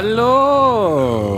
[0.00, 1.34] Hallo!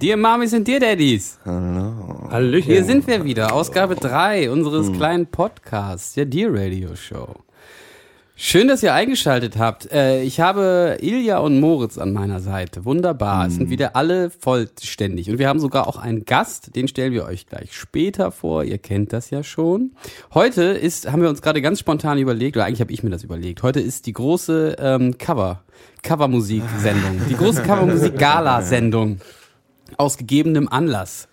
[0.00, 1.40] Dear Mamis und Dear Daddies.
[1.44, 2.30] Hallo.
[2.30, 2.72] Hallöchen.
[2.72, 7.41] Hier sind wir wieder, Ausgabe 3 unseres kleinen Podcasts, der Dear Radio Show.
[8.34, 9.92] Schön, dass ihr eingeschaltet habt.
[9.92, 12.86] Äh, ich habe Ilja und Moritz an meiner Seite.
[12.86, 13.46] Wunderbar.
[13.46, 15.30] Es sind wieder alle vollständig.
[15.30, 18.64] Und wir haben sogar auch einen Gast, den stellen wir euch gleich später vor.
[18.64, 19.92] Ihr kennt das ja schon.
[20.32, 23.22] Heute ist, haben wir uns gerade ganz spontan überlegt, oder eigentlich habe ich mir das
[23.22, 23.62] überlegt.
[23.62, 25.62] Heute ist die große ähm, Cover,
[26.02, 27.20] Covermusik-Sendung.
[27.28, 29.20] Die große Covermusik-Gala-Sendung.
[29.98, 31.28] Aus gegebenem Anlass.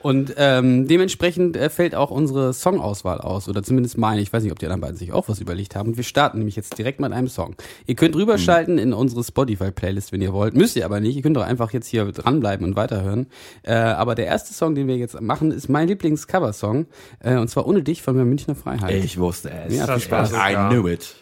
[0.00, 4.20] Und ähm, dementsprechend äh, fällt auch unsere Songauswahl aus, oder zumindest meine.
[4.20, 5.90] Ich weiß nicht, ob die anderen beiden sich auch was überlegt haben.
[5.90, 7.56] Und wir starten nämlich jetzt direkt mit einem Song.
[7.86, 10.54] Ihr könnt rüberschalten in unsere Spotify-Playlist, wenn ihr wollt.
[10.54, 11.16] Müsst ihr aber nicht.
[11.16, 13.26] Ihr könnt doch einfach jetzt hier dranbleiben und weiterhören.
[13.62, 16.86] Äh, aber der erste Song, den wir jetzt machen, ist mein Lieblings-Cover-Song.
[17.20, 19.04] Äh, und zwar Ohne dich von der Münchner Freiheit.
[19.04, 19.76] Ich wusste es.
[19.76, 20.32] Ja, viel Spaß.
[20.32, 21.14] I knew it.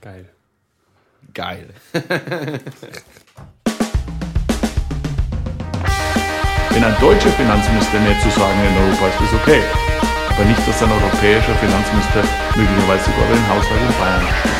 [0.00, 0.28] Geil.
[1.32, 1.68] Geil.
[6.74, 9.62] Wenn ein deutscher Finanzminister nett zu sagen in Europa ist, ist okay.
[10.28, 12.24] Aber nicht, dass ein europäischer Finanzminister
[12.56, 14.54] möglicherweise sogar den Haushalt in Bayern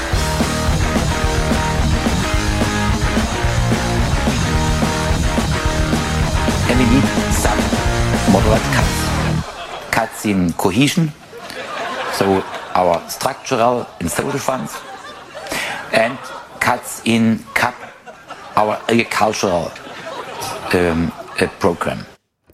[6.85, 7.59] we need some
[8.31, 9.91] moderate cuts.
[9.91, 11.13] Cuts in cohesion,
[12.13, 12.45] so
[12.75, 14.77] our structural and social funds,
[15.93, 16.19] and
[16.61, 17.75] cuts in CAP,
[18.57, 19.73] our agricultural
[20.75, 21.13] um,
[21.59, 22.05] program.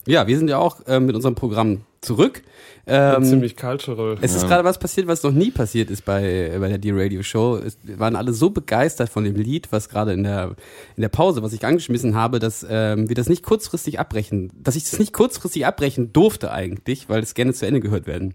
[0.05, 2.41] Ja, wir sind ja auch äh, mit unserem Programm zurück.
[2.87, 4.17] Ähm, Ziemlich cultural.
[4.21, 7.57] Es ist gerade was passiert, was noch nie passiert ist bei, bei der D-Radio Show.
[7.57, 10.55] Es waren alle so begeistert von dem Lied, was gerade in der,
[10.95, 14.75] in der Pause, was ich angeschmissen habe, dass ähm, wir das nicht kurzfristig abbrechen, dass
[14.75, 18.33] ich das nicht kurzfristig abbrechen durfte eigentlich, weil es gerne zu Ende gehört werden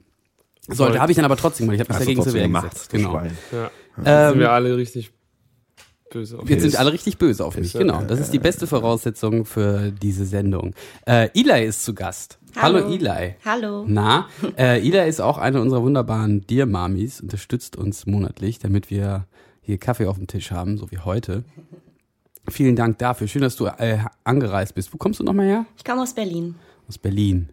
[0.69, 1.01] sollte.
[1.01, 1.75] Habe ich dann aber trotzdem gemacht.
[1.75, 2.91] Ich habe mich dagegen trotzdem Wehr gemacht, gesetzt.
[2.91, 3.11] Genau.
[3.11, 3.39] Schwein.
[3.51, 3.71] ja.
[4.05, 5.11] Ähm, sind wir alle richtig
[6.11, 6.73] böse auf Jetzt uns.
[6.73, 7.73] sind alle richtig böse auf mich.
[7.73, 8.03] Genau.
[8.03, 10.75] Das ist die beste Voraussetzung für diese Sendung.
[11.07, 12.39] Äh, Eli ist zu Gast.
[12.57, 12.95] Hallo, Hallo.
[12.95, 13.35] Eli.
[13.45, 13.85] Hallo.
[13.87, 14.29] Na,
[14.59, 19.27] äh, Ida ist auch eine unserer wunderbaren Dear Mamis, unterstützt uns monatlich, damit wir
[19.61, 21.45] hier Kaffee auf dem Tisch haben, so wie heute.
[22.49, 23.27] Vielen Dank dafür.
[23.27, 24.95] Schön, dass du äh, angereist bist.
[24.95, 25.67] Wo kommst du nochmal her?
[25.77, 26.55] Ich komme aus Berlin.
[26.89, 27.49] Aus Berlin.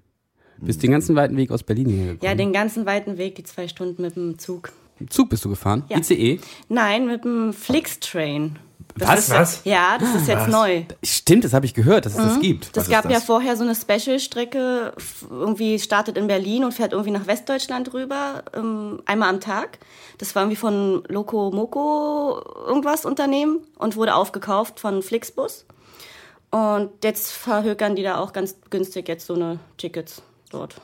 [0.60, 2.30] Bist den ganzen weiten Weg aus Berlin hierher gekommen?
[2.30, 4.72] Ja, den ganzen weiten Weg, die zwei Stunden mit dem Zug.
[5.04, 5.84] Im Zug bist du gefahren?
[5.90, 5.98] Ja.
[5.98, 6.40] ICE?
[6.70, 8.58] Nein, mit dem Flixtrain.
[8.96, 9.20] Das Was?
[9.20, 9.62] Ist, Was?
[9.66, 10.86] Ja, das ist jetzt neu.
[11.04, 12.78] Stimmt, das habe ich gehört, dass es das gibt.
[12.78, 13.12] Das ist gab das?
[13.12, 14.94] ja vorher so eine Special-Strecke,
[15.30, 19.80] irgendwie startet in Berlin und fährt irgendwie nach Westdeutschland rüber, ähm, einmal am Tag.
[20.20, 25.66] Das war irgendwie von Loco Moco irgendwas Unternehmen und wurde aufgekauft von Flixbus.
[26.50, 30.80] Und jetzt verhökern die da auch ganz günstig jetzt so eine Tickets dort.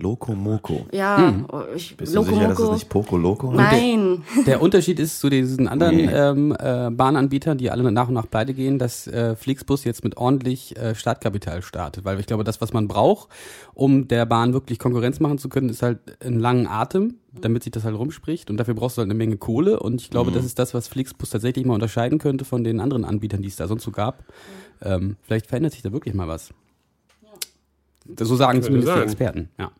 [0.00, 0.86] Loco Moco.
[0.92, 1.34] Ja,
[1.74, 3.72] ich, Bist du Loco sicher, dass es nicht Poco Loco heißt?
[3.72, 4.22] Nein.
[4.46, 6.06] Der Unterschied ist zu diesen anderen Nee.
[6.12, 10.16] ähm, äh, Bahnanbietern, die alle nach und nach pleite gehen, dass äh, Flixbus jetzt mit
[10.16, 12.04] ordentlich äh, Startkapital startet.
[12.04, 13.28] Weil ich glaube, das, was man braucht,
[13.74, 17.72] um der Bahn wirklich Konkurrenz machen zu können, ist halt einen langen Atem, damit sich
[17.72, 18.50] das halt rumspricht.
[18.50, 19.80] Und dafür brauchst du halt eine Menge Kohle.
[19.80, 23.04] Und ich glaube, das ist das, was Flixbus tatsächlich mal unterscheiden könnte von den anderen
[23.04, 24.24] Anbietern, die es da sonst so gab.
[24.82, 26.52] Ähm, vielleicht verändert sich da wirklich mal was.
[28.20, 29.02] So sagen zumindest die sein.
[29.02, 29.72] Experten, ja.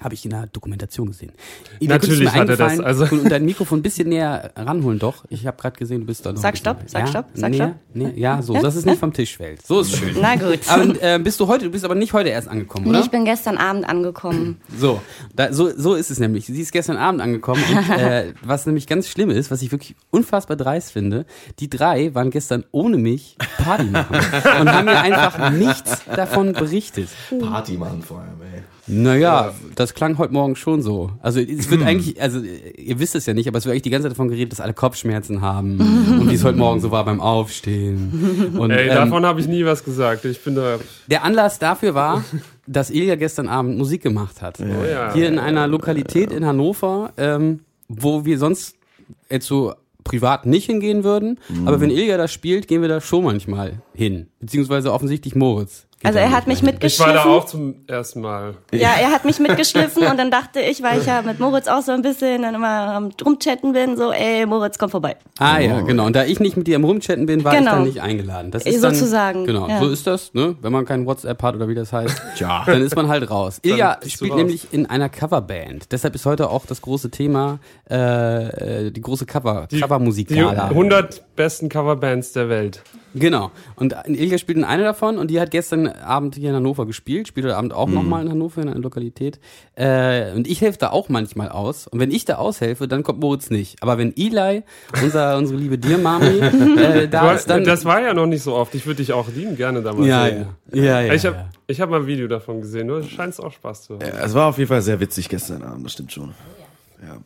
[0.00, 1.32] Habe ich in der Dokumentation gesehen.
[1.80, 5.24] Ida, Natürlich hat er das, also- und dein Mikrofon ein bisschen näher ranholen, doch.
[5.28, 6.40] Ich habe gerade gesehen, du bist da noch.
[6.40, 7.06] Sag Stopp, sag ja?
[7.08, 7.96] Stopp, sag näher, Stopp.
[7.96, 9.66] näher, ja, so, dass es nicht vom Tisch fällt.
[9.66, 10.16] So ist schön.
[10.20, 10.60] Na gut.
[10.68, 13.00] Aber äh, bist du heute, du bist aber nicht heute erst angekommen, Nee, oder?
[13.00, 14.60] ich bin gestern Abend angekommen.
[14.78, 15.00] So,
[15.34, 16.46] da, so, so ist es nämlich.
[16.46, 19.96] Sie ist gestern Abend angekommen und äh, was nämlich ganz schlimm ist, was ich wirklich
[20.10, 21.26] unfassbar dreist finde,
[21.58, 24.14] die drei waren gestern ohne mich Party machen
[24.60, 27.08] und haben mir einfach nichts davon berichtet.
[27.40, 28.57] Party machen vor allem, ey.
[28.88, 31.10] Naja, das klang heute Morgen schon so.
[31.20, 31.70] Also es Hm.
[31.70, 34.12] wird eigentlich, also ihr wisst es ja nicht, aber es wird eigentlich die ganze Zeit
[34.12, 35.78] davon geredet, dass alle Kopfschmerzen haben
[36.20, 38.54] und wie es heute Morgen so war beim Aufstehen.
[38.58, 40.24] Und Ey, ähm, davon habe ich nie was gesagt.
[40.24, 40.78] Ich bin da.
[41.08, 42.24] der Anlass dafür war,
[42.66, 44.58] dass Ilja gestern Abend Musik gemacht hat.
[44.58, 45.12] ja.
[45.12, 48.76] Hier in einer Lokalität in Hannover, ähm, wo wir sonst
[49.30, 49.74] jetzt so
[50.04, 51.38] privat nicht hingehen würden.
[51.48, 51.68] Mhm.
[51.68, 54.28] Aber wenn Ilja da spielt, gehen wir da schon manchmal hin.
[54.40, 55.86] Beziehungsweise offensichtlich Moritz.
[56.04, 56.68] Also er hat mich hin.
[56.80, 57.30] Ich war da mitgeschliffen.
[57.40, 58.54] auch zum ersten Mal.
[58.72, 61.82] Ja, er hat mich mitgeschliffen und dann dachte ich, weil ich ja mit Moritz auch
[61.82, 65.16] so ein bisschen dann immer am Rumchatten bin, so, ey, Moritz, komm vorbei.
[65.38, 66.06] Ah ja, genau.
[66.06, 67.72] Und da ich nicht mit dir am Rumchatten bin, war ich Genau.
[67.72, 68.50] dann nicht eingeladen.
[68.52, 69.80] Das ist dann, sozusagen, Genau, ja.
[69.80, 70.54] so ist das, ne?
[70.62, 72.62] Wenn man kein WhatsApp hat oder wie das heißt, Tja.
[72.64, 73.58] dann ist man halt raus.
[73.62, 74.38] Ilja spielt raus.
[74.38, 75.90] nämlich in einer Coverband.
[75.90, 77.58] Deshalb ist heute auch das große Thema
[77.90, 80.68] äh, äh, die große Cover Die, Covermusik die Gala.
[80.68, 82.82] 100 besten Coverbands der Welt.
[83.14, 83.50] Genau.
[83.76, 87.28] Und Ilja spielt in einer davon und die hat gestern Abend hier in Hannover gespielt,
[87.28, 89.40] spielt heute Abend auch nochmal in Hannover in einer Lokalität.
[89.76, 91.86] Äh, und ich helfe da auch manchmal aus.
[91.86, 93.82] Und wenn ich da aushelfe, dann kommt Moritz nicht.
[93.82, 94.64] Aber wenn Eli,
[95.02, 97.64] unser, unsere liebe Dirmami, äh, da Du, ist, dann.
[97.64, 98.74] das war ja noch nicht so oft.
[98.74, 100.46] Ich würde dich auch lieben gerne da mal ja, sehen.
[100.72, 101.50] ja, ja, ja, ich habe ja.
[101.68, 102.88] ich hab mal ein Video davon gesehen.
[102.88, 104.02] Du scheinst auch Spaß zu haben.
[104.02, 106.34] Ja, es war auf jeden Fall sehr witzig gestern Abend, das stimmt schon.
[107.00, 107.18] Ja.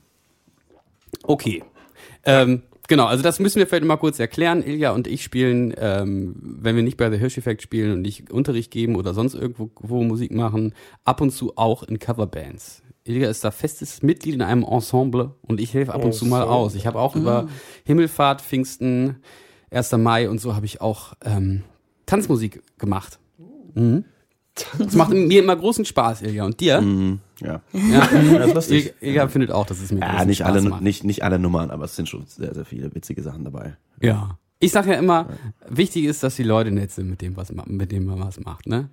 [1.25, 1.65] Okay.
[2.25, 2.63] Ähm,
[2.93, 4.63] genau, also das müssen wir vielleicht mal kurz erklären.
[4.63, 8.31] Ilja und ich spielen, ähm, wenn wir nicht bei The Hirsch Effect spielen und nicht
[8.31, 12.83] Unterricht geben oder sonst irgendwo wo Musik machen, ab und zu auch in Coverbands.
[13.05, 16.43] Ilja ist da festes Mitglied in einem Ensemble und ich helfe ab und zu mal
[16.43, 16.75] aus.
[16.75, 17.49] Ich habe auch über
[17.85, 19.17] Himmelfahrt, Pfingsten,
[19.71, 19.93] 1.
[19.93, 21.63] Mai und so habe ich auch ähm,
[22.05, 23.19] Tanzmusik gemacht.
[23.75, 24.05] Mhm.
[24.79, 26.45] Das macht mir immer großen Spaß, Ilja.
[26.45, 26.83] Und dir?
[27.45, 27.61] Ja.
[27.73, 28.09] Ja,
[28.39, 28.95] Das ist lustig.
[29.01, 30.83] Ilja findet auch, dass es mir Ja, nicht Spaß alle, macht.
[30.83, 33.77] nicht, nicht alle Nummern, aber es sind schon sehr, sehr viele witzige Sachen dabei.
[34.01, 34.39] Ja.
[34.61, 35.27] Ich sage ja immer,
[35.69, 38.67] wichtig ist, dass die Leute nett sind mit dem, was mit dem man was macht,
[38.69, 38.89] ne?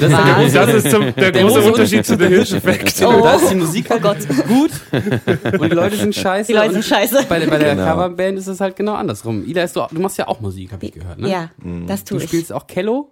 [0.00, 0.12] Das
[0.44, 3.02] ist, der Das ist zum, der, große große Unterschied zu The Hirsch-Effekt.
[3.04, 3.22] Oh.
[3.22, 6.52] Da ist die Musik halt gut und die Leute sind scheiße.
[6.52, 7.24] Die Leute sind scheiße.
[7.28, 7.86] Bei, der- bei der Genau.
[7.90, 9.44] Coverband ist es halt genau andersrum.
[9.46, 11.30] Ida, ist du, du machst ja auch Musik, habe ich gehört, ne?
[11.30, 11.50] Ja,
[11.86, 12.28] das Du tue ich.
[12.28, 13.10] spielst auch Cello?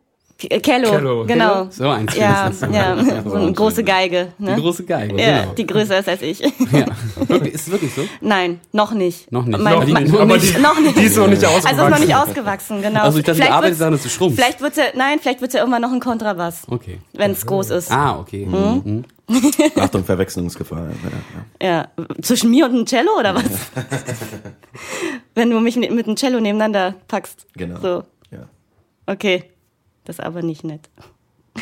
[0.63, 1.25] Cello, Cello.
[1.27, 1.67] genau.
[1.71, 2.77] So ein Ja, Instrument.
[2.77, 4.29] ja, so eine große Geige.
[4.39, 4.57] Die Ne?
[4.57, 5.55] große Geige, Ja, genau.
[5.55, 6.41] die größer ist als ich.
[6.41, 6.87] Ja.
[7.27, 8.03] Wirklich, ist es wirklich so?
[8.21, 9.31] Nein, noch nicht.
[9.33, 9.59] Noch nicht.
[9.61, 10.15] Mein, Noch mein, nicht.
[10.19, 10.97] Aber die, noch nicht.
[10.99, 12.07] die ist noch nicht Also ist noch ausgewachsen.
[12.07, 13.03] nicht ausgewachsen, genau.
[13.03, 14.37] Also ich dachte, die Vielleicht Arbeit daran, dass du schrumpfst.
[14.39, 16.99] Vielleicht wird's ja, nein, vielleicht wird's ja irgendwann noch ein Kontrabass, Okay.
[17.15, 17.91] wenn es groß ist.
[17.91, 18.47] Ah, okay.
[18.47, 19.05] Mhm.
[19.79, 20.89] Achtung, Verwechslungsgefahr.
[21.61, 21.89] Ja, ja.
[21.97, 23.45] Ja, zwischen mir und einem Cello oder was?
[25.35, 27.47] wenn du mich mit mit einem Cello nebeneinander packst.
[27.57, 27.79] Genau.
[27.81, 28.49] So, Ja.
[29.07, 29.45] okay.
[30.05, 30.89] Das ist aber nicht nett.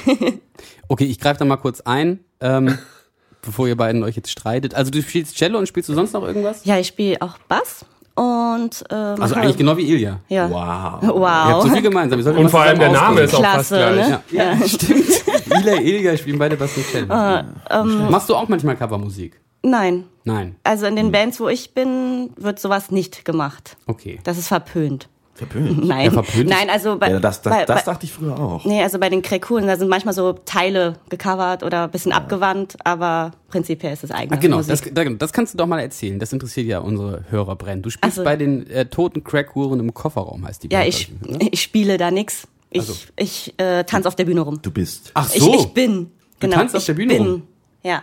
[0.89, 2.77] Okay, ich greife da mal kurz ein, ähm,
[3.43, 4.75] bevor ihr beiden euch jetzt streitet.
[4.75, 6.65] Also du spielst Cello und spielst du sonst noch irgendwas?
[6.65, 7.85] Ja, ich spiele auch Bass
[8.15, 10.21] und äh, Also eigentlich genau wie Ilja.
[10.29, 10.51] ja.
[10.51, 11.03] Wow.
[11.03, 11.63] Ihr habt Wow.
[11.63, 12.21] so viel gemeinsam.
[12.37, 13.51] Und vor allem der Name ist ausprobieren.
[13.53, 14.09] auch fast Klasse, gleich.
[14.09, 14.21] ne?
[14.33, 15.07] Ja, ja, stimmt.
[15.47, 17.07] Ilja, Ilja spielen beide Bass und Cello.
[17.15, 19.41] Ah, ähm, Machst du auch manchmal Covermusik?
[19.63, 20.05] Nein.
[20.25, 20.57] Nein.
[20.65, 21.13] Also in den Hm.
[21.13, 23.77] Bands, wo ich bin, wird sowas nicht gemacht.
[23.87, 24.19] Okay.
[24.25, 25.09] Das ist verpönt.
[25.41, 25.85] Verpönt.
[25.89, 26.05] Nein.
[26.05, 28.65] Ja, verpönt Nein, also bei, Ja, das, das, bei, das dachte ich früher auch.
[28.65, 32.77] Nee, also bei den Krekuren, da sind manchmal so Teile gecovert oder ein bisschen abgewandt,
[32.85, 34.95] aber prinzipiell ist es eigene Ah, genau, Musik.
[34.95, 36.19] das, da- das kannst du doch mal erzählen.
[36.19, 37.87] Das interessiert ja unsere Hörer brennend.
[37.87, 38.25] Du spielst Ach so.
[38.25, 41.49] bei den äh, toten Crackhuren im Kofferraum, heißt die ja, Band, ich, ne?
[41.51, 42.47] ich spiele da nix.
[42.71, 42.95] Ich, Also.
[43.17, 44.61] ich äh, tanze auf der Bühne rum.
[44.63, 45.11] Du bist.
[45.15, 45.55] Ach Ich, so.
[45.55, 46.11] ich bin.
[46.39, 47.23] Genau, tanzt auf ich der Bühne bin.
[47.27, 47.43] rum?
[47.83, 48.03] Ja.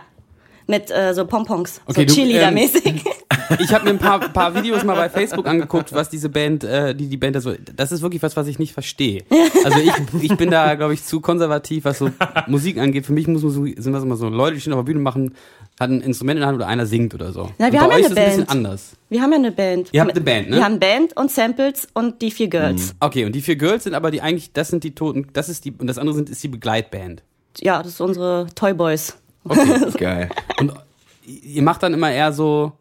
[0.66, 1.80] Mit äh, so Pompons.
[1.86, 3.02] Okay, so du, ähm, Cheerleader-mäßig.
[3.60, 6.94] Ich habe mir ein paar, paar Videos mal bei Facebook angeguckt, was diese Band, äh,
[6.94, 7.52] die die Band da so.
[7.76, 9.24] Das ist wirklich was, was ich nicht verstehe.
[9.64, 9.92] Also ich,
[10.22, 12.10] ich bin da, glaube ich, zu konservativ, was so
[12.46, 13.06] Musik angeht.
[13.06, 15.34] Für mich muss Musik, sind das immer so Leute, die stehen auf der Bühne machen,
[15.80, 17.50] hat ein Instrument in der Hand oder einer singt oder so.
[17.58, 18.50] Na, wir Und haben bei ja euch eine ist es ein bisschen Band.
[18.50, 18.92] anders.
[19.08, 19.88] Wir haben ja eine Band.
[19.92, 20.56] Ihr habt eine Band, ne?
[20.56, 22.94] Wir haben Band und Samples und die vier Girls.
[23.00, 25.64] Okay, und die vier Girls sind aber die eigentlich, das sind die Toten, das ist
[25.64, 27.22] die, und das andere sind, ist die Begleitband.
[27.60, 29.16] Ja, das ist unsere Toy Boys.
[29.96, 30.28] Geil.
[30.60, 30.72] Und
[31.24, 32.72] ihr macht dann immer eher so,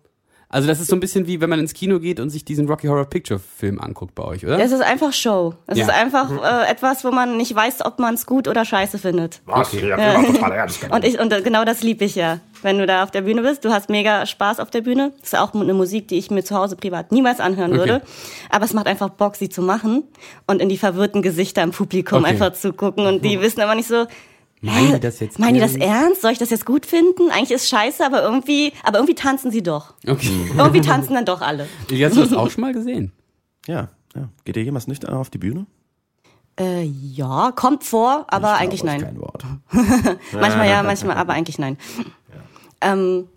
[0.49, 2.67] also das ist so ein bisschen wie, wenn man ins Kino geht und sich diesen
[2.67, 4.59] Rocky Horror Picture Film anguckt bei euch, oder?
[4.59, 5.55] Es ist einfach Show.
[5.67, 5.83] Es Ja.
[5.85, 9.41] ist einfach äh, etwas, wo man nicht weiß, ob man es gut oder scheiße findet.
[9.45, 9.73] Was?
[9.73, 10.23] Ja, ja.
[10.23, 10.89] total ernst.
[10.89, 12.39] Und ich und genau das lieb ich ja.
[12.63, 15.11] Wenn du da auf der Bühne bist, du hast mega Spaß auf der Bühne.
[15.19, 17.79] Das ist auch eine Musik, die ich mir zu Hause privat niemals anhören Okay.
[17.79, 18.01] würde.
[18.49, 20.03] Aber es macht einfach Bock, sie zu machen
[20.47, 22.29] und in die verwirrten Gesichter im Publikum Okay.
[22.31, 23.05] einfach zu gucken.
[23.05, 24.07] Und die wissen aber nicht so,
[24.61, 26.21] Meinen die das jetzt meinen die das ernst?
[26.21, 27.29] Soll ich das jetzt gut finden?
[27.29, 29.93] Eigentlich ist scheiße, aber irgendwie, aber irgendwie tanzen sie doch.
[30.07, 30.49] Okay.
[30.57, 31.67] Irgendwie tanzen dann doch alle.
[31.91, 33.11] Hast du das auch schon mal gesehen?
[33.67, 34.29] Ja, ja.
[34.45, 35.65] Geht ihr jemals nüchtern auf die Bühne?
[36.57, 39.07] Äh, ja, kommt vor, aber Ich eigentlich glaube nein.
[39.07, 39.43] Kein Wort.
[40.31, 41.77] Manchmal ja, manchmal aber eigentlich nein.
[42.79, 43.27] Ähm,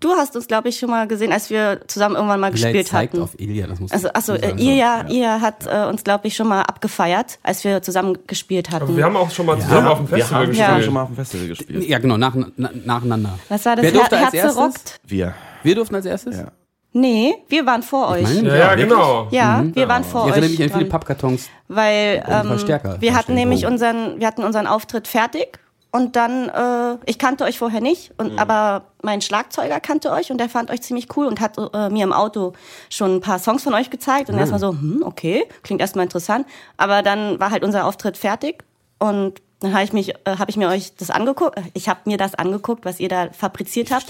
[0.00, 2.86] du hast uns, glaube ich, schon mal gesehen, als wir zusammen irgendwann mal Vielleicht gespielt
[2.88, 3.22] zeigt hatten.
[3.22, 6.36] auf Ilja, das muss Also, achso, äh, ihr ja, ihr hat äh, uns, glaube ich,
[6.36, 8.84] schon mal abgefeiert, als wir zusammen gespielt hatten.
[8.84, 10.66] Aber wir haben auch schon mal zusammen auf dem Wir Festival Ja.
[10.66, 10.84] gespielt.
[10.84, 11.88] schon mal auf dem Festival gespielt.
[11.88, 13.38] Ja, genau, nach, na, nacheinander.
[13.48, 13.84] Was war das?
[13.84, 14.62] Wer durfte Her als Herze erstes?
[14.62, 15.00] rockt?
[15.06, 15.34] Wir.
[15.62, 16.36] Wir durften als erstes?
[16.36, 16.48] Ja.
[16.92, 18.22] Nee, wir waren vor euch.
[18.22, 19.28] meine- Ja, ja, genau.
[19.30, 20.38] ja, wir waren vor Ich euch.
[20.38, 20.90] erinnere mich an viele.
[20.90, 21.48] Pappkartons.
[21.68, 25.58] Weil ähm, wir hatten nämlich unseren, wir hatten unseren Auftritt fertig
[25.90, 28.38] und dann, äh, ich kannte euch vorher nicht, und, Mhm.
[28.38, 32.04] aber mein Schlagzeuger kannte euch und der fand euch ziemlich cool und hat äh, mir
[32.04, 32.52] im Auto
[32.90, 34.40] schon ein paar Songs von euch gezeigt und Ah.
[34.40, 38.64] erstmal so, hm, okay, klingt erstmal interessant, aber dann war halt unser Auftritt fertig
[38.98, 42.16] und dann habe ich mich, äh, habe ich mir euch das angeguckt, ich habe mir
[42.18, 44.06] das angeguckt, was ihr da fabriziert habt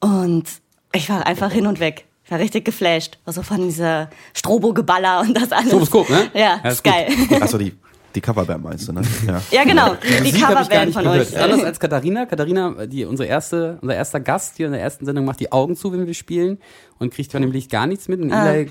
[0.00, 0.44] und
[0.92, 2.06] ich war einfach hin und weg.
[2.24, 3.18] Ich war richtig geflasht.
[3.26, 5.68] Also von dieser Strobo-Geballer und das alles.
[5.68, 6.30] Stroboskop, ne?
[6.34, 6.92] Ja, Ja, ist ist gut.
[6.92, 7.42] geil.
[7.42, 7.74] Achso, die
[8.14, 9.02] Die Coverband meinst du, ne?
[9.26, 9.40] Ja.
[9.50, 9.96] Ja, genau.
[10.24, 11.32] Die, Coverband von gehört.
[11.32, 11.38] euch.
[11.40, 12.26] Anders als Katharina.
[12.26, 15.76] Katharina, die unsere erste, unser erster Gast hier in der ersten Sendung, macht die Augen
[15.76, 16.58] zu, wenn wir spielen
[17.02, 18.20] und kriegt von dem Licht gar nichts mit.
[18.20, 18.70] Und Eli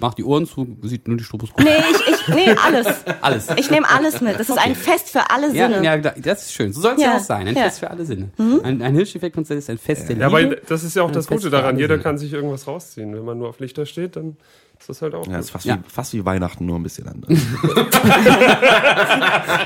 [0.00, 1.60] macht die Ohren zu, sieht nur die Stroboskop.
[1.60, 1.64] Ah.
[1.64, 2.86] Nee, ich, ich, nee, alles.
[3.20, 3.48] Alles.
[3.56, 4.38] Ich nehme alles mit.
[4.38, 5.84] Das ist ein Fest für alle Ja, Sinne.
[5.84, 6.72] ja, das ist schön.
[6.72, 7.08] So soll es ja.
[7.10, 7.46] Ja, auch sein.
[7.48, 7.62] Ein ja.
[7.64, 8.30] Fest für alle Sinne.
[8.38, 11.50] Ein, ein Hirscheffekt-Konzert ist ein Fest der Ja, aber das ist ja auch das Gute
[11.50, 11.76] daran.
[11.78, 12.02] Jeder Sinne.
[12.02, 13.14] kann sich irgendwas rausziehen.
[13.14, 14.36] Wenn man nur auf Lichter steht, dann
[14.78, 15.40] ist das halt auch Ja, gut.
[15.40, 15.76] ist fast, Ja.
[15.76, 17.30] Wie, fast wie Weihnachten, nur ein bisschen anders.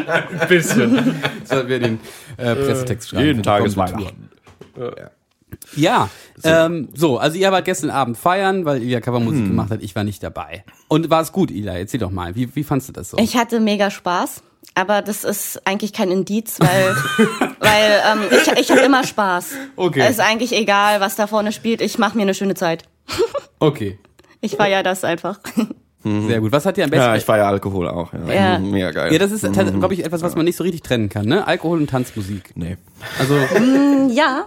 [0.07, 1.15] ein bisschen.
[1.45, 2.01] Sollten wir den
[2.37, 3.27] äh, Pressetext schreiben.
[3.27, 4.31] Jeden Tag ist Weihnachten.
[4.75, 5.11] Tour.
[5.77, 6.09] Ja,
[6.43, 10.05] ähm, so, also ihr wart gestern Abend feiern, weil Ilja Covermusik gemacht hat, ich war
[10.05, 10.65] nicht dabei.
[10.89, 11.75] Und war es gut, Ilja?
[11.75, 13.19] Erzähl doch mal, wie, wie fandst du das so?
[13.19, 14.43] Ich hatte mega Spaß.
[14.75, 16.95] Aber das ist eigentlich kein Indiz, weil,
[17.61, 19.53] weil ähm, ich, ich habe immer Spaß.
[19.77, 20.01] Okay.
[20.01, 21.81] Es ist eigentlich egal, was da vorne spielt.
[21.81, 22.85] Ich mache mir eine schöne Zeit.
[23.63, 23.99] Okay,
[24.41, 25.39] Ich feiere das einfach.
[26.03, 26.51] sehr gut.
[26.51, 27.05] Was hat dir am besten...
[27.05, 28.11] Ja, ich feiere Alkohol auch.
[28.15, 28.59] Ja, Ja.
[28.59, 29.13] Mega geil.
[29.13, 31.47] ja, das ist, glaube ich, etwas, was man nicht so richtig trennen kann, ne?
[31.47, 32.53] Alkohol und Tanzmusik.
[32.55, 32.79] Nee.
[33.19, 33.35] Also,
[34.15, 34.47] Ja,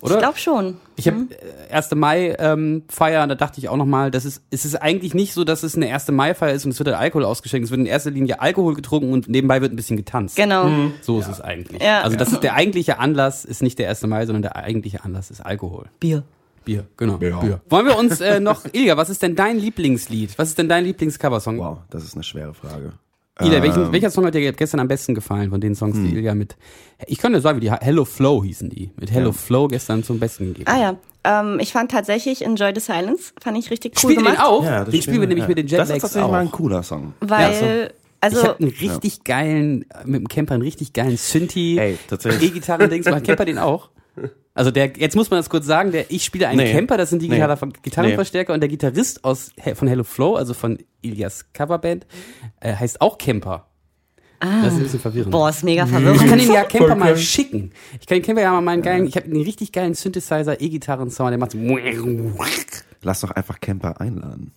[0.00, 0.14] oder?
[0.14, 0.76] ich glaube schon.
[0.96, 1.26] Ich habe
[1.70, 1.94] äh, 1.
[1.94, 5.32] Mai ähm, Feier, da dachte ich auch noch mal, das ist es ist eigentlich nicht
[5.32, 6.08] so, dass es eine 1.
[6.08, 8.74] Mai Feier ist und es wird halt Alkohol ausgeschenkt, es wird in erster Linie Alkohol
[8.74, 10.36] getrunken und nebenbei wird ein bisschen getanzt.
[10.36, 10.70] Genau.
[11.00, 11.82] So ist es eigentlich.
[11.82, 12.02] Ja.
[12.02, 14.02] Also das ist der eigentliche Anlass ist nicht der 1.
[14.04, 15.86] Mai, sondern der eigentliche Anlass ist Alkohol.
[15.98, 16.22] Bier.
[16.64, 17.18] Bier, genau.
[17.20, 17.40] Ja.
[17.40, 17.60] Bier.
[17.68, 20.38] Wollen wir uns äh, noch Ilja, was ist denn dein Lieblingslied?
[20.38, 21.58] Was ist denn dein Lieblingscoversong?
[21.58, 22.92] Wow, das ist eine schwere Frage.
[23.40, 23.92] Ilja, welchen, Ähm.
[23.92, 26.08] welcher Song hat dir gestern am besten gefallen von den Songs, Hm.
[26.10, 26.56] die Ilja mit
[27.06, 30.46] Ich könnte sagen, wie die Hello Flow hießen die, mit Hello Flow gestern zum besten
[30.48, 30.68] gegeben.
[30.68, 30.96] Ah ja.
[31.24, 33.32] Ähm, ich fand tatsächlich Enjoy the Silence.
[33.40, 34.44] Fand ich richtig cool Spielt ihr den gemacht.
[34.46, 34.64] auch?
[34.64, 35.48] Ja, das den spielen wir nämlich ja.
[35.48, 36.30] mit den Das Jetlags ist tatsächlich auch.
[36.32, 37.14] mal ein cooler Song.
[37.20, 41.78] Weil, also, ich habe einen richtig geilen, mit dem Camper einen richtig geilen Synthi.
[41.78, 43.06] E-Gitarren-Dings.
[43.08, 43.90] Macht Camper den auch?
[44.58, 46.72] Also der, jetzt muss man das kurz sagen, der, ich spiele einen Nee.
[46.72, 47.28] Camper, das sind Nee.
[47.28, 52.06] digitale Gitarrenverstärker und der Gitarrist aus, von Hello Flow, also von Ilias Coverband,
[52.60, 53.66] äh, heißt auch Camper.
[54.40, 55.30] Das ist ein bisschen verwirrend.
[55.30, 56.28] boah, ist mega Ich verwirrend.
[56.28, 57.72] kann den ja Camper mal schicken.
[58.00, 61.30] Ich kann den Camper ja mal meinen geilen, ich habe einen richtig geilen Synthesizer, E-Gitarren-Sound,
[61.30, 61.58] der macht so.
[63.02, 64.52] Lass doch einfach Camper einladen.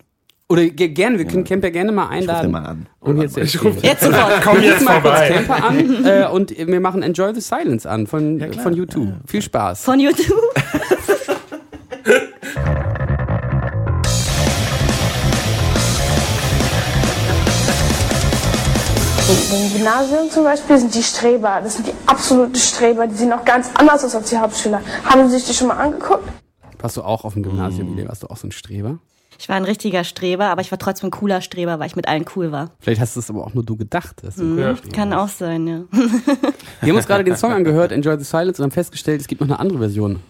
[0.52, 2.50] Oder ge- gerne, wir können Camper gerne mal Ich ruf den einladen.
[2.52, 2.86] mal an.
[3.00, 3.76] Um hier zu erzählen.
[3.80, 4.32] Jetzt sofort.
[4.44, 5.28] Komm jetzt mal kurz vorbei.
[5.46, 9.08] Camper an äh, und wir machen Enjoy the Silence an von, von YouTube.
[9.26, 9.82] Viel Spaß.
[9.84, 10.28] Von YouTube.
[19.52, 23.44] Im Gymnasium zum Beispiel sind die Streber, das sind die absoluten Streber, die sehen noch
[23.44, 24.80] ganz anders aus als die Hauptschüler.
[25.04, 26.24] Haben Sie sich die schon mal angeguckt?
[26.80, 28.08] Warst du auch auf dem Gymnasium, Ile?
[28.08, 28.98] Warst du auch so ein Streber?
[29.42, 32.06] Ich war ein richtiger Streber, aber ich war trotzdem ein cooler Streber, weil ich mit
[32.06, 32.70] allen cool war.
[32.78, 34.22] Vielleicht hast du es aber auch nur du gedacht.
[34.22, 35.80] Dass du cooler Streber Kann auch sein, ja.
[36.80, 39.40] Wir haben uns gerade den Song angehört, Enjoy the Silence, und haben festgestellt, es gibt
[39.40, 40.20] noch eine andere Version.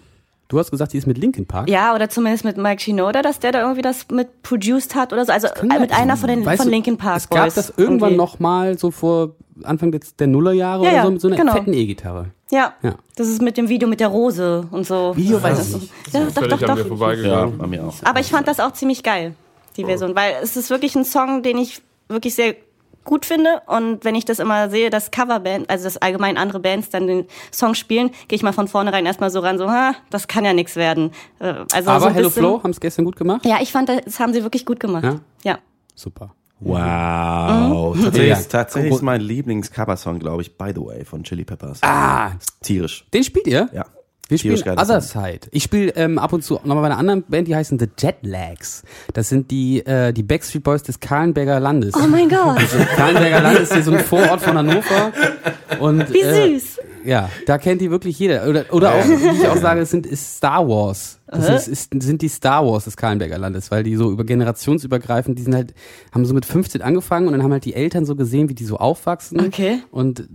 [0.49, 1.69] Du hast gesagt, die ist mit Linkin Park.
[1.69, 5.27] Ja, oder zumindest mit Mike Shinoda, dass der da irgendwie das mit produced hat oder
[5.27, 5.33] so.
[5.33, 7.69] Also ja- äh, mit einer von den Weißt von Linkin Park Es gab Boys das
[7.77, 8.17] irgendwann irgendwie.
[8.17, 11.37] noch mal so vor Anfang des, der Nullerjahre Ja, oder ja, so mit so einer
[11.37, 11.53] genau.
[11.53, 12.27] fetten E-Gitarre.
[12.51, 12.95] Ja, Ja.
[13.17, 15.13] das ist mit dem Video mit der Rose und so.
[15.17, 15.93] Video weiß ich das nicht.
[16.13, 16.87] Ja, doch, doch, doch.
[16.89, 17.59] vorbeigegangen.
[17.59, 17.95] bei mir auch.
[18.05, 19.35] Aber ich fand das auch ziemlich geil,
[19.77, 22.55] die Version, weil es ist wirklich ein Song, den ich wirklich sehr
[23.05, 26.89] gut finde und wenn ich das immer sehe, dass Coverband, also dass allgemein andere Bands
[26.91, 30.29] dann den Song spielen, gehe ich mal von vornherein erstmal so ran, so, ha, das
[30.29, 31.11] kann ja nichts werden.
[31.41, 33.45] Äh, Also Aber so Hello bisschen, Flow haben es gestern gut gemacht.
[33.45, 35.03] Ja, ich fand, das haben sie wirklich gut gemacht.
[35.03, 35.21] Ja?
[35.43, 35.59] Ja.
[35.97, 36.33] Super.
[36.65, 37.97] Wow.
[37.97, 38.03] Ja.
[38.05, 41.81] Tatsächlich, tatsächlich ist mein Lieblings-Cover-Song, glaube ich, By the Way von Chili Peppers.
[41.83, 43.05] Ah, Tierisch.
[43.13, 43.69] den spielt ihr?
[43.73, 43.87] Ja.
[44.33, 45.01] Wir spielen Other.
[45.01, 45.41] Side.
[45.51, 48.83] Ich spiele ähm, ab und zu nochmal bei einer anderen Band, die heißen The Jetlags.
[49.13, 51.95] Das sind die, äh, die Backstreet Boys des Kahlenberger Landes.
[51.95, 52.59] Oh mein Gott,
[52.97, 55.13] Kahlenberger Land ist hier so ein Vorort von Hannover.
[55.81, 56.79] Und, wie äh, süß.
[57.05, 58.49] Ja, da kennt die wirklich jeder.
[58.49, 61.19] Oder, oder auch, wie ich auch sage, es sind ist Star Wars.
[61.27, 65.39] Das ist, ist, sind die Star Wars des Kahlenberger Landes, weil die so über generationsübergreifend,
[65.39, 65.75] die sind halt,
[66.13, 68.65] haben so mit 15 angefangen und dann haben halt die Eltern so gesehen, wie die
[68.65, 69.41] so aufwachsen.
[69.41, 69.81] Okay.
[69.91, 70.29] Und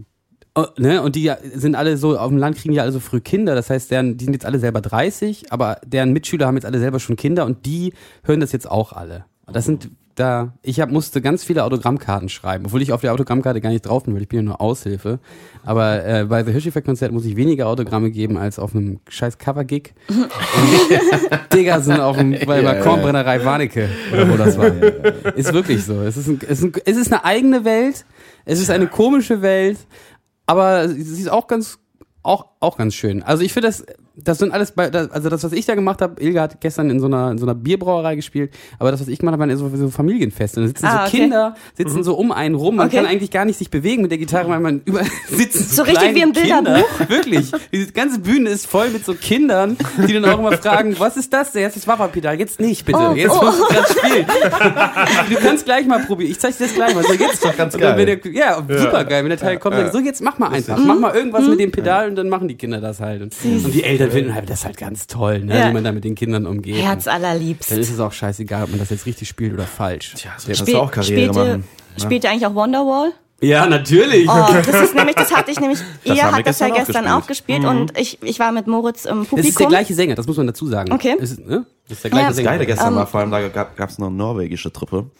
[0.57, 3.21] oh, ne, und die sind alle so, auf dem Land kriegen ja alle so früh
[3.21, 6.65] Kinder, das heißt, deren, die sind jetzt alle selber 30, aber deren Mitschüler haben jetzt
[6.65, 9.25] alle selber schon Kinder und die hören das jetzt auch alle.
[9.45, 13.61] Das sind da, ich hab, musste ganz viele Autogrammkarten schreiben, obwohl ich auf der Autogrammkarte
[13.61, 15.19] gar nicht drauf bin, weil ich bin ja nur Aushilfe.
[15.63, 19.37] Aber äh, bei The Hirscheffekt Konzert muss ich weniger Autogramme geben als auf einem scheiß
[19.37, 19.93] Cover-Gig.
[21.53, 24.71] Digga sind auf dem, bei der Kornbrennerei Warnecke, oder wo das war.
[25.35, 26.01] Ist wirklich so.
[26.01, 28.05] Es ist, ein, es, ist ein, es ist eine eigene Welt,
[28.45, 29.77] es ist eine komische Welt,
[30.47, 31.77] aber sie ist auch ganz,
[32.23, 33.21] auch, auch ganz schön.
[33.21, 33.85] Also ich finde das,
[34.23, 36.89] das sind alles, bei, das- also das, was ich da gemacht habe, Ilga hat gestern
[36.89, 39.57] in so einer, in so einer Bierbrauerei gespielt, aber das, was ich gemacht habe, waren
[39.57, 40.61] so, so Familienfeste.
[40.61, 41.17] Da sitzen Ah, so okay.
[41.21, 42.97] Kinder, sitzen so um einen rum, man Okay.
[42.97, 45.99] kann eigentlich gar nicht sich bewegen mit der Gitarre, weil man überall sitzen So richtig
[45.99, 46.61] kleine wie im Kinder.
[46.63, 47.09] Bilderbuch?
[47.09, 47.51] Wirklich.
[47.71, 51.31] Diese ganze Bühne ist voll mit so Kindern, die dann auch immer fragen, was ist
[51.33, 51.51] das?
[51.51, 51.61] denn?
[51.61, 52.97] Jetzt ist Wapperpedal, jetzt nicht, bitte.
[52.99, 53.45] Oh, jetzt oh.
[53.45, 54.25] musst du gerade spielen.
[55.29, 56.31] du kannst gleich mal probieren.
[56.31, 57.03] Ich zeig dir das gleich mal.
[57.03, 57.97] So, jetzt doch ganz Und geil.
[57.97, 59.23] wenn der, ja, super geil.
[59.23, 60.77] Wenn der Teil kommt, dann so jetzt mach mal einfach.
[60.77, 61.49] Mach mal irgendwas Mhm.
[61.51, 63.21] mit dem Pedal und dann machen die Kinder das halt.
[63.21, 65.69] Und, und die Eltern finden halt das halt ganz toll, ne, Ja.
[65.69, 66.75] wie man da mit den Kindern umgeht.
[66.83, 67.71] Herz allerliebst.
[67.71, 70.13] Dann ist es auch scheißegal, ob man das jetzt richtig spielt oder falsch.
[70.15, 71.63] Tja, so kannst Spiel- du auch Karriere spielt ihr- machen.
[71.99, 73.11] Spielt ihr eigentlich auch Wonderwall?
[73.39, 74.27] Ja, natürlich.
[74.27, 77.27] Oh, das ist nämlich, das hatte ich nämlich, Das ihr hat das ja gestern auch
[77.27, 77.91] gespielt, gespielt.
[77.91, 79.37] und ich, ich war mit Moritz im Publikum.
[79.37, 80.91] Das ist der gleiche Sänger, das muss man dazu sagen.
[80.91, 81.15] Okay.
[81.19, 81.65] Das ist, ne?
[81.87, 82.27] das ist der gleiche Ja.
[82.29, 82.49] Das Sänger.
[82.49, 85.11] Geile gestern Ähm, war vor allem, da gab es noch eine norwegische Truppe.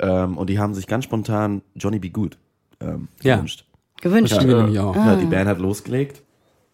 [0.00, 2.08] Ähm, und die haben sich ganz spontan Johnny B.
[2.08, 2.38] Good
[2.80, 3.36] ähm, Ja.
[3.36, 3.64] gewünscht.
[4.00, 4.32] gewünscht.
[4.34, 4.96] Auch.
[4.96, 6.22] Ja, die Band hat losgelegt.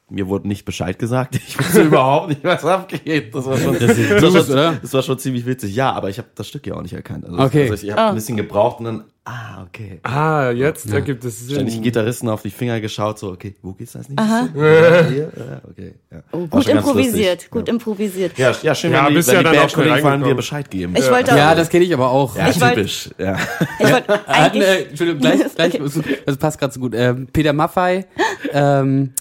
[0.08, 1.34] Mir wurde nicht Bescheid gesagt.
[1.48, 3.34] Ich wusste überhaupt nicht, was abgeht.
[3.34, 4.72] Das war schon, das, ist war schon, oder?
[4.80, 5.74] das war schon ziemlich witzig.
[5.74, 7.24] Ja, aber ich habe das Stück ja auch nicht erkannt.
[7.24, 7.68] Also, Okay.
[7.70, 9.98] also ich habe ein bisschen gebraucht und dann, ah, okay.
[10.04, 11.56] Ah, jetzt ergibt es Sinn.
[11.56, 14.18] Ständig Gitarristen auf die Finger geschaut, so, okay, wo geht's das nicht?
[14.20, 14.48] Aha.
[14.54, 15.32] Hier?
[15.36, 15.94] Ja, okay.
[16.12, 16.18] Ja.
[16.30, 18.38] Oh, gut improvisiert, gut improvisiert.
[18.38, 20.10] Ja, ja schön, Ja, wenn die, bist wenn ja die dann auch Bandkollegen schnell vor
[20.12, 20.34] allem dir.
[20.36, 20.94] Bescheid geben.
[20.96, 22.36] Ich wollte, Ja, das kenne ich aber auch.
[22.36, 23.10] ja, ich wollte- typisch.
[23.18, 23.36] Ja.
[23.80, 25.80] ich wollte Hatten, eigentlich, äh, Entschuldigung, gleich, gleich,
[26.26, 26.94] das passt gerade so gut.
[26.94, 28.06] Ähm, Peter Maffei,
[28.52, 29.12] ähm,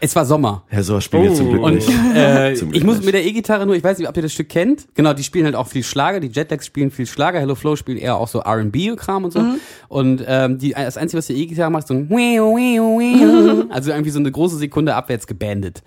[0.00, 0.64] es war Sommer.
[0.70, 1.88] Ja, so spielen wir zum Glück Und nicht.
[2.14, 4.32] äh, Zum Glück ich muss mit der E-Gitarre nur, ich weiß nicht, ob ihr das
[4.32, 4.86] Stück kennt.
[4.94, 6.20] Genau, die spielen halt auch viel Schlager.
[6.20, 7.38] Die Jetlags spielen viel Schlager.
[7.40, 9.40] Hello Flow spielen eher auch so R&B-Kram und so.
[9.88, 12.08] Und ähm, die, das Einzige, was die E-Gitarre macht, ist so ein.
[13.70, 15.82] Also irgendwie so eine große Sekunde abwärts gebandet.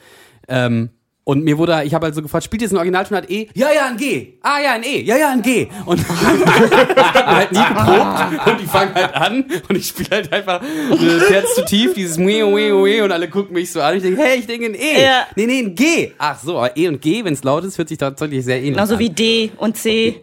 [0.48, 0.90] Ähm,
[1.28, 3.50] und mir wurde, ich habe halt so gefragt, spielt jetzt ein Originaltonart E?
[3.54, 4.36] Ja, ja, ein G.
[4.42, 5.02] Ah, ja, ein E.
[5.02, 5.68] Ja, ja, ein G.
[5.86, 10.62] Und hatten halt nie geprobt und die fangen halt an und ich spiele halt einfach
[10.90, 13.98] das Herz zu tief, dieses Wee, Wee, Wee und alle gucken mich so an.
[13.98, 15.04] Ich denke, hey, ich denke ein E.
[15.04, 15.26] Ja.
[15.36, 16.12] Nee, nee, ein G.
[16.18, 18.74] Ach so, aber E und G, wenn es laut ist, hört sich tatsächlich sehr ähnlich
[18.76, 19.00] genauso an.
[19.00, 20.22] wie D und C.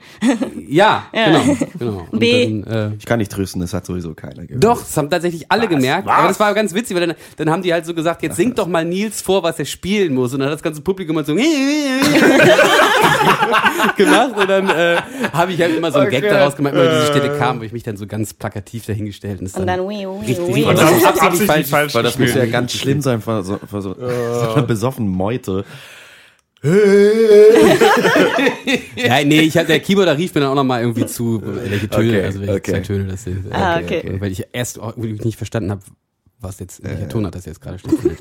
[0.69, 1.27] Ja, Ja.
[1.27, 1.57] genau.
[1.79, 2.07] genau.
[2.11, 2.63] Und B.
[2.63, 4.65] Dann, äh, Ich kann nicht trösten, das hat sowieso keiner gehört.
[4.65, 6.09] doch, das haben tatsächlich alle gemerkt.
[6.09, 8.59] Aber das war ganz witzig, weil dann, dann haben die halt so gesagt, jetzt singt
[8.59, 10.33] doch mal Nils vor, was er spielen muss.
[10.33, 11.35] Und dann hat das ganze Publikum halt so
[13.97, 14.37] gemacht.
[14.37, 14.97] Und dann äh,
[15.33, 17.73] habe ich halt immer so einen Gag daraus gemacht, immer diese Stelle kam, wo ich
[17.73, 20.45] mich dann so ganz plakativ dahingestellt und Und dann dann Wii, Wii, richtig, Wii.
[20.47, 21.69] richtig Und das dann ist absolut falsch.
[21.69, 25.09] falsch Weil das muss ja ganz schlimm sein für so, für so, so eine besoffene
[25.09, 25.65] Meute.
[28.97, 32.09] Ja, nee, ich hab, der Keyboarder rief mir dann auch nochmal irgendwie zu, welche Töne,
[32.09, 32.71] Okay, also welche okay.
[32.73, 33.53] zwei Töne das sind.
[33.53, 34.17] Ah, okay.
[34.19, 35.83] Weil ich erst auch irgendwie nicht verstanden habe,
[36.41, 38.19] was jetzt, welcher Tonart das jetzt gerade stattfindet.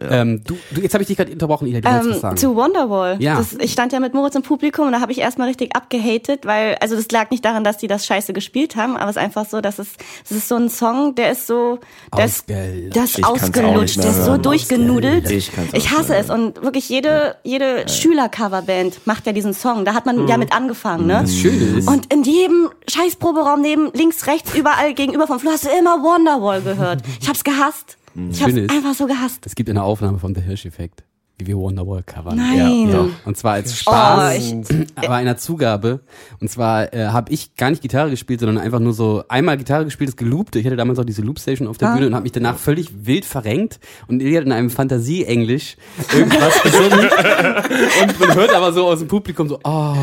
[0.00, 2.36] Ähm, du, du, jetzt habe ich dich gerade unterbrochen, Ida, du wolltest was Ähm, sagen.
[2.38, 3.16] zu Wonderwall.
[3.20, 3.36] Ja.
[3.36, 6.46] Das, ich stand ja mit Moritz im Publikum und da habe ich erstmal richtig abgehatet,
[6.46, 9.22] weil, also das lag nicht daran, dass die das scheiße gespielt haben, aber es ist
[9.22, 9.88] einfach so, dass es,
[10.24, 11.78] es ist so ein Song, der ist so,
[12.16, 12.94] der ist, Ausgelutscht.
[12.96, 15.30] der ist ausgelutscht, der ist so durchgenudelt.
[15.30, 20.06] Ich Ich hasse es und wirklich jede, jede Schüler-Coverband macht ja diesen Song, da hat
[20.06, 21.18] man ja mit angefangen, ne?
[21.22, 25.52] Das Schöne ist, Und in jedem scheiß Proberaum neben, links, rechts, überall gegenüber vom Flur
[25.52, 27.02] hast du immer Wonderwall gehört.
[27.20, 27.98] Ich hab's gehasst.
[28.14, 29.46] Ich hab's Schön ist- einfach so gehasst.
[29.46, 31.04] es gibt eine Aufnahme von The Hirsch-Effekt,
[31.38, 32.36] wie wir Wonderwall covern.
[32.36, 32.88] Nein.
[32.90, 33.06] Ja.
[33.24, 36.00] Und zwar als Spaß, Oh, ich- aber einer Zugabe.
[36.40, 39.84] Und zwar äh, habe ich gar nicht Gitarre gespielt, sondern einfach nur so einmal Gitarre
[39.84, 40.54] gespielt, das geloopt.
[40.56, 41.94] Ich hatte damals auch diese Loopstation auf der Ah.
[41.94, 43.80] Bühne und habe mich danach völlig wild verrenkt.
[44.06, 45.76] Und Ilja hat in einem Fantasie-Englisch
[46.14, 47.00] irgendwas gesungen.
[48.02, 49.94] und man hört aber so aus dem Publikum so, oh.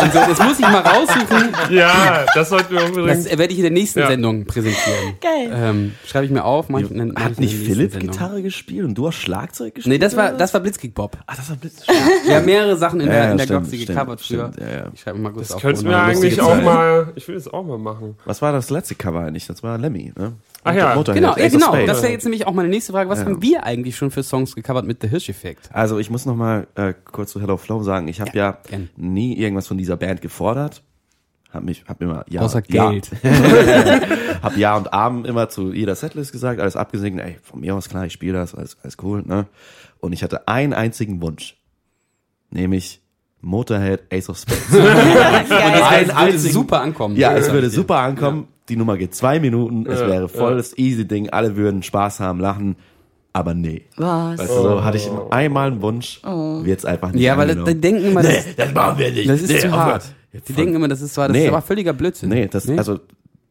[0.00, 1.48] Und so, das muss ich mal raussuchen.
[1.70, 3.32] Ja, das sollten wir Das unbedingt.
[3.32, 4.06] äh, werde ich in der nächsten Ja.
[4.08, 5.14] Sendung präsentieren.
[5.20, 5.50] Geil.
[5.52, 6.68] Ähm, Schreibe ich mir auf.
[6.68, 7.98] Mach Hat nicht Philipp.
[7.98, 9.92] Gitarre gespielt und du hast Schlagzeug gespielt?
[9.94, 11.16] Nee, das war, das war Blitzkrieg Bob.
[11.26, 11.82] Ah, das war Blitz.
[12.26, 14.52] Wir haben mehrere Sachen in Ja, der, ja, in der stimmt, stimmt, gecovert früher.
[14.52, 14.86] stimmt, ja, ja.
[14.92, 15.62] Ich schreibe mal kurz Das auf.
[15.62, 17.12] könntest du mir eigentlich auch mal.
[17.14, 18.16] Ich will das auch mal machen.
[18.24, 19.46] Was war das letzte Cover eigentlich?
[19.46, 20.32] Das war Lemmy, ne?
[20.64, 20.94] Ach ja.
[20.94, 21.86] Motorhead, Genau, ja, genau.
[21.86, 23.08] Das wäre jetzt nämlich auch meine nächste Frage.
[23.10, 25.70] Was haben wir eigentlich schon für Songs gecovert mit The Hirsch-Effekt?
[25.72, 28.08] Also ich muss noch mal äh, kurz zu Hello Flow sagen.
[28.08, 28.88] Ich habe ja, gern.
[28.96, 30.82] nie irgendwas von dieser Band gefordert.
[31.50, 33.10] Hab mich, hab immer ja, Außer ja, Geld.
[34.42, 37.24] hab ja und Abend immer zu jeder Setlist gesagt, alles abgesegnet.
[37.24, 39.46] Ey, von mir aus klar, ich spiele das, alles, alles cool, ne?
[40.00, 41.56] Und ich hatte einen einzigen Wunsch,
[42.50, 43.00] nämlich
[43.40, 44.62] Motorhead, Ace of Spades.
[44.70, 47.16] Das Einen würde einzigen- super ankommen.
[47.16, 48.48] Ja, es würde super ankommen.
[48.68, 49.86] Die Nummer geht zwei Minuten.
[49.86, 51.30] Es wäre voll das easy Ding.
[51.30, 52.76] Alle würden Spaß haben, lachen.
[53.32, 53.86] Aber nee.
[53.96, 54.38] Was?
[54.40, 57.80] Weißt du, so hatte ich einmal einen Wunsch, wird's einfach nicht Ja, weil das, die
[57.80, 59.28] denken immer, das, das machen wir nicht.
[59.28, 60.14] das ist Nee, zu auf- hart.
[60.48, 61.44] Die denken immer, das ist zwar, das Nee.
[61.44, 62.28] ist aber völliger Blödsinn.
[62.30, 63.00] Nee, das, also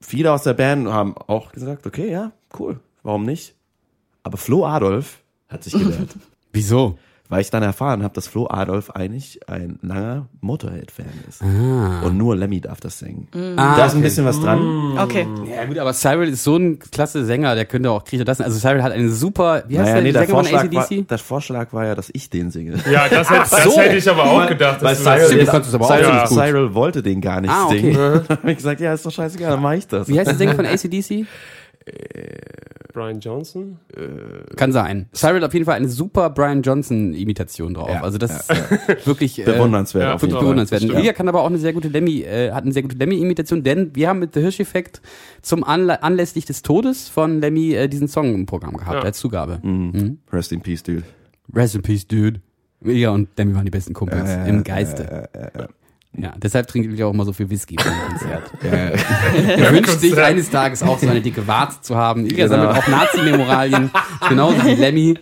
[0.01, 3.55] viele aus der Band haben auch gesagt, okay, ja, cool, warum nicht?
[4.23, 6.09] Aber Flo Adolf hat sich gewehrt.
[6.57, 6.97] Wieso?
[7.29, 11.41] weil ich dann erfahren habe, dass Flo Adolf eigentlich ein langer Motorhead-Fan ist.
[11.41, 13.27] Und nur Lemmy darf das singen.
[13.57, 14.01] Ah, da ist ein okay.
[14.03, 14.97] bisschen was dran.
[14.97, 15.27] Okay.
[15.53, 18.39] Ja gut, aber Cyril ist so ein klasse Sänger, der könnte auch kriegt er das.
[18.39, 20.83] Also Cyril hat eine super, wie heißt Naja, der, nee, der Sänger von Vorschlag, war,
[20.83, 21.07] ACDC?
[21.07, 22.75] der Vorschlag war ja, dass ich den singe.
[22.89, 23.77] Ja, das, hätte, das so.
[23.77, 24.81] hätte ich aber auch gedacht.
[24.81, 26.29] Weil Cyril, es aber auch Cyril, gut.
[26.29, 27.79] Cyril wollte den gar nicht Ah, okay.
[27.93, 27.93] singen.
[28.27, 30.07] Dann habe ich gesagt, ja, ist doch scheißegal, dann mach ich das.
[30.07, 31.25] Wie heißt der Sänger von ACDC?
[32.93, 33.77] Brian Johnson?
[34.55, 35.07] Kann sein.
[35.13, 37.89] Cyril hat auf jeden Fall eine super Brian Johnson-Imitation drauf.
[37.89, 38.49] Ja, also das ist
[39.05, 40.81] wirklich äh, Bewundernswert ja, wirklich bewundernswert.
[40.83, 43.95] Ilja kann aber auch eine sehr gute Lemmy, äh, hat eine sehr gute Lemmy-Imitation, denn
[43.95, 45.01] wir haben mit The Hirsch-Effekt
[45.43, 49.01] zum Anla anlässlich des Todes von Lemmy äh, diesen Song im Programm gehabt, Ja.
[49.01, 49.59] als Zugabe.
[49.61, 50.17] Mhm.
[50.33, 51.03] Rest in Peace, dude.
[51.53, 52.41] Rest in Peace, Dude.
[52.81, 55.29] Ilja und Lemmy waren die besten Kumpels Ja, ja, im ja, Geiste.
[56.15, 58.51] Ja, deshalb trinkt Ilja auch immer so viel Whisky beim Konzert.
[58.63, 59.65] Ja, ja.
[59.65, 62.25] Er wünscht sich eines Tages auch so eine dicke Warze zu haben.
[62.25, 62.63] Ilja Genau.
[62.71, 63.91] sammelt auch Nazi-Memorialien,
[64.29, 65.17] genauso wie Lemmy.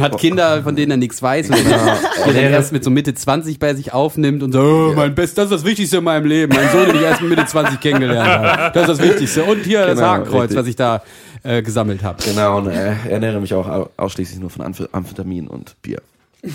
[0.00, 3.58] Hat Kinder, von denen er nichts weiß und die er erst mit so Mitte 20
[3.58, 6.54] bei sich aufnimmt und so, oh, mein Best, das ist das Wichtigste in meinem Leben.
[6.56, 8.72] Mein Sohn, den ich erst mit Mitte 20 kennengelernt habe.
[8.72, 9.44] Das ist das Wichtigste.
[9.44, 10.56] Und hier das Genau, Hakenkreuz, richtig.
[10.58, 11.02] was ich da
[11.42, 12.22] äh, gesammelt habe.
[12.24, 16.00] Genau, und äh, ernähre mich auch au- ausschließlich nur von Amph Amphetamin und Bier.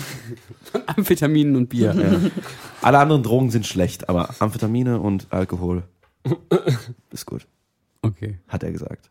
[0.86, 1.94] Amphetaminen und Bier.
[2.82, 5.84] Alle anderen Drogen sind schlecht, aber Amphetamine und Alkohol
[7.10, 7.46] ist gut,
[8.02, 8.38] Okay.
[8.48, 9.10] hat er gesagt.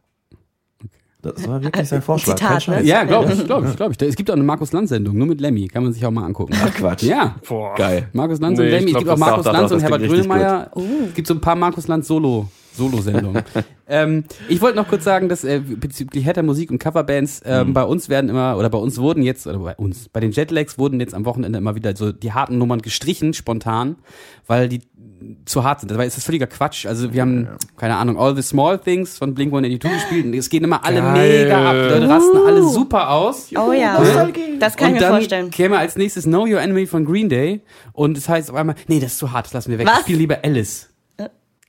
[1.23, 2.35] Das war wirklich sein Vorschlag.
[2.35, 2.81] Zitat, ne?
[2.83, 4.01] Ja, glaube ich, glaube ich, glaube ich.
[4.01, 5.67] Es gibt auch eine Markus-Lanz-Sendung, nur mit Lemmy.
[5.67, 6.53] Kann man sich auch mal angucken.
[6.59, 7.03] Ach Quatsch.
[7.03, 7.35] Ja.
[7.47, 7.75] Boah.
[7.75, 8.09] Geil.
[8.13, 8.85] Markus Lanz Nee, und ich Lemmy.
[8.87, 10.71] Es glaub, gibt auch Markus Lanz und Herbert Grönemeyer.
[11.09, 12.49] Es gibt so ein paar Markus Lanz Solo.
[12.75, 13.43] Solo-Sendungen.
[13.87, 17.73] ähm, ich wollte noch kurz sagen, dass äh, bezüglich Hatter Musik und Coverbands, ähm, Mhm.
[17.73, 20.77] bei uns werden immer, oder bei uns wurden jetzt, oder bei uns, bei den Jetlags
[20.77, 23.95] wurden jetzt am Wochenende immer wieder so die harten Nummern gestrichen, spontan,
[24.47, 24.81] weil die
[25.45, 25.91] zu hart sind.
[25.91, 26.87] Dabei ist das völliger Quatsch.
[26.87, 30.63] Also wir haben, keine Ahnung, All the Small Things von Blink-182 gespielt und es gehen
[30.63, 31.43] immer alle Geil.
[31.43, 31.75] mega ab.
[31.75, 33.49] Leute rasten alle super aus.
[33.55, 34.01] Oh ja.
[34.59, 35.51] Das kann und ich mir dann vorstellen.
[35.51, 37.61] käme als nächstes Know Your Enemy von Green Day
[37.93, 39.85] und es heißt auf einmal, nee, das ist zu hart, das lassen wir weg.
[39.87, 39.97] Was?
[39.97, 40.90] Ich spiele lieber Alice.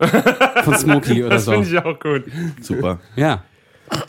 [0.64, 1.52] Von Smokey oder Das so.
[1.52, 2.24] finde ich auch gut.
[2.60, 2.98] Super.
[3.16, 3.42] Ja.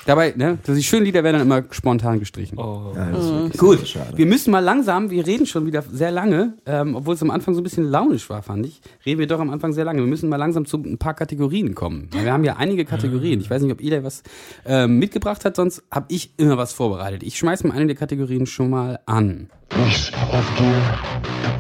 [0.06, 2.58] Dabei, ne, die schönen Lieder werden dann immer spontan gestrichen.
[2.58, 2.94] Oh.
[2.96, 4.18] Ja, das ist wirklich Gut, schade.
[4.18, 7.54] wir müssen mal langsam, wir reden schon wieder sehr lange, ähm, obwohl es am Anfang
[7.54, 10.00] so ein bisschen launisch war, fand ich, reden wir doch am Anfang sehr lange.
[10.00, 12.08] Wir müssen mal langsam zu ein paar Kategorien kommen.
[12.14, 13.42] Weil wir haben ja einige Kategorien.
[13.42, 14.24] Ich weiß nicht, ob Eli was
[14.66, 17.22] ähm, mitgebracht hat, sonst habe ich immer was vorbereitet.
[17.22, 19.50] Ich schmeiß mal eine der Kategorien schon mal an.
[19.68, 21.00] Piece of gear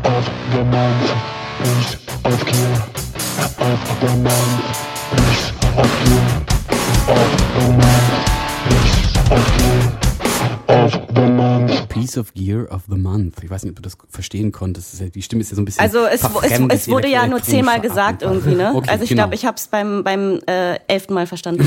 [0.05, 1.13] of the month.
[1.61, 2.87] Piece of gear
[3.39, 3.55] of
[4.01, 4.33] the month.
[5.09, 8.29] Piece of gear of the month.
[8.69, 9.93] Piece of gear
[10.67, 11.89] of the month.
[11.89, 13.43] Piece of Gear of the Month.
[13.43, 14.99] Ich weiß nicht, ob du das verstehen konntest.
[14.99, 15.81] Ja- Die Stimme ist ja so ein bisschen.
[15.81, 18.73] Also es, es, es wurde ja nur zehnmal gesagt irgendwie, ne?
[18.75, 19.23] Okay, also ich genau.
[19.23, 21.63] glaube, ich habe es beim, beim äh, elften Mal verstanden.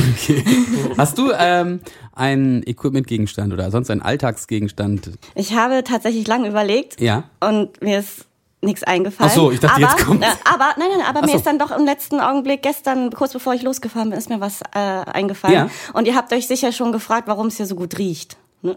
[0.98, 1.80] Hast du ähm,
[2.12, 5.10] einen Equipment-Gegenstand oder sonst einen Alltagsgegenstand?
[5.34, 7.24] Ich habe tatsächlich lange überlegt Ja.
[7.40, 8.26] und mir ist
[8.66, 9.30] nichts eingefallen.
[9.30, 10.26] Ach so, ich dachte, aber, jetzt kommt's.
[10.26, 11.38] Äh, aber nein, nein, aber Ach mir so.
[11.38, 14.60] ist dann doch im letzten Augenblick gestern, kurz bevor ich losgefahren bin, ist mir was
[14.74, 15.54] äh, eingefallen.
[15.54, 15.68] Ja.
[15.94, 18.36] Und ihr habt euch sicher schon gefragt, warum es hier so gut riecht.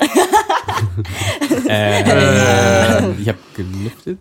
[1.68, 4.20] Äh, ich habe gelüftet.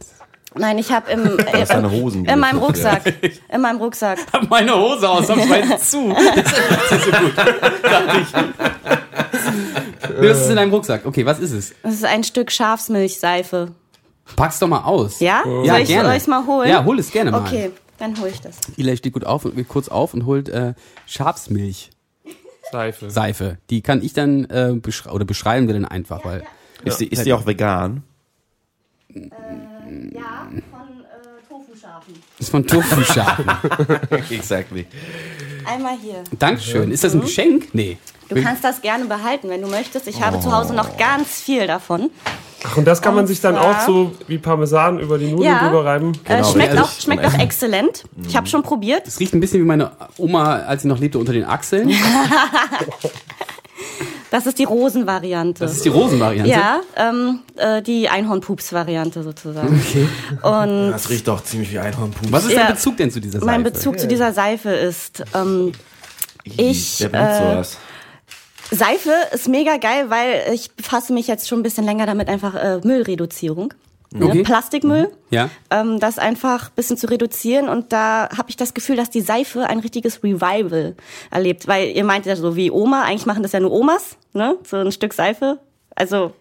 [0.54, 3.02] Nein, ich habe im äh, Hosen in meinem Rucksack,
[3.48, 4.18] in meinem Rucksack.
[4.32, 6.14] Hab meine Hose ausnahmsweise zu.
[6.14, 7.36] Das ist so gut.
[7.36, 8.32] Dachte ich.
[10.20, 11.06] Das ist in deinem Rucksack.
[11.06, 11.74] Okay, was ist es?
[11.82, 13.72] Das ist ein Stück Schafsmilchseife.
[14.36, 15.20] Pack's doch mal aus.
[15.20, 15.42] Ja?
[15.64, 16.08] Ja, Soll ich gerne.
[16.10, 16.68] euch mal holen?
[16.68, 17.40] Ja, hol es gerne mal.
[17.40, 18.56] Okay, dann hole ich das.
[18.76, 20.74] Eli steht gut auf und geht kurz auf und holt äh,
[21.06, 21.90] Schafsmilch.
[22.70, 23.10] Seife.
[23.10, 23.58] Seife.
[23.70, 26.44] Die kann ich dann äh, beschre oder beschreiben wir dann einfach, weil
[26.84, 28.02] Ist, die, ist die auch vegan?
[29.14, 29.22] Ja,
[30.70, 32.14] von äh, Tofu-Schafen.
[32.38, 33.46] ist von Tofu-Schafen.
[34.30, 34.86] Exactly.
[35.66, 36.22] Einmal hier.
[36.38, 36.90] Dankeschön.
[36.90, 37.68] Ist das ein Geschenk?
[37.74, 37.96] Nee.
[38.28, 40.06] Du kannst das gerne behalten, wenn du möchtest.
[40.06, 42.10] Ich habe zu Hause noch ganz viel davon.
[42.64, 45.26] Ach, und das kann man Und sich dann zwar- auch so wie Parmesan über die
[45.30, 45.64] Nudeln Ja.
[45.68, 46.12] drüber reiben.
[46.24, 46.80] Äh, Genau, schmeckt richtig.
[46.88, 48.04] auch, schmeckt auch exzellent.
[48.26, 49.06] Ich habe schon probiert.
[49.06, 51.90] Es riecht ein bisschen wie meine Oma, als sie noch lebte, unter den Achseln.
[54.30, 55.60] Das ist die Rosenvariante.
[55.64, 56.50] Das ist die Rosenvariante.
[56.50, 59.80] ja, ähm, äh, die Einhornpups-Variante sozusagen.
[59.88, 60.06] Okay.
[60.42, 62.30] Und Das riecht doch ziemlich wie Einhornpups.
[62.30, 62.64] Was ist Ja.
[62.64, 63.46] dein Bezug denn zu dieser Seife?
[63.46, 65.72] mein Bezug zu dieser Seife ist, ähm,
[66.44, 67.78] ich, äh, sowas?
[68.70, 72.54] Seife ist mega geil, weil ich befasse mich jetzt schon ein bisschen länger damit, einfach
[72.54, 73.72] äh, Müllreduzierung.
[74.10, 74.26] Ne?
[74.26, 74.42] Okay.
[74.42, 75.10] Plastikmüll.
[75.30, 75.50] Ja.
[75.70, 77.68] ähm, das einfach ein bisschen zu reduzieren.
[77.68, 80.96] Und da habe ich das Gefühl, dass die Seife ein richtiges Revival
[81.30, 81.68] erlebt.
[81.68, 84.56] Weil ihr meint ja so wie Oma, eigentlich machen das ja nur Omas, ne?
[84.64, 85.58] So ein Stück Seife.
[85.94, 86.32] Also,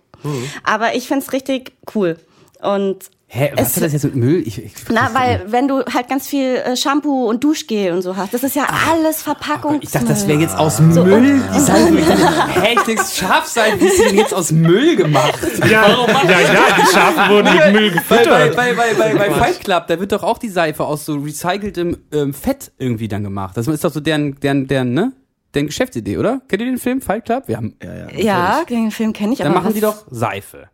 [0.63, 2.17] aber ich find's richtig cool.
[2.61, 4.41] Und Hä, was Es- hat das jetzt mit Müll?
[4.45, 8.15] Ich, ich, Na, weil wenn du halt ganz viel äh, Shampoo und Duschgel und so
[8.15, 9.79] hast, das ist ja alles Verpackung.
[9.81, 11.41] Ich dachte, das wäre jetzt aus Müll.
[11.53, 11.97] Die Seife.
[11.97, 15.37] Hä, ich denke, Schafseife ist denn jetzt aus Müll gemacht.
[15.59, 18.55] Ja, ja, ja, die Schafe wurden mit Müll Bei, bei, gefüttert.
[18.55, 21.97] bei, bei, bei, bei Fight Club, da wird doch auch die Seife aus so recyceltem
[22.13, 23.57] ähm, Fett irgendwie dann gemacht.
[23.57, 25.11] Das ist doch so deren, deren, deren, ne?
[25.53, 26.41] Deren Geschäftsidee, oder?
[26.47, 27.43] Kennt ihr den Film Fight Club?
[27.47, 28.07] Wir haben, Ja, ja.
[28.17, 30.69] Ja, den Film kenne ich, dann aber machen die doch Seife.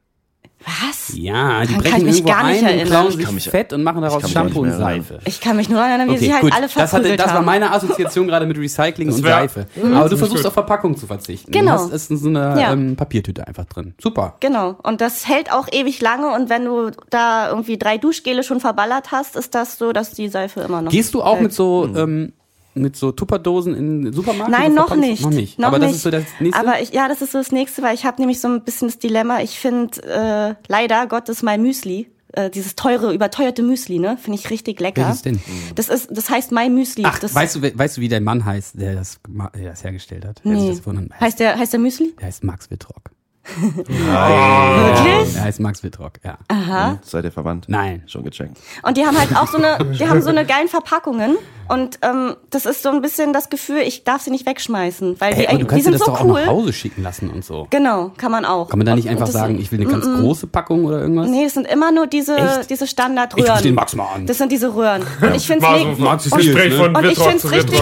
[0.65, 1.13] Was?
[1.15, 2.87] Ja, die kann brechen ich mich irgendwo gar nicht ein und erinnern.
[2.87, 4.71] klauen Ich sich kann mich- Fett und machen daraus Shampoo und.
[4.71, 5.19] Seife.
[5.25, 6.53] Ich kann mich nur erinnern, wie Okay, sie halt gut.
[6.53, 7.45] alle das, hatte, verprügelt das war haben.
[7.45, 9.67] meine Assoziation gerade mit Recycling und Seife.
[9.93, 10.47] Aber du versuchst gut.
[10.47, 11.51] auf Verpackung zu verzichten.
[11.51, 11.75] Genau.
[11.77, 12.71] Du hast es in so einer Ja.
[12.73, 13.93] ähm, Papiertüte einfach drin.
[14.01, 14.35] Super.
[14.39, 14.77] Genau.
[14.83, 16.31] Und das hält auch ewig lange.
[16.33, 20.29] Und wenn du da irgendwie drei Duschgele schon verballert hast, ist das so, dass die
[20.29, 20.91] Seife immer noch.
[20.91, 21.43] Gehst du auch hält.
[21.43, 22.33] mit so ähm,
[22.75, 24.51] mit so Tupperdosen in den Supermarkt?
[24.51, 25.21] Nein, noch nicht.
[25.23, 25.59] Noch nicht.
[25.59, 25.95] Noch Aber das nicht.
[25.97, 26.59] ist so das nächste.
[26.59, 28.87] Aber ich, ja, das ist so das nächste, weil ich habe nämlich so ein bisschen
[28.87, 29.41] das Dilemma.
[29.41, 34.49] Ich finde äh, leider Gottes My Müsli, äh, dieses teure, überteuerte Müsli, ne, finde ich
[34.49, 35.03] richtig lecker.
[35.05, 35.39] Welches denn?
[35.75, 37.03] Das ist, das heißt My Müsli.
[37.05, 39.19] Ach, das weißt du, we- weißt du, wie dein Mann heißt, der das,
[39.55, 40.41] der das hergestellt hat?
[40.43, 40.69] Nee.
[40.75, 42.13] das heißt der, heißt der Müsli?
[42.19, 43.11] Der heißt Max Wittrock.
[43.45, 45.33] Wirklich?
[45.33, 46.37] Der heißt Max Wittrock, ja.
[46.47, 46.99] Aha.
[47.01, 47.65] Seid ihr verwandt?
[47.67, 48.03] Nein.
[48.07, 48.57] Schon gecheckt.
[48.83, 51.35] Und die haben halt auch so eine, die haben so eine geilen Verpackungen.
[51.69, 55.33] Und ähm, das ist so ein bisschen das Gefühl, ich darf sie nicht wegschmeißen, weil
[55.33, 56.41] Ey, die, du die kannst dir sind das so doch auch cool.
[56.41, 57.67] nach Hause schicken lassen und so.
[57.69, 58.69] Genau, kann man auch.
[58.69, 60.83] Kann man da nicht Und einfach das sagen, sind- ich will eine ganz große Packung
[60.85, 61.29] oder irgendwas?
[61.29, 62.69] Nee, es sind immer nur diese, Echt?
[62.69, 63.49] diese Ich Standardröhren.
[63.51, 64.25] ruf den Max mal an.
[64.27, 65.03] Das sind diese Röhren.
[65.21, 66.77] Und ich so und, viel, Gespräch ne?
[66.79, 67.81] von und ich Wittrock finde es zu richtig,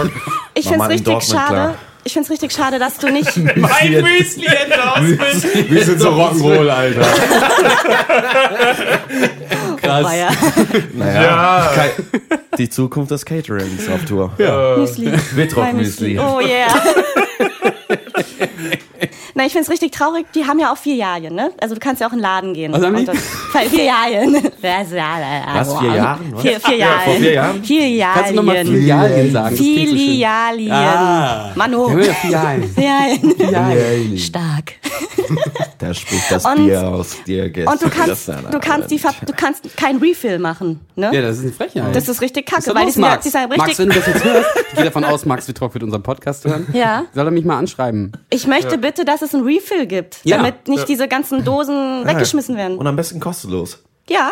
[0.54, 1.48] ich ein richtig schade.
[1.48, 1.76] klar.
[2.04, 3.38] Ich finde es richtig schade, dass du nicht.
[3.56, 5.70] Mein Müsli Endorsement.
[5.72, 7.02] Wir sind so Rock'n'Roll, Alter.
[9.82, 10.04] Krass.
[10.04, 10.30] War ja.
[10.94, 11.72] Naja, Ja.
[12.58, 14.32] Die Zukunft des Caterings auf Tour.
[14.78, 15.12] Müsli.
[15.36, 16.18] Wittrock Müsli.
[16.20, 16.68] Oh yeah.
[19.34, 20.26] Nein, ich finde es richtig traurig.
[20.36, 21.52] Die haben ja auch Filialien, ne?
[21.60, 22.72] Also du kannst ja auch in den Laden gehen.
[22.74, 23.06] Was haben die?
[23.70, 24.34] Filialien.
[24.62, 26.34] Was, vier Jahren?
[26.34, 26.42] Was?
[26.42, 26.80] Vier, Filialien.
[26.80, 27.64] Ja, vor vier Jahren?
[27.64, 28.14] Filialien.
[28.14, 29.56] Kannst du nochmal Filialien sagen?
[29.56, 29.96] Klingt so.
[29.96, 30.72] Filialien.
[30.72, 31.52] Ah.
[31.56, 31.98] Mano.
[31.98, 32.70] Ja, Filialien.
[32.74, 33.36] Filialien.
[33.36, 34.18] Filialien.
[34.18, 34.74] Stark.
[35.78, 37.46] Da spricht das Und- Bier aus dir.
[37.66, 41.10] Und du kannst, du kannst die, du kannst kein Refill machen, ne?
[41.14, 41.96] Ja, das ist eine Frechheit.
[41.96, 43.24] Das ist richtig kacke, ist weil los, Max?
[43.24, 46.04] sind Max, wenn du das jetzt hörst, ich gehe davon aus, Max Wittrock wird unseren
[46.04, 46.68] Podcast hören.
[46.74, 47.06] Ja.
[47.14, 48.12] Soll er mich mal anschreiben?
[48.30, 50.38] Ich möchte bitte, dass es ein Refill gibt, Ja.
[50.38, 52.78] damit nicht diese ganzen Dosen weggeschmissen werden.
[52.78, 53.82] Und am besten kostenlos.
[54.10, 54.32] Ja.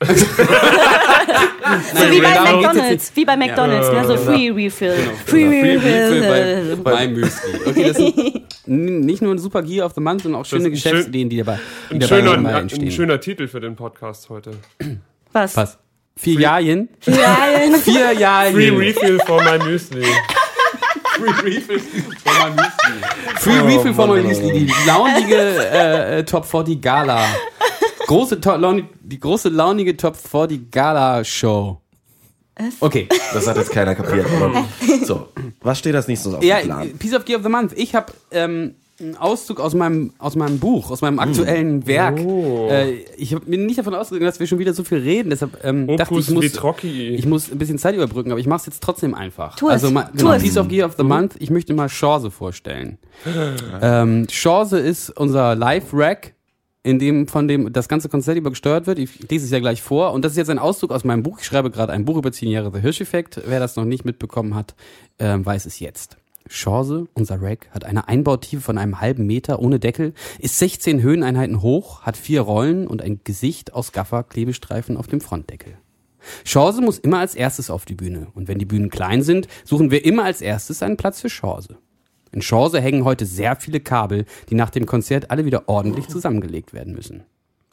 [0.00, 0.16] Nein,
[1.94, 4.04] So wie bei McDonalds, wie bei McDonalds, ne?
[4.06, 4.92] so Free Refill.
[5.24, 7.60] Free Free Refill bei, bei Müsli.
[7.66, 8.16] Okay, das ist
[8.66, 11.58] nicht nur ein super Gear of the Month, sondern auch schöne Geschäftsideen, die dabei,
[11.90, 12.84] die Ein dabei, schöner, dabei entstehen.
[12.84, 14.52] ein schöner Titel für den Podcast heute.
[15.32, 15.56] Was?
[15.56, 15.78] Was?
[16.16, 16.88] Vier Jahren?
[17.00, 17.74] Filialien.
[17.80, 18.52] Vier Jahre.
[18.52, 20.04] Free Refill for my Müsli.
[21.16, 23.38] Free Refill for my Müsli.
[23.38, 24.52] Free Refill for my Müsli.
[24.66, 27.24] Die launige äh, äh, Top 40 Gala.
[28.06, 31.80] Große, to launi die große launige Top 40 Gala Show.
[32.80, 33.08] Okay.
[33.32, 34.26] Das hat jetzt keiner kapiert.
[35.04, 35.28] So,
[35.60, 36.98] was steht als nächstes auf Ja, dem Plan?
[36.98, 37.72] Piece of Gear of the Month.
[37.76, 42.18] Ich habe ähm, einen Auszug aus meinem, aus meinem Buch, aus meinem aktuellen Werk.
[42.20, 45.30] Äh, ich hab, bin nicht davon ausgegangen, dass wir schon wieder so viel reden.
[45.30, 46.44] Deshalb ähm, dachte ich, muss,
[46.84, 49.56] ich muss ein bisschen Zeit überbrücken, aber ich mache es jetzt trotzdem einfach.
[49.56, 49.72] Tu es.
[49.72, 50.42] Also mal, Tu genau, es.
[50.42, 51.34] Piece of Gear of the Month.
[51.40, 52.98] Ich möchte mal Chance vorstellen.
[53.82, 56.34] ähm, Chance ist unser Live-Rack,
[56.84, 59.00] in dem von dem das ganze Konzert über gesteuert wird.
[59.00, 60.12] Ich lese es ja gleich vor.
[60.12, 61.38] Und das ist jetzt ein Auszug aus meinem Buch.
[61.40, 63.40] Ich schreibe gerade ein Buch über 10 Jahre The Hirsch-Effekt.
[63.46, 64.76] Wer das noch nicht mitbekommen hat,
[65.18, 66.16] ähm, weiß es jetzt.
[66.48, 71.62] Chance, unser Rack, hat eine Einbautiefe von einem halben Meter ohne Deckel, ist 16 Höheneinheiten
[71.62, 75.78] hoch, hat vier Rollen und ein Gesicht aus Gaffer-Klebestreifen auf dem Frontdeckel.
[76.44, 78.28] Chance muss immer als erstes auf die Bühne.
[78.34, 81.78] Und wenn die Bühnen klein sind, suchen wir immer als erstes einen Platz für Chance.
[82.32, 86.72] In Chance hängen heute sehr viele Kabel, die nach dem Konzert alle wieder ordentlich zusammengelegt
[86.72, 87.24] werden müssen.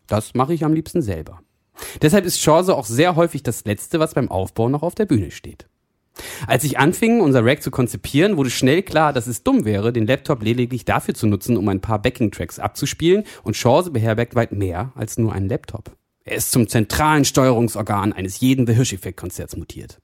[0.08, 1.42] Das mache ich am liebsten selber.
[2.02, 5.32] Deshalb ist Chance auch sehr häufig das Letzte, was beim Aufbau noch auf der Bühne
[5.32, 5.68] steht.
[6.46, 10.06] Als ich anfing, unser Rack zu konzipieren, wurde schnell klar, dass es dumm wäre, den
[10.06, 14.92] Laptop lediglich dafür zu nutzen, um ein paar Backing-Tracks abzuspielen und Chance beherbergt weit mehr
[14.96, 15.96] als nur einen Laptop.
[16.24, 20.00] Er ist zum zentralen Steuerungsorgan eines jeden The Hirsch-Effekt-Konzerts mutiert.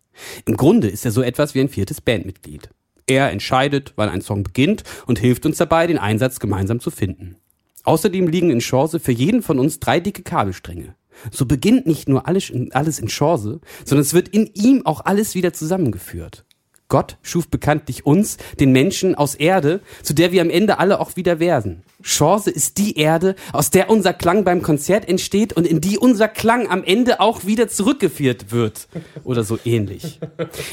[0.46, 2.70] Im Grunde ist er so etwas wie ein viertes Bandmitglied.
[3.06, 7.38] Er entscheidet, wann ein Song beginnt und hilft uns dabei, den Einsatz gemeinsam zu finden.
[7.84, 10.97] Außerdem liegen in Chance für jeden von uns drei dicke Kabelstränge.
[11.32, 15.06] So beginnt nicht nur alles in, alles in Chance, sondern es wird in ihm auch
[15.06, 16.46] alles wieder zusammengeführt.
[16.90, 21.18] Gott schuf bekanntlich uns, den Menschen, aus Erde, zu der wir am Ende alle auch
[21.18, 21.84] wieder werden.
[22.02, 26.30] Chance ist die Erde, aus der unser Klang beim Konzert entsteht und in die unser
[26.30, 28.88] Klang am Ende auch wieder zurückgeführt wird.
[29.26, 30.20] Oder so ähnlich.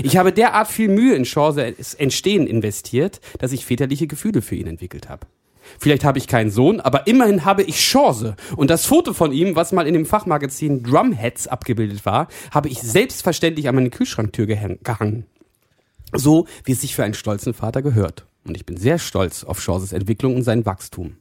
[0.02, 4.68] Ich habe derart viel Mühe in Chance Entstehen investiert, dass ich väterliche Gefühle für ihn
[4.68, 5.26] entwickelt habe.
[5.78, 8.36] Vielleicht habe ich keinen Sohn, aber immerhin habe ich Chance.
[8.56, 12.80] Und das Foto von ihm, was mal in dem Fachmagazin Drumheads abgebildet war, habe ich
[12.80, 15.26] selbstverständlich an meine Kühlschranktür gehangen.
[16.12, 18.26] So, wie es sich für einen stolzen Vater gehört.
[18.46, 21.16] Und ich bin sehr stolz auf Chances Entwicklung und sein Wachstum.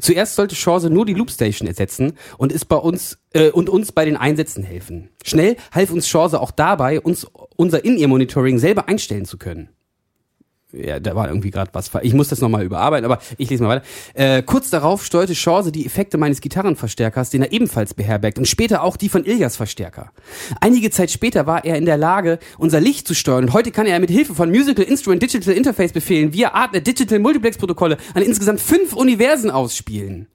[0.00, 4.04] Zuerst sollte Chance nur die Loopstation ersetzen und ist bei uns äh, und uns bei
[4.04, 5.10] den Einsätzen helfen.
[5.24, 9.68] Schnell half uns Chance auch dabei, uns unser In-Ear-Monitoring selber einstellen zu können.
[10.80, 11.90] Ja, da war irgendwie gerade was.
[12.02, 13.86] Ich muss das nochmal überarbeiten, aber ich lese mal weiter.
[14.14, 18.82] Äh, kurz darauf steuerte Chance die Effekte meines Gitarrenverstärkers, den er ebenfalls beherbergt, und später
[18.82, 20.12] auch die von Ilias Verstärker.
[20.60, 23.44] Einige Zeit später war er in der Lage, unser Licht zu steuern.
[23.44, 27.18] Und heute kann er mit Hilfe von Musical Instrument Digital Interface Befehlen via Art Digital
[27.18, 30.28] Multiplex Protokolle an insgesamt fünf Universen ausspielen.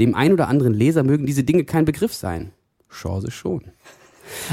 [0.00, 2.52] Dem ein oder anderen Leser mögen diese Dinge kein Begriff sein.
[2.90, 3.62] Chance schon.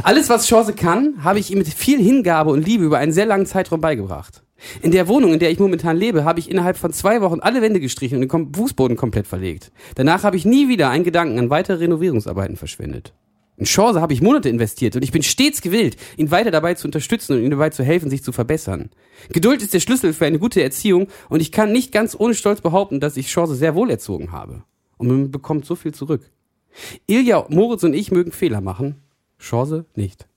[0.04, 3.26] Alles, was Chance kann, habe ich ihm mit viel Hingabe und Liebe über einen sehr
[3.26, 4.44] langen Zeitraum beigebracht.
[4.82, 7.62] In der Wohnung, in der ich momentan lebe, habe ich innerhalb von zwei Wochen alle
[7.62, 9.72] Wände gestrichen und den Fußboden komplett verlegt.
[9.96, 13.14] Danach habe ich nie wieder einen Gedanken an weitere Renovierungsarbeiten verschwendet.
[13.58, 16.88] In Chance habe ich Monate investiert und ich bin stets gewillt, ihn weiter dabei zu
[16.88, 18.90] unterstützen und ihm dabei zu helfen, sich zu verbessern.
[19.32, 22.62] Geduld ist der Schlüssel für eine gute Erziehung und ich kann nicht ganz ohne Stolz
[22.62, 24.64] behaupten, dass ich Chance sehr wohl erzogen habe.
[24.98, 26.22] Und man bekommt so viel zurück.
[27.06, 29.02] Ilja, Moritz und ich mögen Fehler machen.
[29.40, 30.28] Chance nicht.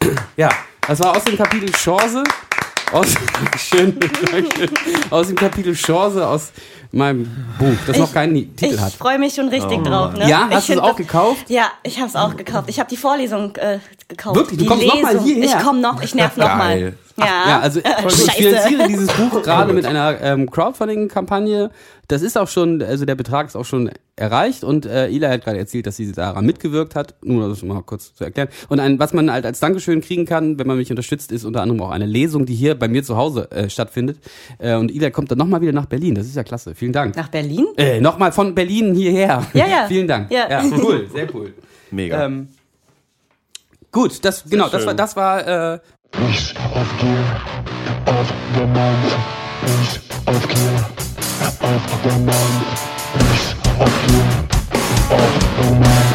[0.36, 0.50] Ja,
[0.86, 2.24] das war aus dem Kapitel Chance.
[2.92, 3.14] Aus,
[3.56, 4.70] schön, Dankeschön.
[5.10, 6.50] aus dem Kapitel Chance aus
[6.90, 7.24] meinem
[7.58, 8.92] Buch, das noch keinen Titel ich hat.
[8.94, 10.12] freue mich schon richtig drauf.
[10.14, 10.28] Ne?
[10.28, 11.44] Ja, ich hast du es auch das- gekauft?
[11.48, 12.68] Ja, ich habe es auch gekauft.
[12.68, 14.34] Ich habe die Vorlesung äh, gekauft.
[14.36, 14.58] Wirklich?
[14.58, 15.24] Du die kommst noch mal Lesung.
[15.26, 15.44] hierher?
[15.58, 16.56] Ich komme noch, ich nerv noch
[17.20, 17.26] mal.
[17.26, 17.42] Geil.
[17.44, 21.70] Ja, Ja, also äh, ich finanziere dieses Buch gerade mit einer ähm, Crowdfunding-Kampagne.
[22.08, 25.44] Das ist auch schon, also der Betrag ist auch schon erreicht und äh, Ila hat
[25.44, 28.48] gerade erzählt, dass sie daran mitgewirkt hat, nur das mal kurz zu erklären.
[28.68, 31.62] Und ein, was man halt als Dankeschön kriegen kann, wenn man mich unterstützt, ist unter
[31.62, 34.18] anderem auch eine Lesung, die hier bei mir zu Hause äh, stattfindet.
[34.58, 36.16] Äh, und Ila kommt dann nochmal wieder nach Berlin.
[36.16, 36.74] Das ist ja klasse.
[36.74, 37.16] Vielen Dank.
[37.16, 37.66] Nach Berlin?
[37.76, 39.46] Äh, nochmal von Berlin hierher.
[39.54, 39.84] Ja, ja.
[39.88, 40.30] Vielen Dank.
[40.32, 40.62] Ja.
[40.82, 41.54] cool, sehr cool.
[41.90, 42.24] Mega.
[42.26, 42.48] Ähm,
[43.90, 45.78] gut, das genau, das war das war äh,
[46.12, 47.24] Ich aufgehe
[48.06, 49.16] auf der Mond.
[49.64, 50.76] Ich aufgehe
[51.60, 52.64] auf der Mond.
[53.32, 54.24] Ich aufgehe
[55.10, 56.10] auf der Mond.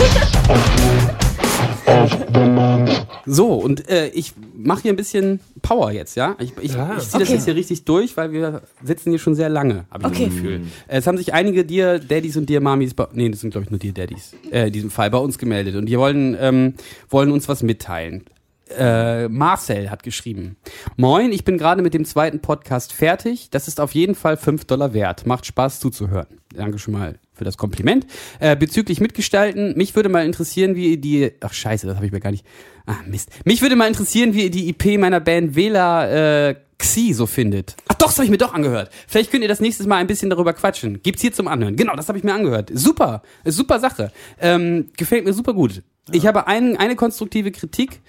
[0.00, 0.16] Ich
[0.50, 3.06] aufgehe auf der Mond.
[3.26, 6.36] So, und äh, ich mache hier ein bisschen Power jetzt, ja?
[6.38, 6.94] Ich, ich, Ja.
[6.96, 7.32] ich ziehe das Okay.
[7.34, 10.24] jetzt hier richtig durch, weil wir sitzen hier schon sehr lange, habe ich Okay.
[10.26, 10.60] das Gefühl.
[10.86, 13.70] Es haben sich einige Dear Daddies und Dear Mamis, bei- nee, das sind glaube ich
[13.70, 16.74] nur Dear Daddies, äh, in diesem Fall bei uns gemeldet und die wollen, ähm,
[17.10, 18.24] wollen uns was mitteilen.
[18.68, 20.56] Äh, Marcel hat geschrieben.
[20.96, 23.50] Moin, ich bin gerade mit dem zweiten Podcast fertig.
[23.50, 25.26] Das ist auf jeden Fall 5 Dollar wert.
[25.26, 26.26] Macht Spaß zuzuhören.
[26.54, 28.06] Danke schon mal für das Kompliment.
[28.40, 31.32] Äh, bezüglich Mitgestalten, mich würde mal interessieren, wie ihr die.
[31.40, 32.44] Ach scheiße, das habe ich mir gar nicht.
[32.86, 33.30] Ah, Mist.
[33.44, 37.76] Mich würde mal interessieren, wie ihr die IP meiner Band Vela äh, Xi so findet.
[37.88, 38.90] Ach doch, das habe ich mir doch angehört.
[39.06, 41.02] Vielleicht könnt ihr das nächstes Mal ein bisschen darüber quatschen.
[41.02, 41.76] Gibt's hier zum Anhören.
[41.76, 42.70] Genau, das habe ich mir angehört.
[42.72, 44.12] Super, super Sache.
[44.40, 45.82] Ähm, gefällt mir super gut.
[46.12, 48.00] Ich habe ein, eine konstruktive Kritik.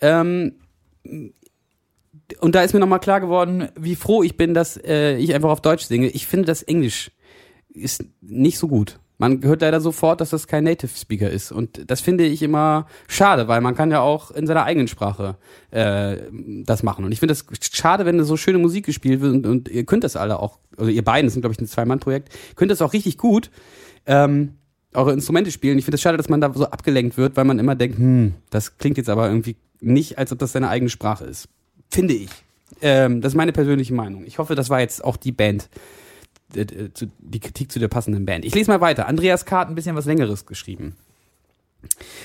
[0.00, 0.54] Ähm,
[2.40, 5.50] und da ist mir nochmal klar geworden, wie froh ich bin, dass äh, ich einfach
[5.50, 6.08] auf Deutsch singe.
[6.08, 7.10] Ich finde, das Englisch
[7.72, 8.98] ist nicht so gut.
[9.20, 11.50] Man hört leider sofort, dass das kein Native Speaker ist.
[11.50, 15.36] Und das finde ich immer schade, weil man kann ja auch in seiner eigenen Sprache
[15.72, 16.18] äh,
[16.64, 17.04] das machen.
[17.04, 20.04] Und ich finde das schade, wenn so schöne Musik gespielt wird und, und ihr könnt
[20.04, 22.92] das alle auch, also ihr beiden, das sind glaube ich ein Zwei-Mann-Projekt, könnt das auch
[22.92, 23.50] richtig gut.
[24.06, 24.54] Ähm,
[24.94, 25.78] eure Instrumente spielen.
[25.78, 28.34] Ich finde es schade, dass man da so abgelenkt wird, weil man immer denkt, hm,
[28.50, 31.48] das klingt jetzt aber irgendwie nicht, als ob das seine eigene Sprache ist.
[31.90, 32.30] Finde ich.
[32.80, 34.24] Ähm, das ist meine persönliche Meinung.
[34.26, 35.68] Ich hoffe, das war jetzt auch die Band,
[36.54, 38.44] äh, äh, die Kritik zu der passenden Band.
[38.44, 39.06] Ich lese mal weiter.
[39.06, 39.58] Andreas K.
[39.58, 40.96] hat ein bisschen was Längeres geschrieben.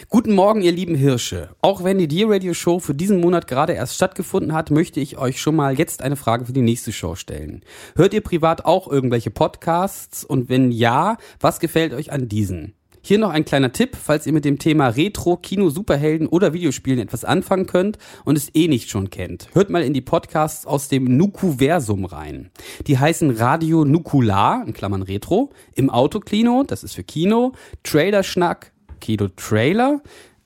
[0.09, 1.49] Guten Morgen, ihr lieben Hirsche.
[1.61, 5.19] Auch wenn die Dear Radio Show für diesen Monat gerade erst stattgefunden hat, möchte ich
[5.19, 7.61] euch schon mal jetzt eine Frage für die nächste Show stellen.
[7.95, 10.23] Hört ihr privat auch irgendwelche Podcasts?
[10.25, 12.73] Und wenn ja, was gefällt euch an diesen?
[13.05, 16.99] Hier noch ein kleiner Tipp, falls ihr mit dem Thema Retro, Kino, Superhelden oder Videospielen
[16.99, 19.49] etwas anfangen könnt und es eh nicht schon kennt.
[19.51, 22.49] Hört mal in die Podcasts aus dem Nukuversum rein.
[22.87, 27.51] Die heißen Radio Nukular, in Klammern Retro, im Autokino, das ist für Kino,
[27.83, 30.01] Trailer-Schnack, Kino Trailer,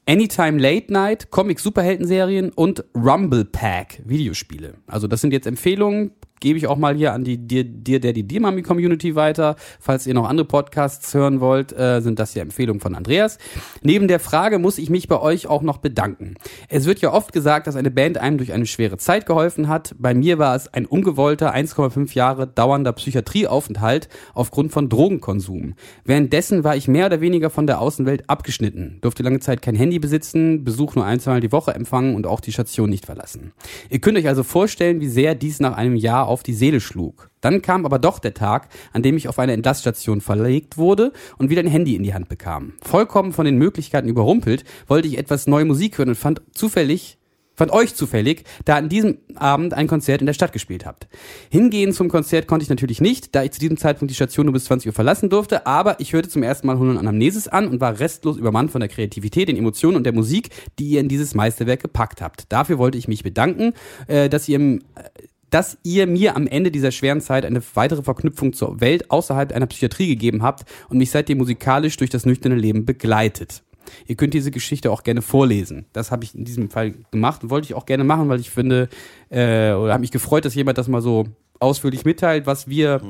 [0.08, 4.74] Anytime Late Night, Comic Superhelden-Serien und Rumble Pack Videospiele.
[4.88, 8.14] Also das sind jetzt Empfehlungen, gebe ich auch mal hier an die dir dir der
[8.14, 9.56] die dir Mami Community weiter.
[9.80, 13.38] Falls ihr noch andere Podcasts hören wollt, äh, sind das ja Empfehlungen von Andreas.
[13.82, 16.36] Neben der Frage muss ich mich bei euch auch noch bedanken.
[16.70, 19.96] Es wird ja oft gesagt, dass eine Band einem durch eine schwere Zeit geholfen hat.
[19.98, 25.76] Bei mir war es ein ungewollter 1,5 Jahre dauernder Psychiatrieaufenthalt aufgrund von Drogenkonsum.
[26.04, 30.00] Währenddessen war ich mehr oder weniger von der Außenwelt abgeschnitten, durfte lange Zeit kein Handy
[30.00, 33.54] besitzen, Besuch nur ein, zweimal die Woche empfangen und auch die Station nicht verlassen.
[33.90, 37.30] Ihr könnt euch also vorstellen, wie sehr dies nach einem Jahr auf die Seele schlug.
[37.42, 41.50] Dann kam aber doch der Tag, an dem ich auf eine Entlassstation verlegt wurde und
[41.50, 42.74] wieder ein Handy in die Hand bekam.
[42.82, 47.18] Vollkommen von den Möglichkeiten überrumpelt, wollte ich etwas neue Musik hören und fand zufällig
[47.58, 51.08] fand euch zufällig, da an diesem Abend ein Konzert in der Stadt gespielt habt.
[51.50, 54.54] Hingehen zum Konzert konnte ich natürlich nicht, da ich zu diesem Zeitpunkt die Station nur
[54.54, 57.68] bis 20 Uhr verlassen durfte, aber ich hörte zum ersten Mal Hund und Anamnesis an
[57.68, 61.10] und war restlos übermannt von der Kreativität, den Emotionen und der Musik, die ihr in
[61.10, 62.46] dieses Meisterwerk gepackt habt.
[62.50, 63.74] Dafür wollte ich mich bedanken,
[64.06, 64.84] äh, dass ihr im
[65.50, 69.68] dass ihr mir am Ende dieser schweren Zeit eine weitere Verknüpfung zur Welt außerhalb einer
[69.68, 73.64] Psychiatrie gegeben habt und mich seitdem musikalisch durch das nüchterne Leben begleitet.
[74.06, 75.86] Ihr könnt diese Geschichte auch gerne vorlesen.
[75.94, 78.50] Das habe ich in diesem Fall gemacht und wollte ich auch gerne machen, weil ich
[78.50, 78.90] finde,
[79.30, 81.26] äh, oder habe mich gefreut, dass jemand das mal so
[81.60, 83.02] ausführlich mitteilt, was wir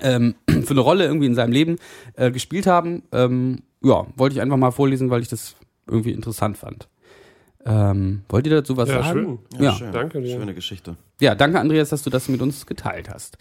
[0.00, 1.76] ähm, für eine Rolle irgendwie in seinem Leben
[2.14, 3.04] äh, gespielt haben.
[3.12, 6.88] Ähm, ja, wollte ich einfach mal vorlesen, weil ich das irgendwie interessant fand.
[7.68, 9.40] Ähm, wollt ihr dazu was Ja, sagen?
[9.52, 9.62] schön.
[9.64, 9.72] Ja.
[9.74, 9.92] schön.
[9.92, 10.38] Danke dir.
[10.38, 10.96] Schöne Geschichte.
[11.18, 13.38] Ja, danke Andreas, dass du das mit uns geteilt hast.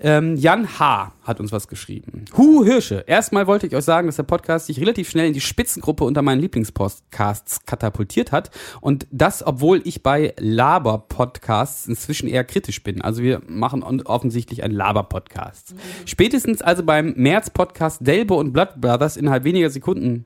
[0.00, 1.12] Ähm, Jan H.
[1.22, 2.24] hat uns was geschrieben.
[2.36, 3.04] Hu Hirsche.
[3.06, 6.22] Erstmal wollte ich euch sagen, dass der Podcast sich relativ schnell in die Spitzengruppe unter
[6.22, 8.50] meinen Lieblingspodcasts katapultiert hat.
[8.80, 13.02] Und das, obwohl ich bei Laber-Podcasts inzwischen eher kritisch bin.
[13.02, 15.74] Also wir machen offensichtlich einen Laber-Podcast.
[16.06, 20.24] Spätestens also beim März-Podcast Delbo und Blood Brothers innerhalb weniger Sekunden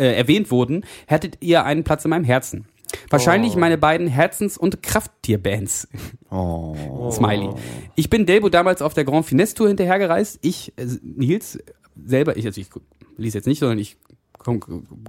[0.00, 2.66] äh, erwähnt wurden, hättet ihr einen Platz in meinem Herzen.
[3.08, 5.88] Wahrscheinlich meine beiden Herzens- und Krafttierbands.
[6.30, 7.10] Oh.
[7.12, 7.50] Smiley.
[7.94, 10.38] Ich bin Delbo damals auf der Grand Finesse Tour hinterhergereist.
[10.42, 11.58] Ich, äh, Nils,
[12.04, 12.68] selber, ich, also ich
[13.16, 13.96] lese jetzt nicht, sondern ich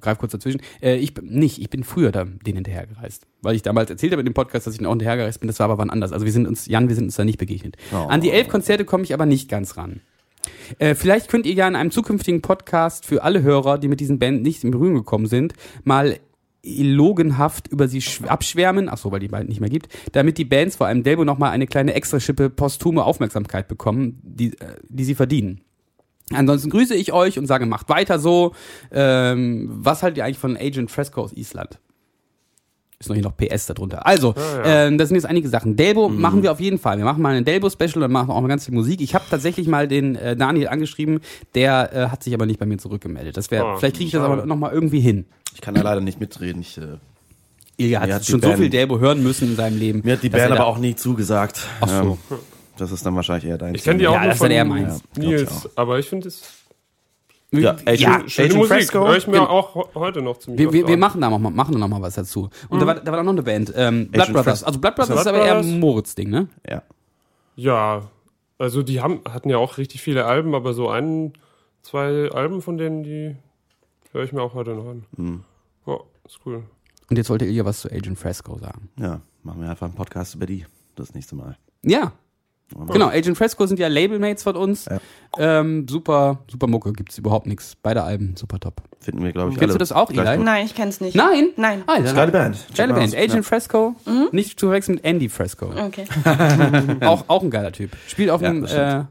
[0.02, 0.62] greif kurz dazwischen.
[0.82, 3.26] Äh, ich bin nicht, ich bin früher da den hinterhergereist.
[3.42, 5.66] Weil ich damals erzählt habe in dem Podcast, dass ich auch hinterhergereist bin, das war
[5.66, 6.12] aber wann anders.
[6.12, 7.78] Also wir sind uns, Jan, wir sind uns da nicht begegnet.
[7.92, 10.02] An die elf Konzerte komme ich aber nicht ganz ran.
[10.80, 14.20] Äh, vielleicht könnt ihr ja in einem zukünftigen Podcast für alle Hörer, die mit diesen
[14.20, 16.18] Band nicht in Berührung gekommen sind, mal
[16.64, 20.46] logenhaft über sie schw- abschwärmen, ach so, weil die beiden nicht mehr gibt, damit die
[20.46, 25.16] Bands, vor allem Delbo, nochmal eine kleine Extraschippe posthume Aufmerksamkeit bekommen, die, äh, die sie
[25.16, 25.62] verdienen.
[26.32, 28.54] Ansonsten grüße ich euch und sage, macht weiter so.
[28.92, 31.80] Ähm, was haltet ihr eigentlich von Agent Fresco aus Island?
[33.02, 34.06] Ist noch hier noch PS darunter.
[34.06, 34.34] Also,
[34.64, 35.76] ähm, das sind jetzt einige Sachen.
[35.76, 36.98] Delbo machen wir auf jeden Fall.
[37.00, 39.02] Wir machen mal ein Delbo-Special und machen auch mal ganz viel Musik.
[39.02, 41.20] Ich habe tatsächlich mal den äh, Daniel angeschrieben,
[41.56, 43.36] der äh, hat sich aber nicht bei mir zurückgemeldet.
[43.36, 45.26] Das wäre, Oh, vielleicht kriege ich das aber noch mal irgendwie hin.
[45.56, 46.62] Ich kann da leider nicht mitreden.
[46.62, 46.82] Ich, äh,
[47.78, 50.02] Ilja hat hat schon so Band- viel Delbo hören müssen in seinem Leben.
[50.04, 51.60] mir hat die Band er aber auch nie zugesagt.
[51.82, 52.18] Ach so.
[52.30, 52.40] Ähm,
[52.78, 54.48] das ist dann wahrscheinlich eher dein Ich kenne die auch Ja, nur das ist dann
[54.50, 55.02] von eher meins.
[55.18, 56.44] Ja, Nils, aber ich finde es
[57.54, 58.68] Ja, Agent, Ja, Agent Musik.
[58.78, 59.00] Fresco.
[59.08, 59.48] Höre ich mir Genau.
[59.48, 62.02] auch heute noch ziemlich Wir, wir, wir machen da noch mal, machen da noch mal
[62.02, 62.50] was dazu.
[62.70, 63.74] Und da, war, da war auch noch eine Band.
[63.76, 64.60] Ähm, Blood Agent Brothers.
[64.62, 66.48] Fres- Also Blood Brothers Blood ist aber eher ein Moritz-Ding, ne?
[66.70, 66.82] Ja.
[67.58, 68.04] Ja,
[68.58, 71.34] also die haben, hatten ja auch richtig viele Alben, aber so ein,
[71.82, 73.36] zwei Alben von denen, die
[74.14, 75.04] höre ich mir auch heute noch an.
[75.18, 75.44] Hm.
[75.86, 76.64] Ja, ist cool.
[77.10, 78.90] Und jetzt wollte Ilja was zu Agent Fresco sagen.
[78.98, 81.58] ja, machen wir einfach einen Podcast über die das nächste Mal.
[81.84, 82.14] Ja.
[82.92, 84.86] Genau, Agent Fresco sind ja Labelmates von uns.
[84.86, 85.00] Ja.
[85.38, 87.76] Ähm, super, super Mucke, gibt's überhaupt nichts.
[87.82, 88.82] Beide Alben, super top.
[89.00, 90.38] Finden wir, glaube ich, Kennst alle du das auch, Eli?
[90.38, 90.46] gut.
[90.46, 91.16] Nein, ich kenn's nicht.
[91.16, 91.50] Nein?
[91.58, 91.84] Nein.
[91.88, 92.66] Ah, dann Geile Band.
[92.76, 93.16] Geile Band.
[93.16, 93.42] Agent Ja.
[93.44, 93.96] Fresco,
[94.32, 95.68] nicht zu verwechseln mit Andy Fresco.
[95.68, 96.06] Okay.
[97.02, 97.92] Auch, auch ein geiler Typ.
[98.08, 98.82] Spielt auf Ja, dem äh, stimmt.
[98.94, 99.08] Rock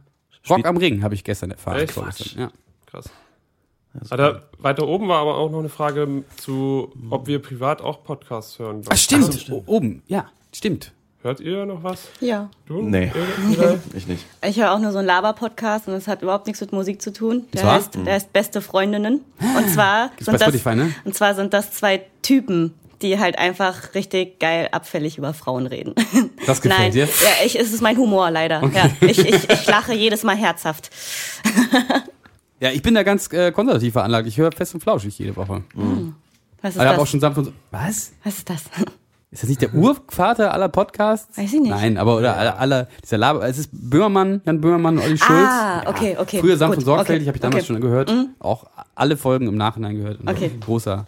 [0.59, 1.81] Spielt- am Ring, habe ich gestern erfahren.
[1.81, 1.93] Echt?
[1.93, 2.51] Vorgestern, Ja.
[2.87, 3.11] Krass.
[4.09, 8.59] Da, weiter oben war aber auch noch eine Frage zu, ob wir privat auch Podcasts
[8.61, 8.83] hören.
[8.89, 9.51] Ach, stimmt.
[9.51, 10.93] O- Oben, ja, stimmt.
[11.23, 12.09] Hört ihr noch was?
[12.21, 12.49] Ja.
[12.67, 12.81] Du?
[12.81, 13.13] Nee.
[13.95, 14.25] Ich nicht.
[14.43, 17.13] Ich höre auch nur so einen Laber-Podcast und das hat überhaupt nichts mit Musik zu
[17.13, 17.45] tun.
[17.53, 17.75] Der zwar?
[17.75, 19.21] heißt, der heißt Beste Freundinnen.
[19.57, 20.95] Und zwar, Gibt's sind das, Spotify, ne?
[21.05, 25.95] und zwar sind das zwei Typen, die halt einfach richtig geil abfällig über Frauen reden.
[26.47, 27.05] Das gefällt Nein, dir?
[27.05, 28.63] Ja, ich, es ist mein Humor leider.
[28.75, 30.91] Ja, ich, ich, ich lache jedes Mal herzhaft.
[32.61, 34.27] Ja, ich bin da ganz äh, konservativ veranlagt.
[34.27, 35.63] Ich höre fest und flauschig jede Woche.
[36.63, 37.11] Was ist Aber ich habe auch das?
[37.11, 37.53] schon sanft und so.
[37.71, 38.13] Was?
[38.25, 38.63] Was ist das?
[39.33, 41.39] Ist das nicht der Urvater aller Podcasts?
[41.39, 41.71] Weiß ich nicht.
[41.71, 43.47] Nein, aber oder aller, aller dieser Laber.
[43.47, 45.49] Es ist Böhmermann, Jan Böhmermann, Olli Schulz.
[45.49, 46.41] Ah, okay, okay.
[46.41, 47.73] Früher sanft und sorgfältig okay, habe ich damals okay.
[47.73, 47.77] Mhm.
[47.77, 48.13] schon gehört.
[48.41, 48.67] Auch
[48.97, 50.19] alle Folgen im Nachhinein gehört.
[50.21, 50.51] Und Okay.
[50.59, 51.07] Großer,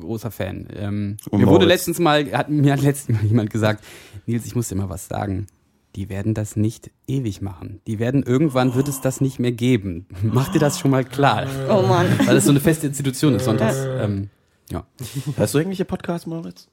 [0.00, 0.68] großer Fan.
[0.74, 3.84] Ähm, mir wurde letztens mal, hat mir hat letztens mal jemand gesagt,
[4.24, 5.48] Nils, ich muss dir mal was sagen.
[5.96, 7.82] Die werden das nicht ewig machen.
[7.86, 10.06] Die werden irgendwann wird es das nicht mehr geben.
[10.22, 11.46] Mach dir das schon mal klar.
[11.68, 12.06] Oh Mann.
[12.24, 13.76] Weil das so eine feste Institution ist sonntags.
[13.84, 14.30] Ähm,
[14.70, 14.84] ja.
[15.36, 16.68] Hörst du irgendwelche Podcasts, Moritz?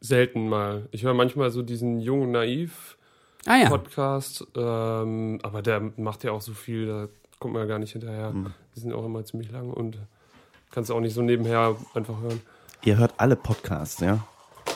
[0.00, 0.88] Selten mal.
[0.92, 2.98] Ich höre manchmal so diesen Jung und Naiv
[3.46, 3.68] Ah ja.
[3.68, 7.92] Podcast, ähm, aber der macht ja auch so viel, da kommt man ja gar nicht
[7.92, 8.30] hinterher.
[8.30, 8.52] Hm.
[8.74, 9.98] Die sind auch immer ziemlich lang und
[10.70, 12.42] kannst auch nicht so nebenher einfach hören.
[12.84, 14.26] Ihr hört alle Podcasts, ja?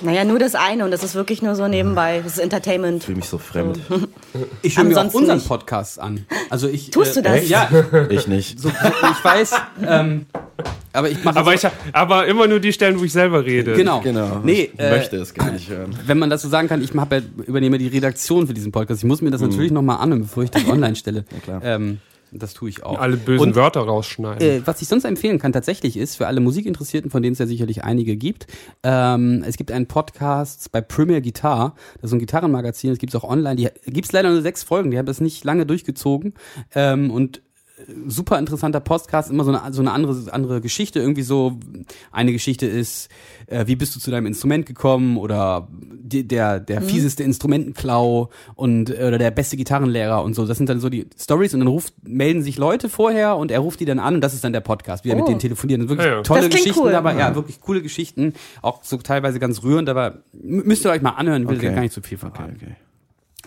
[0.01, 2.21] Naja, nur das eine und das ist wirklich nur so nebenbei.
[2.25, 2.99] Das ist Entertainment.
[2.99, 3.79] Ich fühle mich so fremd.
[4.63, 5.49] Ich höre mir auch Ansonsten unseren nicht.
[5.49, 6.27] Podcast an.
[6.49, 6.91] Also ich.
[6.91, 7.47] Tust du das?
[7.49, 7.69] Ja,
[8.09, 8.59] Ich nicht.
[8.59, 9.53] so, so, ich weiß,
[9.87, 10.27] ähm,
[10.93, 13.75] Aber ich mache Aber, so, ich, aber immer nur die Stellen, wo ich selber rede.
[13.75, 14.01] genau.
[14.01, 14.41] Genau.
[14.43, 15.95] Nee, ich äh, möchte es gar nicht hören.
[16.07, 19.03] wenn man das so sagen kann, ich hab ja, übernehme die Redaktion für diesen Podcast.
[19.03, 21.25] Ich muss mir das natürlich nochmal anhören, bevor ich das online stelle.
[21.45, 21.61] klar.
[21.63, 21.99] Ähm,
[22.33, 22.99] das tue ich auch.
[22.99, 24.47] Alle bösen Und, Wörter rausschneiden.
[24.47, 27.47] Äh, was ich sonst empfehlen kann tatsächlich ist, für alle Musikinteressierten, von denen es ja
[27.47, 28.47] sicherlich einige gibt,
[28.83, 33.25] ähm, es gibt einen Podcast bei Premier Guitar, das ist ein Gitarrenmagazin, das gibt's auch
[33.25, 36.35] online, die gibt's leider nur sechs Folgen, die haben das nicht lange durchgezogen.
[36.75, 37.43] Ähm, und
[38.07, 41.01] super interessanter Podcast, immer so eine, so eine andere, andere Geschichte.
[41.01, 41.59] Irgendwie so,
[42.11, 43.09] eine Geschichte ist,
[43.47, 48.91] äh, wie bist du zu deinem Instrument gekommen oder die, der, der fieseste Instrumentenklau und
[48.91, 50.47] äh, oder der beste Gitarrenlehrer und so.
[50.47, 53.61] Das sind dann so die Stories und dann ruft, melden sich Leute vorher und er
[53.61, 55.29] ruft die dann an und das ist dann der Podcast, wie er mit Oh.
[55.29, 55.81] denen telefoniert.
[55.81, 56.23] Und wirklich Ja, ja.
[56.23, 56.93] tolle Das Geschichten cool.
[56.93, 61.11] dabei, ja, wirklich coole Geschichten, auch so teilweise ganz rührend, aber müsst ihr euch mal
[61.11, 61.73] anhören, will Okay.
[61.75, 62.57] gar nicht zu viel Okay, verraten.
[62.61, 62.75] okay.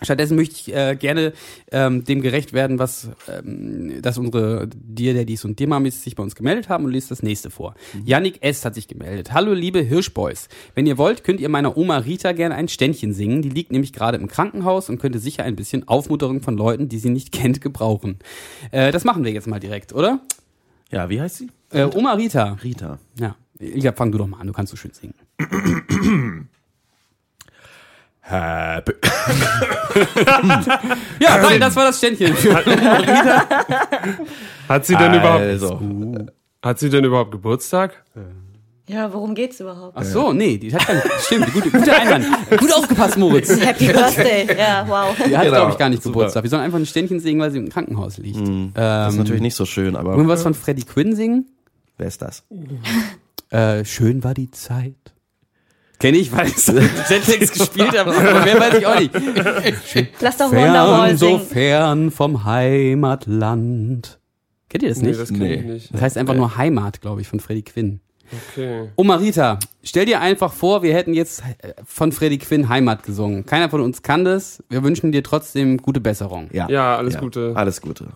[0.02, 1.32] Stattdessen möchte ich äh, gerne
[1.72, 6.22] ähm, dem gerecht werden, was ähm, dass unsere Dir, der dies und Dimamis sich bei
[6.22, 7.74] uns gemeldet haben und lese das nächste vor.
[8.04, 8.64] Yannick S.
[8.64, 9.32] hat sich gemeldet.
[9.32, 10.48] Hallo liebe Hirschboys.
[10.74, 13.40] Wenn ihr wollt, könnt ihr meiner Oma Rita gerne ein Ständchen singen.
[13.40, 16.98] Die liegt nämlich gerade im Krankenhaus und könnte sicher ein bisschen Aufmunterung von Leuten, die
[16.98, 18.18] sie nicht kennt, gebrauchen.
[18.72, 20.20] Äh, das machen wir jetzt mal direkt, oder?
[20.90, 21.48] Ja, wie heißt sie?
[21.70, 22.58] Äh, Oma Rita.
[22.62, 22.98] Rita.
[23.18, 23.34] Ja.
[23.58, 25.14] Ilja, fang du doch mal an, du kannst so schön singen.
[28.28, 28.92] Happy.
[31.20, 32.34] Ja, nein, das war das Ständchen.
[34.68, 35.80] Hat sie denn überhaupt, Also,
[36.62, 38.02] hat sie denn überhaupt Geburtstag?
[38.88, 39.96] Ja, worum geht's überhaupt?
[39.96, 41.06] Ach so, nee, die hat nicht.
[41.20, 42.26] Stimmt, gute, guter Einwand.
[42.58, 43.48] Gut aufgepasst, Moritz.
[43.60, 44.46] Happy Birthday.
[44.56, 45.14] Ja, wow.
[45.16, 46.18] Die hat, Genau, glaube ich, gar nicht super.
[46.20, 46.42] Geburtstag.
[46.44, 48.38] Wir sollen einfach ein Ständchen singen, weil sie im Krankenhaus liegt.
[48.38, 51.46] Ähm, das ist natürlich nicht so schön, aber Wollen wir was von Freddie Quinn singen?
[51.98, 52.44] wer ist das?
[53.50, 54.94] Äh, schön war die Zeit.
[55.98, 56.66] Kenne ich, weil ich
[57.08, 59.12] Jettext gespielt habe, aber mehr weiß ich auch nicht.
[60.20, 61.40] Lass doch Wonderwall so singen.
[61.48, 64.18] fern vom Heimatland.
[64.68, 65.20] Kennt ihr das Nee, nicht?
[65.20, 65.72] das kenne ich Nee.
[65.72, 65.94] nicht.
[65.94, 68.00] Das heißt einfach nur Heimat, glaube ich, von Freddie Quinn.
[68.50, 68.88] Okay.
[68.96, 73.46] Oma Rita, stell dir einfach vor, wir hätten jetzt äh, von Freddie Quinn Heimat gesungen.
[73.46, 74.62] Keiner von uns kann das.
[74.68, 76.48] Wir wünschen dir trotzdem gute Besserung.
[76.52, 77.52] Ja, Ja, alles Gute.
[77.54, 78.08] Alles Gute.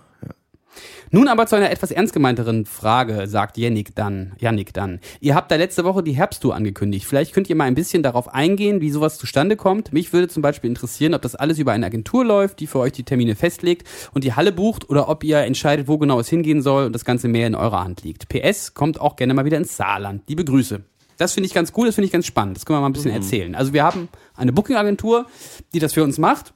[1.10, 4.32] Nun aber zu einer etwas ernst gemeinteren Frage, sagt Yannick dann.
[4.38, 5.00] Yannick dann.
[5.20, 7.06] Ihr habt da letzte Woche die Herbsttour angekündigt.
[7.06, 9.92] Vielleicht könnt ihr mal ein bisschen darauf eingehen, wie sowas zustande kommt.
[9.92, 12.92] Mich würde zum Beispiel interessieren, ob das alles über eine Agentur läuft, die für euch
[12.92, 16.62] die Termine festlegt und die Halle bucht oder ob ihr entscheidet, wo genau es hingehen
[16.62, 18.28] soll und das Ganze mehr in eurer Hand liegt.
[18.28, 20.22] PS kommt auch gerne mal wieder ins Saarland.
[20.28, 20.82] Liebe Grüße.
[21.20, 22.56] Das finde ich ganz cool, das finde ich ganz spannend.
[22.56, 23.54] Das können wir mal ein bisschen erzählen.
[23.54, 25.26] Also wir haben eine Booking-Agentur,
[25.74, 26.54] die das für uns macht.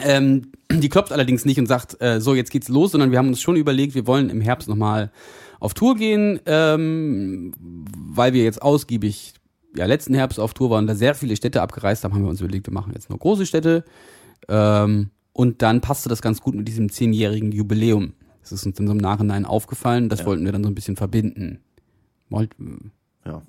[0.00, 3.28] Ähm, die klopft allerdings nicht und sagt, äh, so, jetzt geht's los, sondern wir haben
[3.28, 5.10] uns schon überlegt, wir wollen im Herbst nochmal
[5.60, 9.34] auf Tour gehen, ähm, weil wir jetzt ausgiebig,
[9.76, 12.40] ja, letzten Herbst auf Tour waren, da sehr viele Städte abgereist haben, haben wir uns
[12.40, 13.84] überlegt, wir machen jetzt nur große Städte.
[14.48, 18.14] Ähm, und dann passte das ganz gut mit diesem zehnjährigen Jubiläum.
[18.42, 20.96] Das ist uns dann so im Nachhinein aufgefallen, das wollten wir dann so ein bisschen
[20.96, 21.60] verbinden.
[22.28, 22.50] Wollt,
[23.24, 23.42] Ja.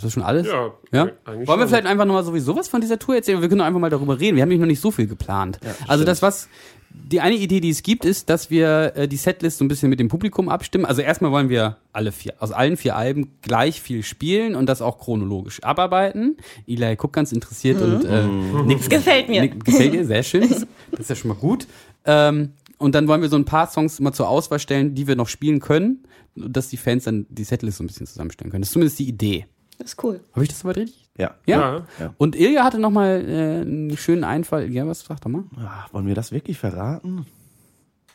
[0.00, 0.46] Ist das schon alles?
[0.46, 1.10] Ja, Ja?
[1.24, 3.40] eigentlich Wollen wir vielleicht einfach nochmal sowieso was von dieser Tour erzählen?
[3.40, 4.36] Wir können doch einfach mal darüber reden.
[4.36, 5.60] Wir haben nämlich noch nicht so viel geplant.
[5.86, 6.48] also das, was
[6.92, 9.90] die eine Idee, die es gibt, ist, dass wir äh, die Setlist so ein bisschen
[9.90, 10.84] mit dem Publikum abstimmen.
[10.86, 14.82] Also erstmal wollen wir alle vier, aus allen vier Alben gleich viel spielen und das
[14.82, 16.36] auch chronologisch abarbeiten.
[16.66, 18.26] Eli guckt ganz interessiert und äh,
[18.64, 19.42] nickt, Gefällt mir.
[19.42, 20.48] Nickt, gefällt dir, sehr schön.
[20.48, 21.66] Das, das ist ja schon mal gut.
[22.04, 25.14] Ähm, und dann wollen wir so ein paar Songs immer zur Auswahl stellen, die wir
[25.14, 28.62] noch spielen können, dass die Fans dann die Setlist so ein bisschen zusammenstellen können.
[28.62, 29.46] Das ist zumindest die Idee.
[29.80, 30.20] Das ist cool.
[30.34, 31.08] Habe ich das soweit richtig?
[31.16, 31.34] Ja.
[31.46, 31.86] Ja.
[31.98, 32.14] Ja.
[32.18, 34.70] Und Ilja hatte noch mal äh, einen schönen Einfall.
[34.70, 35.44] Ja, was sag doch mal?
[35.56, 37.24] Ah, wollen wir das wirklich verraten?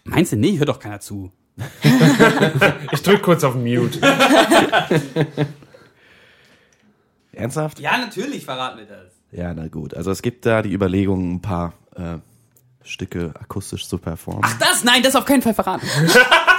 [0.03, 0.59] Meinst du nicht?
[0.59, 1.32] Hört doch keiner zu.
[2.91, 3.99] Ich drück kurz auf Mute.
[7.32, 7.80] Ernsthaft?
[7.80, 9.11] Ja, natürlich verraten wir das.
[9.32, 9.95] Ja, na gut.
[9.95, 12.18] Also es gibt da die Überlegung, ein paar äh,
[12.84, 14.43] Stücke akustisch zu performen.
[14.45, 14.84] Ach das?
[14.84, 15.88] Nein, das auf keinen Fall verraten.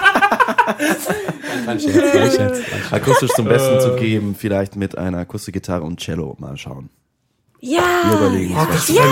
[0.46, 2.58] War ein Scherz, war ein Scherz.
[2.90, 6.36] akustisch zum Besten zu geben, vielleicht mit einer Akustikgitarre und Cello.
[6.38, 6.90] Mal schauen.
[7.60, 8.88] Wir Ja, überlegen uns was.
[8.88, 9.02] Ja,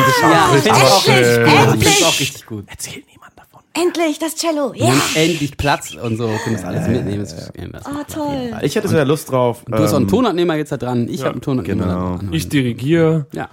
[0.54, 2.64] ich finde auch, endlich, ich endlich, find's auch richtig gut.
[2.68, 3.60] Erzählt niemand davon.
[3.72, 4.72] endlich das Cello.
[4.74, 4.94] Wir Ja.
[5.14, 7.20] endlich Platz und so, können das alles mitnehmen.
[7.20, 8.52] Das ist- Oh, toll.
[8.62, 9.62] Ich hätte sehr Lust drauf.
[9.66, 11.08] Du hast auch einen ähm, Tonabnehmer jetzt da dran.
[11.08, 12.16] Ich habe einen Tonabnehmer genau.
[12.18, 12.28] dran.
[12.32, 13.26] Ich dirigiere.
[13.32, 13.48] ja.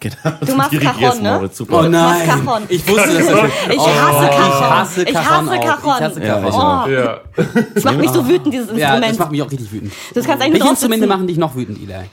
[0.00, 0.36] Genau.
[0.44, 1.32] Du machst Cajon, ne?
[1.34, 1.80] Moritz, Super.
[1.80, 2.28] Oh nein.
[2.28, 2.62] Cajon.
[2.68, 4.70] Ich wusste, das Ich hasse Ich Cajon.
[4.70, 5.64] hasse Ich Cajon hasse auch.
[5.64, 5.94] Cajon.
[5.96, 6.48] Ich hasse Ja, Cajon.
[6.48, 6.86] ich auch.
[6.86, 7.20] Oh, Ja.
[7.74, 9.18] das macht mich so wütend, dieses Ja, das Instrument.
[9.20, 9.92] macht mich auch richtig wütend.
[10.14, 12.06] das kannst eigentlich Welche Instrumente machen dich noch wütend, Eli?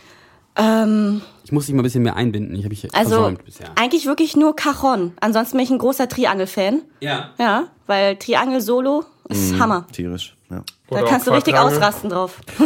[0.58, 2.54] Ähm, Ich muss dich mal ein bisschen mehr einbinden.
[2.56, 3.68] Ich habe mich also, versäumt bisher.
[3.76, 5.14] eigentlich wirklich nur Cajon.
[5.20, 6.82] Ansonsten bin ich ein großer Triangel-Fan.
[7.00, 7.30] Ja.
[7.40, 9.86] Ja, weil Triangel-Solo ist Hammer.
[9.92, 10.36] Tierisch.
[10.50, 10.62] Ja.
[10.90, 12.38] Da Oder kannst du richtig ausrasten drauf.
[12.60, 12.66] Ja,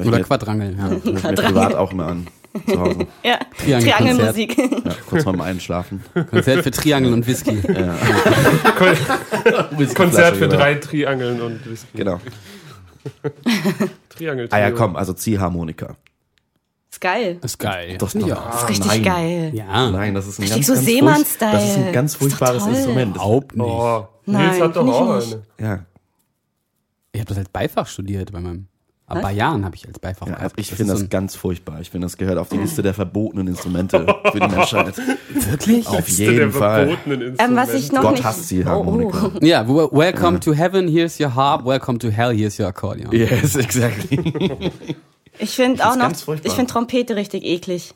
[0.00, 1.12] ich Oder mir, Quadrangeln, ja.
[1.12, 2.26] ich mir privat auch immer an.
[2.68, 3.06] Zu Hause.
[3.22, 3.38] Ja.
[3.56, 4.58] Triangelmusik.
[4.58, 6.02] Ja, kurz vorm Einschlafen.
[6.30, 7.60] Konzert für Triangel und Whisky.
[9.94, 11.98] Konzert für drei Triangeln und Whisky.
[11.98, 12.20] Genau.
[14.08, 14.48] Triangel.
[14.50, 15.96] Ah ja, komm, also Ziehharmonika.
[16.90, 17.38] Ist geil.
[17.42, 17.96] ist geil.
[17.98, 18.50] Das ich doch- auch.
[18.50, 19.02] Das ist richtig nein.
[19.04, 19.50] geil.
[19.54, 19.90] Ja.
[19.90, 21.50] Nein, das ist ein Richtig ganz, so ganz Seemann-Style.
[21.52, 22.66] furcht- Das ist ein ganz Ist furchtbares.
[22.66, 23.14] Instrument.
[23.16, 23.64] Überhaupt nicht.
[23.66, 25.42] Oh, Nein, Nils hat doch auch eine.
[25.60, 25.84] Ja,
[27.12, 28.66] Ich habe das als Beifach studiert bei meinem.
[29.10, 30.54] Aber Jahren habe ich als Beifach ja gehabt.
[30.58, 31.80] ich Das finde das ein- ganz furchtbar.
[31.80, 34.94] Ich finde, das gehört auf die Liste der verbotenen Instrumente für die Menschheit.
[35.34, 35.86] Wirklich?
[35.88, 36.96] Auf Liste der jeden Fall.
[37.06, 38.24] Ähm, was ich noch Gott nicht.
[38.24, 39.32] hasst Ziehharmonika.
[39.40, 43.10] Ja, w- welcome to heaven, here's your harp, welcome to hell, here's your accordion.
[43.12, 44.70] Yes, exactly.
[45.38, 46.10] Ich finde auch noch,
[46.42, 47.94] ich finde Trompete richtig eklig.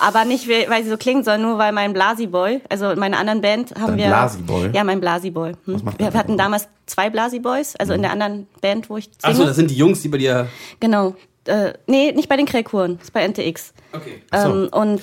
[0.00, 3.40] Aber nicht, weil sie so klingt, sondern nur weil mein Blasi-Boy, also in meiner anderen
[3.40, 4.06] Band haben Dein wir.
[4.06, 4.70] Blasi-Boy?
[4.72, 5.52] Ja, mein Blasi-Boy.
[5.64, 5.82] Hm.
[5.98, 6.36] Wir hatten Boy?
[6.36, 9.34] damals zwei Blasi-Boys, also in der anderen Band, wo ich singe.
[9.34, 10.48] Achso, das sind die Jungs, die bei dir.
[10.80, 11.14] Genau.
[11.46, 13.74] Äh, nee, nicht bei den Kräkuren, das ist bei NTX.
[13.92, 14.22] Okay.
[14.32, 15.02] Ähm, und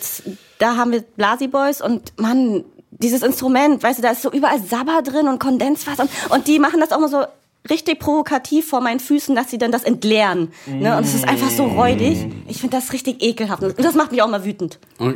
[0.58, 5.02] da haben wir Blasi-Boys und Mann, dieses Instrument, weißt du, da ist so überall Sabber
[5.04, 7.26] drin und Kondenswasser und, und die machen das auch mal so
[7.70, 10.50] richtig provokativ vor meinen Füßen, dass sie dann das entleeren.
[10.68, 10.98] Ne?
[10.98, 12.28] Und es ist einfach so räudig.
[12.48, 13.64] Ich finde das richtig ekelhaft.
[13.64, 14.80] Und das macht mich auch mal wütend.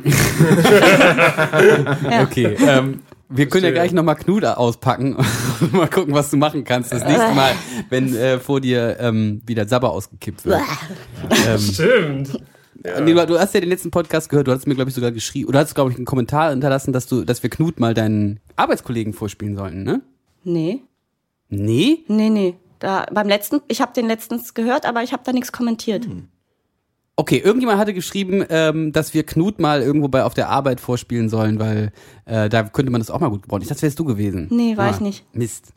[2.22, 5.16] Okay, ähm, wir können ja gleich nochmal Knuder auspacken
[5.60, 7.54] und mal gucken, was du machen kannst das nächste Mal,
[7.90, 10.62] wenn äh, vor dir ähm, wieder Sabber ausgekippt wird.
[11.48, 12.40] ähm, Stimmt.
[12.84, 15.12] nee, du, du hast ja den letzten Podcast gehört, du hast mir, glaube ich, sogar
[15.12, 18.40] geschrieben, oder hast, glaube ich, einen Kommentar hinterlassen, dass du, dass wir Knut mal deinen
[18.56, 20.02] Arbeitskollegen vorspielen sollten, ne?
[20.44, 20.82] Nee,
[21.50, 22.04] Nee?
[22.08, 22.56] nee, nee.
[22.80, 26.08] Da, beim letzten, ich habe den letztens gehört, aber ich habe da nichts kommentiert.
[27.16, 31.30] Okay, irgendjemand hatte geschrieben, ähm, dass wir Knut mal irgendwo bei auf der Arbeit vorspielen
[31.30, 31.94] sollen, weil
[32.26, 33.62] äh, da könnte man das auch mal gut gebrauchen.
[33.62, 34.48] Ich dachte, wärst du gewesen.
[34.52, 35.26] Nee, war ich nicht.
[35.34, 35.72] Mist.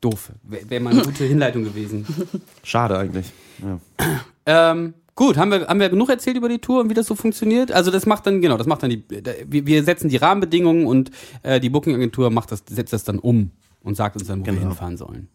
[0.00, 0.30] Doof.
[0.44, 2.06] Wäre wär mal eine gute Hinleitung gewesen.
[2.62, 3.32] Schade eigentlich.
[3.60, 4.70] Ja.
[4.70, 7.16] Ähm, gut, haben wir, haben wir genug erzählt über die Tour und wie das so
[7.16, 7.72] funktioniert?
[7.72, 9.02] Also das macht dann, genau, das macht dann die,
[9.48, 11.10] wir setzen die Rahmenbedingungen und
[11.42, 13.50] äh, die Booking-Agentur macht das, setzt das dann um
[13.86, 14.66] und sagt uns dann, wo wir Genau.
[14.68, 15.28] hinfahren sollen.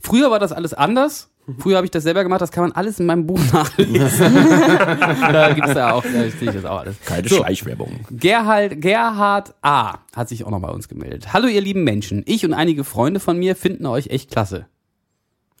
[0.00, 1.28] Früher war das alles anders.
[1.58, 4.34] Früher habe ich das selber gemacht, das kann man alles in meinem Buch nachlesen.
[5.20, 6.96] da gibt's da auch, da stehe ich das auch alles.
[7.04, 7.36] Keine So.
[7.36, 8.00] Schleichwerbung.
[8.10, 9.98] Gerhard, Gerhard A.
[10.14, 11.32] hat sich auch noch bei uns gemeldet.
[11.32, 14.66] Hallo ihr lieben Menschen, ich und einige Freunde von mir finden euch echt klasse.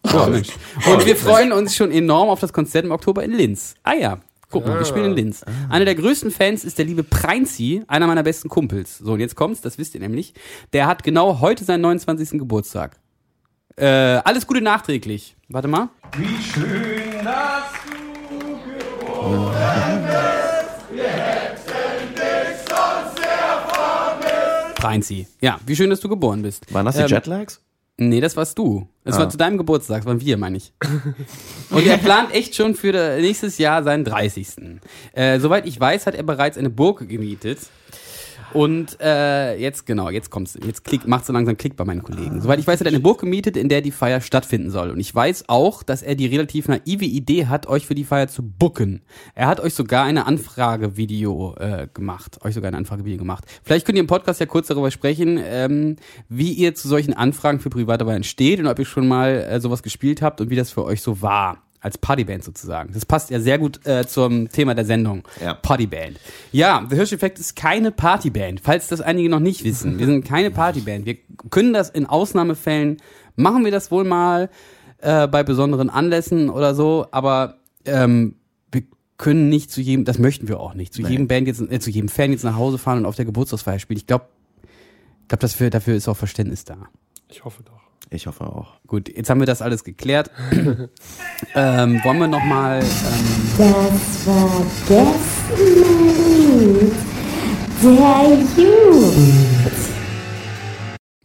[0.04, 0.18] Oh.
[0.26, 3.74] Und wir freuen uns schon enorm auf das Konzert im Oktober in Linz.
[3.82, 4.18] Ah ja,
[4.50, 5.44] guck mal, wir spielen in Linz.
[5.68, 8.98] Einer der größten Fans ist der liebe Preinzi, einer meiner besten Kumpels.
[8.98, 10.34] So, und jetzt kommt's, das wisst ihr nämlich.
[10.72, 12.38] Der hat genau heute seinen 29.
[12.38, 12.96] Geburtstag.
[13.76, 15.36] Äh, alles Gute nachträglich.
[15.48, 15.88] Warte mal.
[24.76, 25.26] Preinzi.
[25.40, 26.72] Ja, wie schön, dass du geboren bist.
[26.72, 27.60] Waren das die Ähm, Jetlags?
[28.02, 28.88] Nee, das warst du.
[29.04, 30.72] Das war zu deinem Geburtstag, das waren wir, meine ich.
[31.70, 34.80] Und er plant echt schon für nächstes Jahr seinen 30.
[35.12, 37.58] Äh, soweit ich weiß, hat er bereits eine Burg gemietet.
[38.52, 40.58] Und äh, jetzt, genau, jetzt kommt's.
[40.64, 42.40] Jetzt klick, macht so langsam Klick bei meinen Kollegen.
[42.40, 44.90] Soweit ich weiß, hat er eine Burg gemietet, in der die Feier stattfinden soll.
[44.90, 48.28] Und ich weiß auch, dass er die relativ naive Idee hat, euch für die Feier
[48.28, 49.02] zu booken.
[49.34, 52.38] Er hat euch sogar eine Anfragevideo äh, gemacht.
[52.44, 53.44] Euch sogar ein Anfragevideo gemacht.
[53.62, 55.96] Vielleicht könnt ihr im Podcast ja kurz darüber sprechen, ähm,
[56.28, 59.60] wie ihr zu solchen Anfragen für private Feiern steht und ob ihr schon mal äh,
[59.60, 61.62] sowas gespielt habt und wie das für euch so war.
[61.82, 62.92] Als Partyband sozusagen.
[62.92, 65.22] Das passt ja sehr gut äh, zum Thema der Sendung.
[65.40, 65.54] Ja.
[65.54, 66.20] Partyband.
[66.52, 69.98] Ja, The Hirsch-Effekt ist keine Partyband, falls das einige noch nicht wissen.
[69.98, 71.06] Wir sind keine Partyband.
[71.06, 71.16] Wir
[71.48, 72.98] können das in Ausnahmefällen,
[73.34, 74.50] machen wir das wohl mal
[74.98, 77.56] äh, bei besonderen Anlässen oder so, aber
[77.86, 78.36] ähm,
[78.70, 78.82] wir
[79.16, 81.88] können nicht zu jedem, das möchten wir auch nicht, zu jedem Band jetzt, äh, zu
[81.88, 83.96] jedem Fan jetzt nach Hause fahren und auf der Geburtstagsfeier spielen.
[83.96, 84.26] Ich glaube,
[85.22, 86.76] ich glaube, dafür, dafür ist auch Verständnis da.
[87.28, 87.79] Ich hoffe doch.
[88.08, 88.80] Ich hoffe auch.
[88.86, 90.30] Gut, jetzt haben wir das alles geklärt.
[91.54, 92.86] ähm, wollen wir noch mal ähm,
[93.58, 96.30] Das war Gästenlied
[97.82, 99.72] der Jugend.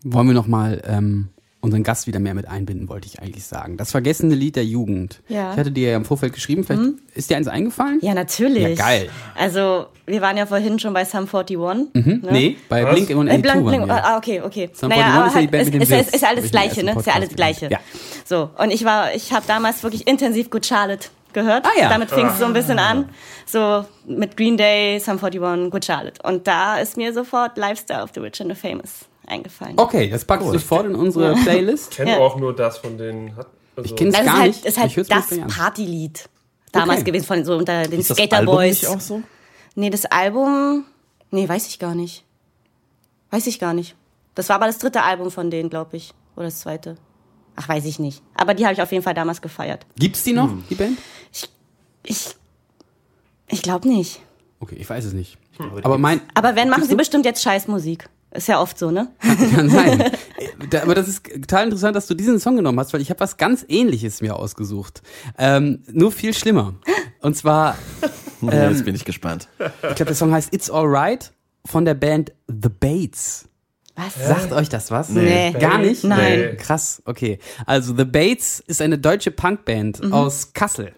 [0.04, 1.30] wollen wir noch mal ähm,
[1.66, 3.76] unseren Gast wieder mehr mit einbinden, wollte ich eigentlich sagen.
[3.76, 5.22] Das vergessene Lied der Jugend.
[5.28, 5.52] Ja.
[5.52, 8.00] Ich hatte dir ja im Vorfeld geschrieben, vielleicht ist dir eins eingefallen?
[8.02, 8.78] Ja, natürlich.
[8.78, 9.10] Ja, geil.
[9.36, 11.58] Also, wir waren ja vorhin schon bei Sum 41.
[11.58, 11.92] Mhm.
[11.94, 12.32] Ne?
[12.32, 12.94] Nee, bei Was?
[12.94, 14.70] Blink und Äh, 82 Blink, Blink, ah, okay, okay.
[14.74, 16.16] Sum naja, 41 aber ist ja die halt, Band ist, mit dem ist, Witz, ist,
[16.16, 17.00] ist alles Gleiche, ersten ne?
[17.00, 17.68] Ist ja alles Gleiche.
[17.70, 17.84] gehört.
[18.26, 21.66] So, und ich war, ich habe damals wirklich intensiv Good Charlotte gehört.
[21.66, 21.90] Ah, ja.
[21.90, 23.10] Damit fing es so ein bisschen an.
[23.46, 26.22] So mit Green Day, Sum 41, Good Charlotte.
[26.24, 29.74] Und da ist mir sofort Lifestyle of the Rich and the Famous eingefallen.
[29.78, 31.92] Okay, das packst du sofort in unsere Playlist.
[31.92, 32.18] Ich kenne Ja.
[32.20, 32.94] auch nur das von.
[33.38, 34.66] Hat, also, Ich kenn's Das ist gar halt, nicht.
[34.66, 35.16] ist halt Ich hör's mir
[35.46, 35.56] das.
[35.56, 36.30] Partylied.
[36.72, 37.12] Damals Okay.
[37.12, 38.82] gewesen von so unter den Ist das Skater Album Boys.
[38.82, 39.22] nicht auch so?
[39.76, 40.86] Nee, das Album,
[41.32, 42.24] nee, weiß ich gar nicht.
[43.32, 43.96] Weiß ich gar nicht.
[44.36, 46.14] Das war aber das dritte Album von denen, glaube ich.
[46.36, 46.96] Oder das zweite.
[47.56, 48.22] Ach, weiß ich nicht.
[48.36, 49.86] Aber die habe ich auf jeden Fall damals gefeiert.
[49.98, 50.64] Gibt's die noch, Hm.
[50.70, 50.98] die Band?
[52.04, 52.36] Ich,
[53.48, 54.22] ich glaube nicht.
[54.60, 55.38] Okay, ich weiß es nicht.
[55.84, 58.10] Aber mein, Aber wenn, machen sie bestimmt jetzt Scheißmusik.
[58.36, 59.10] Ist ja oft so, ne?
[59.56, 60.04] Kann sein.
[60.70, 63.20] Da- Aber das ist total interessant, dass du diesen Song genommen hast, weil ich habe
[63.20, 65.02] was ganz ähnliches mir ausgesucht.
[65.38, 66.76] Ähm, nur viel schlimmer.
[67.22, 67.78] Und zwar,
[68.42, 69.48] Ähm, Jetzt bin ich gespannt.
[69.60, 71.32] ich glaube, der Song heißt It's Alright
[71.66, 73.48] von der Band The Bates.
[73.96, 74.16] Was?
[74.28, 75.10] Sagt euch das was?
[75.10, 75.52] Nee.
[75.58, 76.04] Gar nicht?
[76.04, 76.40] Nein.
[76.52, 76.56] Nee.
[76.58, 77.40] Krass, okay.
[77.66, 80.94] Also The Bates ist eine deutsche Punkband aus Kassel.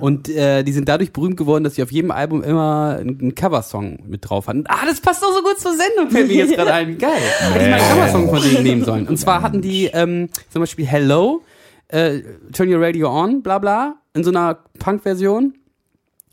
[0.00, 4.00] Und äh, die sind dadurch berühmt geworden, dass sie auf jedem Album immer einen Coversong
[4.08, 4.64] mit drauf hatten.
[4.66, 6.98] Ah, das passt doch so gut zur Sendung, fällt mir jetzt gerade ein.
[6.98, 7.12] Geil.
[7.52, 9.06] Hätte ich mal einen Coversong von denen nehmen sollen.
[9.06, 11.42] Und zwar hatten die ähm, zum Beispiel Hello,
[11.88, 12.20] äh,
[12.52, 15.54] Turn Your Radio On, bla bla, in so einer Punk-Version.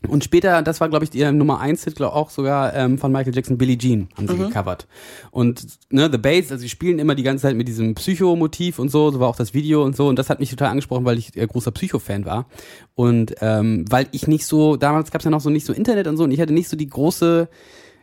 [0.06, 3.12] Und später, das war, glaube ich, ihr Nummer 1 Hit, glaube auch sogar ähm, von
[3.12, 4.86] Michael Jackson, Billie Jean, haben sie gecovert.
[5.30, 8.90] Und ne, The Bates, also sie spielen immer die ganze Zeit mit diesem Psycho-Motiv und
[8.90, 10.08] so, so war auch das Video und so.
[10.08, 12.46] Und das hat mich total angesprochen, weil ich äh, großer Psycho-Fan war.
[12.94, 16.06] Und ähm, weil ich nicht so, damals gab es ja noch so nicht so Internet
[16.06, 17.48] und so, und ich hatte nicht so die große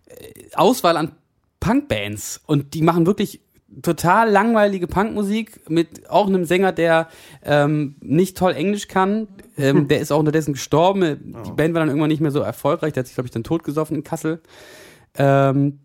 [0.08, 0.14] äh,
[0.56, 1.14] Auswahl an
[1.60, 2.41] Punkbands.
[2.45, 3.41] Und die machen wirklich
[3.82, 7.07] total langweilige Punkmusik mit auch einem Sänger, der
[7.43, 9.28] ähm, nicht toll Englisch kann.
[9.57, 11.36] Ähm, der ist auch unterdessen gestorben.
[11.45, 12.93] Die Band war dann irgendwann nicht mehr so erfolgreich.
[12.93, 14.41] Der hat sich, glaube ich, dann totgesoffen in Kassel.
[15.17, 15.80] Ähm,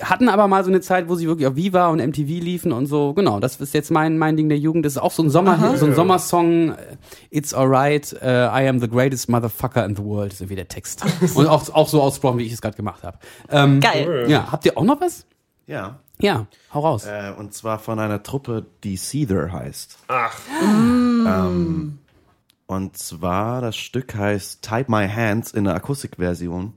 [0.00, 2.86] hatten aber mal so eine Zeit, wo sie wirklich auf Viva und MTV liefen und
[2.86, 3.14] so.
[3.14, 4.84] Genau, das ist jetzt mein mein Ding der Jugend.
[4.84, 6.70] Das ist auch so ein Sommer so ein Sommersong.
[6.72, 6.96] äh,
[7.30, 8.12] It's alright.
[8.20, 10.32] Uh, I am the greatest motherfucker in the world.
[10.32, 11.04] Ist irgendwie der Text
[11.36, 13.18] und auch auch so ausgesprochen, wie ich es gerade gemacht habe.
[13.50, 14.26] Ähm, Geil.
[14.28, 15.26] Ja, habt ihr auch noch was?
[15.66, 16.00] Ja.
[16.24, 17.04] Ja, hau raus.
[17.06, 19.98] Äh, und zwar von einer Truppe, die Seether heißt.
[20.08, 20.38] Ach,
[21.26, 21.98] Ähm,
[22.66, 26.72] und zwar, das Stück heißt Type My Hands in der Akustikversion.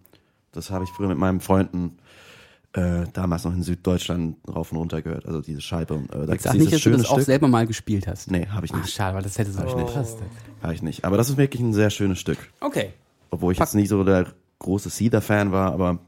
[0.52, 1.98] Das habe ich früher mit meinen Freunden
[2.74, 5.26] äh, damals noch in Süddeutschland rauf und runter gehört.
[5.26, 5.94] Also diese Scheibe.
[5.96, 7.26] Und, äh, da Sag nicht, dass du das auch Stück.
[7.26, 8.30] selber mal gespielt hast.
[8.30, 8.94] Nee, habe ich Ach, nicht.
[8.94, 9.78] schade, weil das hätte so nicht.
[9.78, 10.18] gepasst.
[10.62, 11.06] Habe ich nicht.
[11.06, 12.38] Aber das ist wirklich ein sehr schönes Stück.
[12.60, 12.92] Okay.
[13.30, 14.28] Obwohl ich jetzt nicht so der
[14.60, 16.00] große Seether-Fan war, aber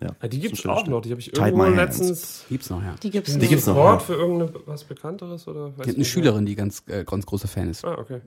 [0.00, 0.08] ja.
[0.22, 1.00] Ja, die ist gibt's auch noch.
[1.02, 2.44] Die habe ich irgendwo letztens.
[2.48, 2.94] Gibt's noch, ja.
[3.02, 3.76] Die gibt's Die gibt's noch.
[3.76, 4.06] Wort Ja.
[4.06, 5.76] für irgendwas Bekannteres oder?
[5.76, 6.04] Weiß Ich eine.
[6.04, 7.84] Schülerin, die ganz, äh, ganz großer Fan ist.
[7.84, 8.20] Ah, okay.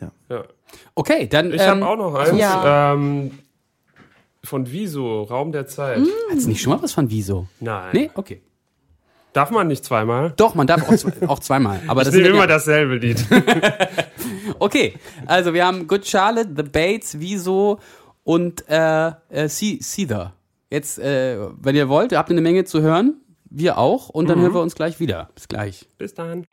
[0.00, 0.12] Ja.
[0.28, 0.44] Ja.
[0.94, 2.38] Okay, dann Ich ähm, habe auch noch eins.
[2.38, 2.92] Ja.
[2.94, 3.38] Ähm,
[4.44, 6.00] von Wieso, Raum der Zeit.
[6.30, 7.48] Hat's nicht schon mal was von Wieso?
[7.60, 7.90] Nein.
[7.92, 8.40] Nee, okay.
[9.32, 10.32] Darf man nicht zweimal?
[10.36, 11.80] Doch, man darf auch, auch zweimal.
[11.88, 13.24] Aber das sind immer ja, dasselbe Lied.
[14.60, 14.94] Okay,
[15.26, 17.78] also wir haben Good Charlotte, The Bates, Wieso
[18.24, 20.32] und äh, äh, Se- Seether.
[20.70, 23.20] Jetzt, äh, wenn ihr wollt, habt ihr eine Menge zu hören.
[23.50, 24.10] Wir auch.
[24.10, 25.30] Und dann hören wir uns gleich wieder.
[25.34, 25.88] Bis gleich.
[25.96, 26.44] Bis dann.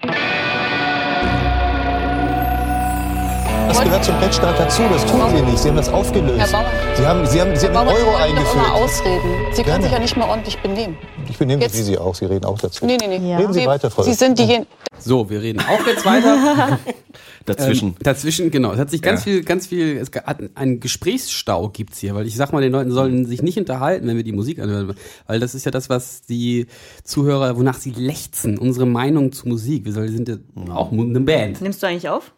[3.67, 5.57] Das gehört zum Rechtsstaat dazu, das tun Sie nicht.
[5.59, 6.39] Sie haben das aufgelöst.
[6.39, 6.71] Herr Bauer.
[6.95, 8.71] Sie haben, Sie haben, Sie haben Bauer, den Sie Euro immer eingeführt.
[8.71, 9.21] ausreden.
[9.51, 9.83] Sie können Gerne.
[9.83, 10.97] sich ja nicht mal ordentlich benehmen.
[11.29, 12.15] Ich benehme mich Jetzt- wie Sie auch.
[12.15, 12.85] Sie reden auch dazu.
[12.85, 13.31] Nee, nee, nee.
[13.31, 13.37] Ja.
[13.37, 14.67] Reden Sie weiter, Frau Sie sind diejenigen.
[14.99, 16.79] So, wir reden auch jetzt weiter.
[17.45, 17.89] Dazwischen.
[17.89, 18.71] Ähm, dazwischen, genau.
[18.71, 19.23] Es hat sich ganz Ja.
[19.33, 22.91] viel, ganz viel, es hat einen Gesprächsstau gibt's hier, weil ich sag mal, den Leuten
[22.91, 24.95] sollen sich nicht unterhalten, wenn wir die Musik anhören,
[25.27, 26.65] weil das ist ja das, was die
[27.03, 29.85] Zuhörer, wonach sie lechzen, unsere Meinung zu Musik.
[29.85, 30.37] Wir sind ja
[30.73, 31.61] auch eine Band.
[31.61, 32.33] Nimmst du eigentlich auf?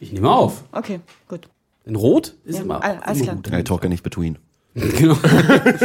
[0.00, 0.64] Ich nehme auf.
[0.72, 1.48] Okay, gut.
[1.84, 3.36] In Rot ist Ja, immer, all- alles immer klar.
[3.36, 3.60] gut.
[3.60, 4.38] I talk ja nicht between.
[4.74, 5.16] Genau.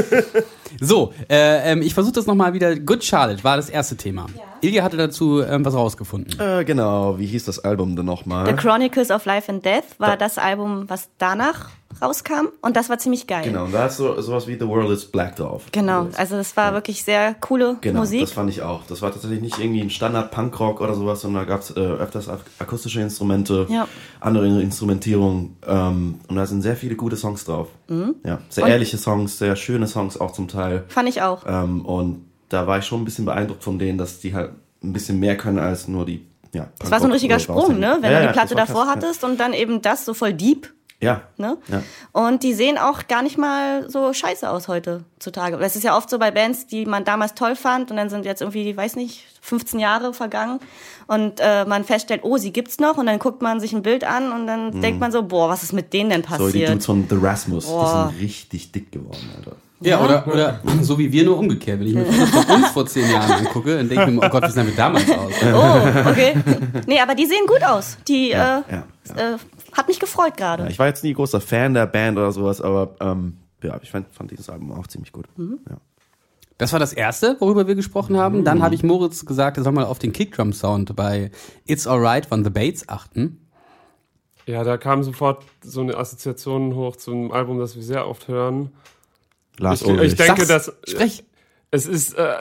[0.82, 2.76] so, äh, ähm, ich versuche das nochmal wieder.
[2.76, 4.28] Good Charlotte war das erste Thema.
[4.62, 6.40] Ilja hatte dazu ähm, was rausgefunden.
[6.40, 8.46] Äh, genau, wie hieß das Album denn nochmal?
[8.46, 11.70] The Chronicles of Life and Death war das Album, was danach
[12.02, 12.48] rauskam.
[12.62, 13.44] Und das war ziemlich geil.
[13.46, 15.64] Genau, und da ist so, sowas wie The World is Black drauf.
[15.72, 18.22] Genau, also das war wirklich sehr coole Genau, Musik.
[18.22, 18.82] das fand ich auch.
[18.88, 22.30] Das war tatsächlich nicht irgendwie ein Standard-Punkrock oder sowas, sondern da gab es äh, öfters
[22.30, 23.88] ak akustische Instrumente, Ja.
[24.20, 27.68] andere Instrumentierung ähm, und da sind sehr viele gute Songs drauf.
[27.88, 28.16] Mhm.
[28.26, 30.84] Ja, sehr Und- ehrliche Songs, sehr schöne Songs auch zum Teil.
[30.88, 31.44] Fand ich auch.
[31.48, 34.52] Ähm, und da war ich schon ein bisschen beeindruckt von denen, dass die halt
[34.84, 36.26] ein bisschen mehr können als nur die.
[36.54, 37.98] Ja, Das war so ein richtiger Sprung, ne?
[38.02, 40.72] Wenn du die Platte davor krass, hattest und dann eben das so voll deep.
[41.04, 41.22] Ja.
[41.38, 41.58] Ne?
[41.68, 41.84] Ja.
[42.12, 45.58] Und die sehen auch gar nicht mal so scheiße aus heutzutage.
[45.58, 48.26] Das ist ja oft so bei Bands, die man damals toll fand und dann sind
[48.26, 50.60] jetzt irgendwie, weiß nicht, 15 Jahre vergangen
[51.08, 54.04] und äh, man feststellt, oh, sie gibt's noch und dann guckt man sich ein Bild
[54.04, 56.38] an und dann denkt man so, boah, was ist mit denen denn Mhm.
[56.38, 56.70] So, die passiert?
[56.70, 58.10] Dudes von The Rasmus, Boah.
[58.10, 59.56] die sind richtig dick geworden, Alter.
[59.82, 61.80] Ja, oder, oder so wie wir nur umgekehrt.
[61.80, 64.30] Wenn ich mir Fotos von uns vor zehn Jahren angucke, dann denke ich mir, oh
[64.30, 65.34] Gott, wie sahen wir damals aus?
[65.54, 66.36] oh, okay.
[66.88, 67.98] Nee, aber die sehen gut aus.
[68.08, 68.84] Die Ja, äh, ja.
[69.12, 69.38] Äh,
[69.74, 70.64] hat mich gefreut gerade.
[70.64, 73.92] Ja, ich war jetzt nie großer Fan der Band oder sowas, aber ähm, ja, ich
[73.92, 75.26] fand, fand dieses Album auch ziemlich gut.
[75.38, 75.60] Mhm.
[75.70, 75.78] Ja.
[76.58, 78.44] Das war das erste, worüber wir gesprochen haben.
[78.46, 81.32] Dann habe ich Moritz gesagt, er soll mal auf den Kickdrum-Sound bei
[81.66, 83.40] It's Alright von The Bates achten.
[84.46, 88.72] Ja, da kam sofort so eine Assoziation hoch zum Album, das wir sehr oft hören.
[89.58, 90.12] Lars Ich, Ulrich.
[90.14, 91.24] ich denke, Sag's, dass Sprech.
[91.72, 92.34] es ist äh,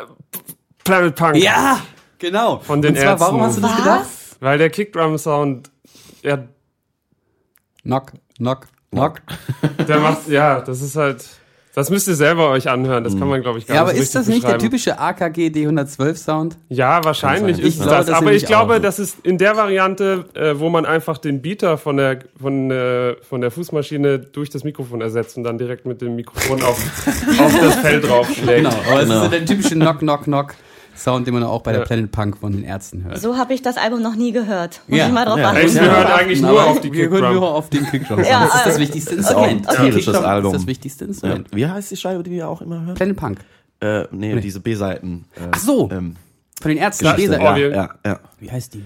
[0.85, 1.37] Planet Punk.
[1.37, 1.81] Ja,
[2.19, 2.59] genau.
[2.59, 3.63] Von den Und zwar, warum Ärzten.
[3.65, 4.07] hast du das gedacht?
[4.41, 5.71] Weil der Kickdrum-Sound,
[6.23, 6.39] ja,
[7.83, 9.21] Knock, knock, knock.
[9.89, 11.25] der macht, ja, das ist halt,
[11.75, 13.03] Das müsst ihr selber euch anhören.
[13.03, 14.99] Das kann man, glaube ich, gar Ja, nicht aber so ist das nicht der typische
[15.01, 16.57] AKG D112 Sound?
[16.69, 18.07] Ja, wahrscheinlich ist glaube, das.
[18.07, 18.79] das Aber ich glaube, auch.
[18.79, 23.17] das ist in der Variante, äh, wo man einfach den Beater von der, von, äh,
[23.23, 26.79] von der Fußmaschine durch das Mikrofon ersetzt und dann direkt mit dem Mikrofon auf,
[27.41, 28.59] auf das Fell draufschlägt.
[28.65, 29.25] Genau, aber es Genau.
[29.25, 30.55] ist der typische Knock-Knock-Knock.
[30.97, 31.87] Sound, den man auch bei der Ja.
[31.87, 33.19] Planet Punk von den Ärzten hört.
[33.21, 34.83] So habe ich das Album noch nie gehört.
[34.87, 35.07] Muss Ja.
[35.07, 35.51] ich mal drauf Ja.
[35.51, 35.75] achten.
[35.75, 38.23] Wir hören eigentlich nur Aber auf die wir hören nur auf den Kickdrum.
[38.25, 39.91] Ja, das ist das äh, wichtigste Ist auch ein Instrument.
[39.93, 40.53] tierisches Album.
[40.55, 41.09] ist das wichtigste Ja.
[41.09, 41.49] Instrument.
[41.55, 42.95] Wie heißt die Scheibe, die wir auch immer hören?
[42.95, 43.39] Planet Punk.
[43.81, 45.25] Äh, nee, diese B-Seiten.
[45.35, 45.91] Äh, Ach so.
[45.91, 46.17] Ähm,
[46.61, 47.05] Von den Ärzten.
[47.05, 48.21] Klar, Leser- oh, ja, ja, ja.
[48.39, 48.85] Wie heißt die?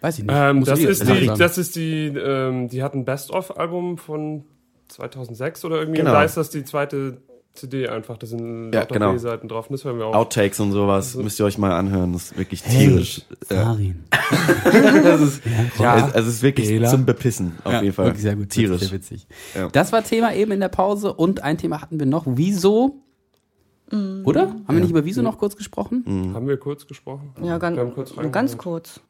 [0.00, 0.34] Weiß ich nicht.
[0.36, 4.44] Ähm, das, ist die, das ist die, ähm, die hat ein Best-of-Album von
[4.88, 6.00] 2006 oder irgendwie.
[6.00, 6.12] Genau.
[6.12, 7.16] Da ist das die zweite
[7.54, 8.18] CD einfach.
[8.18, 9.12] Da sind Ja, genau.
[9.12, 9.68] B-Seiten drauf.
[9.70, 10.14] Das hören wir auch.
[10.14, 12.12] Outtakes und sowas müsst ihr euch mal anhören.
[12.12, 13.22] Das ist wirklich tierisch.
[13.50, 13.62] Ja.
[13.64, 14.04] Farin.
[15.04, 15.42] das ist,
[15.78, 15.96] Ja.
[16.08, 16.88] es, also es ist wirklich Fehler.
[16.90, 18.06] zum Bepissen, auf Ja, jeden Fall.
[18.06, 18.50] Wirklich sehr gut.
[18.50, 18.80] Tierisch.
[18.82, 19.26] Sehr witzig.
[19.54, 19.68] Ja.
[19.68, 22.24] Das war Thema eben in der Pause und ein Thema hatten wir noch.
[22.26, 22.96] Wieso?
[23.92, 24.48] Oder?
[24.48, 26.32] Haben wir nicht über Wieso noch kurz gesprochen?
[26.34, 27.32] Haben wir kurz gesprochen?
[27.42, 29.00] Ja, ganz, kurz ganz kurz.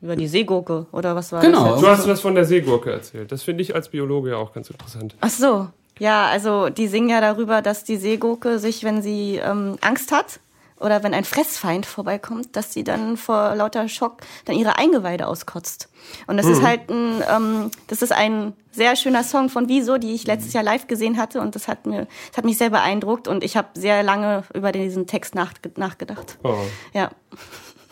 [0.00, 1.72] Über die Seegurke oder was war Genau.
[1.72, 1.80] das?
[1.80, 3.32] Du hast was von der Seegurke erzählt.
[3.32, 5.14] Das finde ich als Biologe ja auch ganz interessant.
[5.20, 5.68] Ach so.
[5.98, 10.40] Ja, also die singen ja darüber, dass die Seegurke sich, wenn sie ähm, Angst hat
[10.80, 15.88] oder wenn ein Fressfeind vorbeikommt, dass sie dann vor lauter Schock dann ihre Eingeweide auskotzt.
[16.26, 20.14] Und das ist halt ein, ähm, das ist ein sehr schöner Song von Wieso, die
[20.14, 23.28] ich letztes Jahr live gesehen hatte und das hat mir, das hat mich sehr beeindruckt
[23.28, 26.38] und ich habe sehr lange über diesen Text nach, nachgedacht.
[26.42, 26.56] Oh.
[26.92, 27.10] Ja.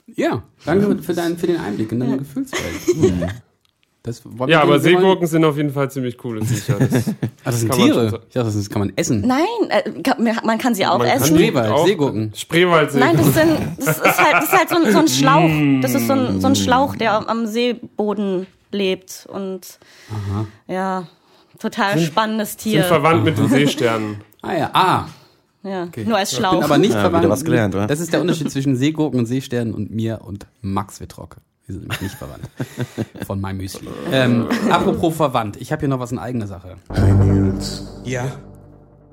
[0.07, 3.33] Ja, danke für, deinen, für den Einblick in deine Gefühlswelt.
[4.05, 6.77] Das Ja, aber Seegurken sind auf jeden Fall ziemlich coole Viecher.
[6.91, 7.09] Das,
[7.45, 8.21] Ah, das sind kann man schon Tiere.
[8.29, 9.21] Ich dachte, das kann man essen.
[9.27, 11.37] Nein, äh, kann- man kann sie auch Man essen.
[11.37, 12.33] Spreewald, auch- Seegurken.
[12.37, 12.99] Spreewaldsee.
[13.01, 15.81] Nein, das, sind, das ist halt, das ist halt so, ein, so ein Schlauch.
[15.83, 19.27] Das ist so ein, so ein Schlauch, der am- Seeboden lebt.
[19.33, 19.79] Und
[20.69, 21.07] ja,
[21.59, 22.85] total spannendes sind Tier.
[22.85, 24.17] verwandt mit den Seesternen.
[24.41, 25.07] Ah ja, ah.
[25.65, 26.55] Ja, nur als Schlauch.
[26.55, 27.23] Bin aber nicht Ja, verwandt.
[27.25, 27.87] wieder was gelernt, wa?
[27.87, 31.37] Das ist der Unterschied zwischen Seegurken und Seesternen und mir und Max Wittrocke.
[31.67, 32.49] Wir sind nämlich nicht verwandt.
[33.27, 33.89] Von meinem Müsli.
[34.11, 35.57] Ähm, apropos verwandt.
[35.61, 36.77] Ich habe hier noch was in eigener Sache.
[36.93, 38.25] Hey Nils, Ja,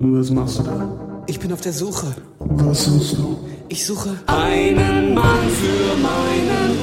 [0.00, 1.22] was machst du da?
[1.26, 2.06] ich bin auf der Suche.
[2.40, 3.38] Was suchst du?
[3.68, 6.76] Ich suche einen Mann für meinen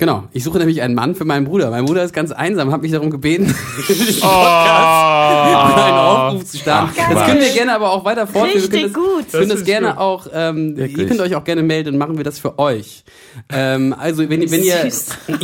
[0.00, 0.24] Genau.
[0.32, 1.68] Ich suche nämlich einen Mann für meinen Bruder.
[1.70, 3.44] Mein Bruder ist ganz einsam, hat mich darum gebeten,
[3.88, 4.26] den Oh.
[4.26, 6.90] Einen Aufruf zu starten.
[6.98, 8.62] Ach, das können wir gerne aber auch weiter fortführen.
[8.62, 9.30] Wir können Richtig das, gut.
[9.32, 9.98] Können Das das gerne gut.
[9.98, 13.04] auch, ähm, ihr könnt euch auch gerne melden, dann machen wir das für euch.
[13.52, 14.94] Ähm, also wenn, ihr- wenn ihr, ich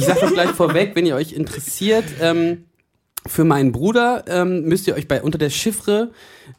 [0.07, 2.65] sag das gleich vorweg, wenn ihr euch interessiert, ähm,
[3.27, 6.13] für meinen Bruder ähm, müsst ihr euch bei unter der Chiffre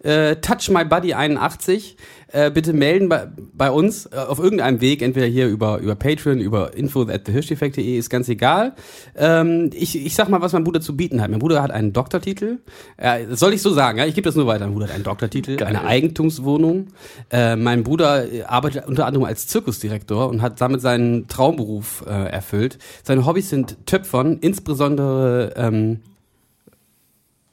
[0.03, 1.95] äh, Touch My Buddy 81
[2.30, 6.39] äh, bitte melden bei, bei uns äh, auf irgendeinem Weg, entweder hier über über Patreon,
[6.39, 8.73] über info at thehirschdefekt.de, ist ganz egal.
[9.15, 11.32] Ähm, ich, ich sag mal, was mein Bruder zu bieten hat.
[11.32, 12.59] Mein Bruder hat einen Doktortitel.
[12.97, 14.05] Äh, das soll ich so sagen, ja?
[14.05, 14.65] ich gebe das nur weiter.
[14.65, 16.88] Mein Bruder hat einen Doktortitel, eine Eigentumswohnung.
[17.32, 22.11] Äh, mein Bruder äh, arbeitet unter anderem als Zirkusdirektor und hat damit seinen Traumberuf äh,
[22.11, 22.78] erfüllt.
[23.03, 26.01] Seine Hobbys sind Töpfern, insbesondere ähm,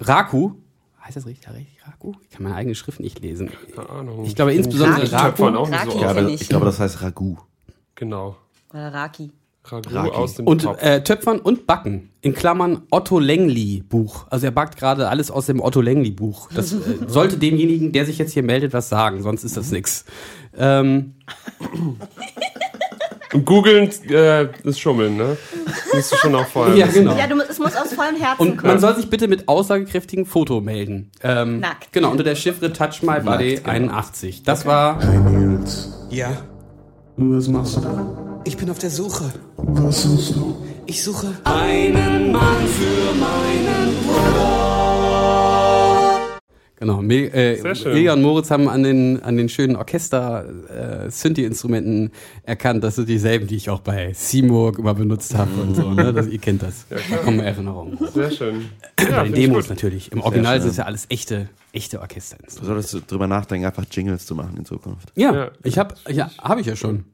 [0.01, 0.53] Raku.
[1.05, 1.49] Heißt das richtig?
[1.53, 2.13] richtig Raku?
[2.23, 3.51] Ich kann meine eigene Schrift nicht lesen.
[3.75, 4.25] Keine Ahnung.
[4.25, 5.43] Ich glaube insbesondere Raki.
[5.43, 5.51] Raku.
[5.51, 6.41] Nicht Raki so Ja, ich.
[6.43, 7.39] ich glaube, das heißt Ragout.
[7.95, 8.37] Genau.
[8.73, 9.31] Oder Raki.
[9.67, 10.11] Ragu Raki.
[10.11, 10.83] aus dem Und Topf.
[10.83, 12.11] äh, Töpfern und Backen.
[12.23, 14.27] In Klammern Otto Lengli Buch.
[14.31, 16.49] Also er backt gerade alles aus dem Otto Lengli Buch.
[16.55, 20.05] Das äh, sollte demjenigen, der sich jetzt hier meldet, was sagen, sonst ist das nix.
[20.57, 21.15] Ähm,
[23.35, 25.37] Und googeln äh, ist Schummeln, ne?
[25.93, 27.17] Musst du schon auch vorher ja, genau.
[27.17, 28.73] Ja, du, es muss aus vollem Herzen Und kommen.
[28.73, 31.11] man soll sich bitte mit aussagekräftigem Foto melden.
[31.23, 31.93] Ähm, Nackt.
[31.93, 33.93] Genau, unter der Chiffre Touch My Body Nackt, genau.
[33.93, 34.45] 81.
[34.45, 36.31] Das war Hey Nils, Ja,
[37.17, 38.41] was machst du da?
[38.45, 39.25] ich bin auf der Suche.
[39.57, 40.57] Was suchst du?
[40.87, 44.64] Ich suche einen Mann für meinen
[46.85, 47.97] Genau, Me äh, Sehr schön.
[47.97, 50.45] Ilja und Moritz haben an den, an den schönen Orchester
[51.07, 52.11] äh,
[52.45, 55.91] erkannt, das sind dieselben, die ich auch bei Seymour immer benutzt habe und so.
[55.91, 56.13] Ne?
[56.13, 56.85] Das, ihr kennt das.
[56.91, 57.99] da kommen Erinnerungen.
[58.13, 58.69] Sehr schön.
[58.97, 60.13] Bei Ja, den finde ich Demos natürlich.
[60.13, 62.83] Im Original sind es ja alles echte, echte Du Orchesterinstrumente.
[62.89, 65.11] solltest drüber nachdenken, einfach Jingles zu machen in Zukunft.
[65.17, 65.51] Ja, Ja.
[65.63, 67.05] ich habe ja, hab ich ja schon.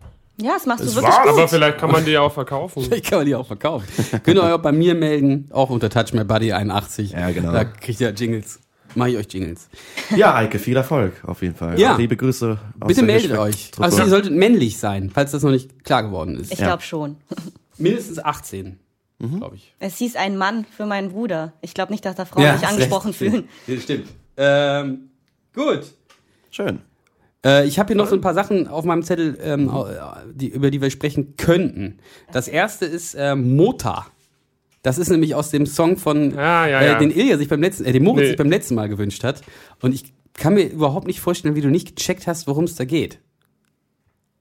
[0.41, 1.33] Ja, das machst du Das wirklich war, gut.
[1.33, 2.83] aber vielleicht kann man die ja auch verkaufen.
[2.93, 3.87] Ich kann man die auch verkaufen.
[4.25, 7.13] Könnt ihr euch auch bei mir melden, auch unter Touch My Body 81.
[7.13, 7.53] Ja, genau.
[7.53, 8.59] Da kriegt ihr Jingles.
[8.95, 9.69] Mache ich euch Jingles.
[10.17, 11.79] Ja, Eike, viel Erfolg auf jeden Fall.
[11.79, 11.91] Ja.
[11.93, 12.59] Liebe Liebe Grüße.
[12.81, 13.71] aus Bitte meldet euch.
[13.79, 16.53] Also ihr solltet männlich sein, falls das noch nicht klar geworden ist.
[16.53, 16.67] ich Ja.
[16.67, 17.17] glaube schon.
[17.79, 18.79] Mindestens 18,
[19.39, 19.75] glaube ich.
[19.79, 21.53] Es hieß ein Mann für meinen Bruder.
[21.61, 23.49] Ich glaube nicht, dass da Frauen sich angesprochen fühlen.
[23.67, 24.09] Ja, stimmt.
[24.37, 25.11] Ähm,
[25.55, 25.83] gut.
[26.51, 26.81] Schön.
[27.45, 29.87] Äh, ich habe hier noch so ein paar Sachen auf meinem Zettel, ähm, au-
[30.33, 31.99] die, über die wir sprechen könnten.
[32.33, 34.07] Das erste ist äh, Mota.
[34.83, 37.85] Das ist nämlich aus dem Song von Ja, ja, äh, den Ilja sich beim letzten,
[37.85, 38.27] äh, den Moritz Nee.
[38.29, 39.43] sich beim letzten Mal gewünscht hat.
[39.83, 42.85] Und ich kann mir überhaupt nicht vorstellen, wie du nicht gecheckt hast, worum es da
[42.85, 43.19] geht.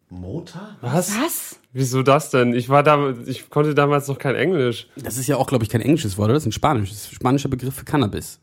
[0.10, 0.76] Motor?
[0.82, 1.12] Was?
[1.20, 1.60] Was?
[1.72, 2.54] Wieso das denn?
[2.54, 4.88] Ich war da, ich konnte damals noch kein Englisch.
[4.96, 6.34] Das ist ja auch, glaube ich, kein englisches Wort, oder?
[6.34, 8.40] Das ist ein spanisches, spanischer Begriff für Cannabis.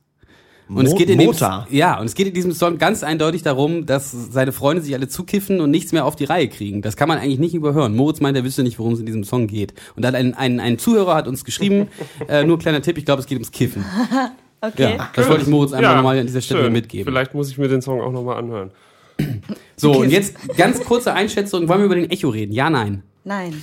[0.68, 1.32] Mo Und es geht in dem,
[1.70, 5.06] ja, und es geht in diesem Song ganz eindeutig darum, dass seine Freunde sich alle
[5.06, 6.82] zukiffen und nichts mehr auf die Reihe kriegen.
[6.82, 7.94] Das kann man eigentlich nicht überhören.
[7.94, 9.74] Moritz meint, er wüsste nicht, worum es in diesem Song geht.
[9.94, 11.88] Und dann ein, ein, ein Zuhörer hat uns geschrieben,
[12.28, 13.84] äh, nur kleiner Tipp, ich glaube, es geht ums Kiffen.
[14.62, 14.96] Okay.
[14.96, 16.72] Ja, das wollte ich Moritz einmal Ja, nochmal an dieser Stelle schön.
[16.72, 17.04] mitgeben.
[17.04, 18.70] Vielleicht muss ich mir den Song auch nochmal anhören.
[19.76, 21.68] So, und jetzt ganz kurze Einschätzung.
[21.68, 22.52] Wollen wir über den Echo reden?
[22.52, 23.02] Ja, nein.
[23.24, 23.62] Nein.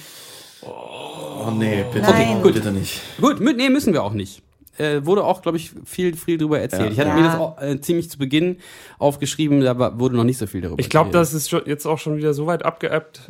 [0.62, 2.42] Oh nee, bitte, Nein.
[2.44, 2.54] gut.
[2.54, 3.02] bitte nicht.
[3.20, 4.44] Gut, mit, nee, müssen wir auch nicht.
[4.78, 6.86] Äh, wurde auch, glaube ich, viel, viel drüber erzählt.
[6.86, 6.92] Ja.
[6.92, 7.16] Ich hatte Ja.
[7.16, 8.58] mir das auch, äh, ziemlich zu Beginn
[8.98, 11.86] aufgeschrieben, da war, wurde noch nicht so viel darüber Ich glaube, das ist schon, jetzt
[11.86, 13.22] auch schon wieder so weit abgeappt.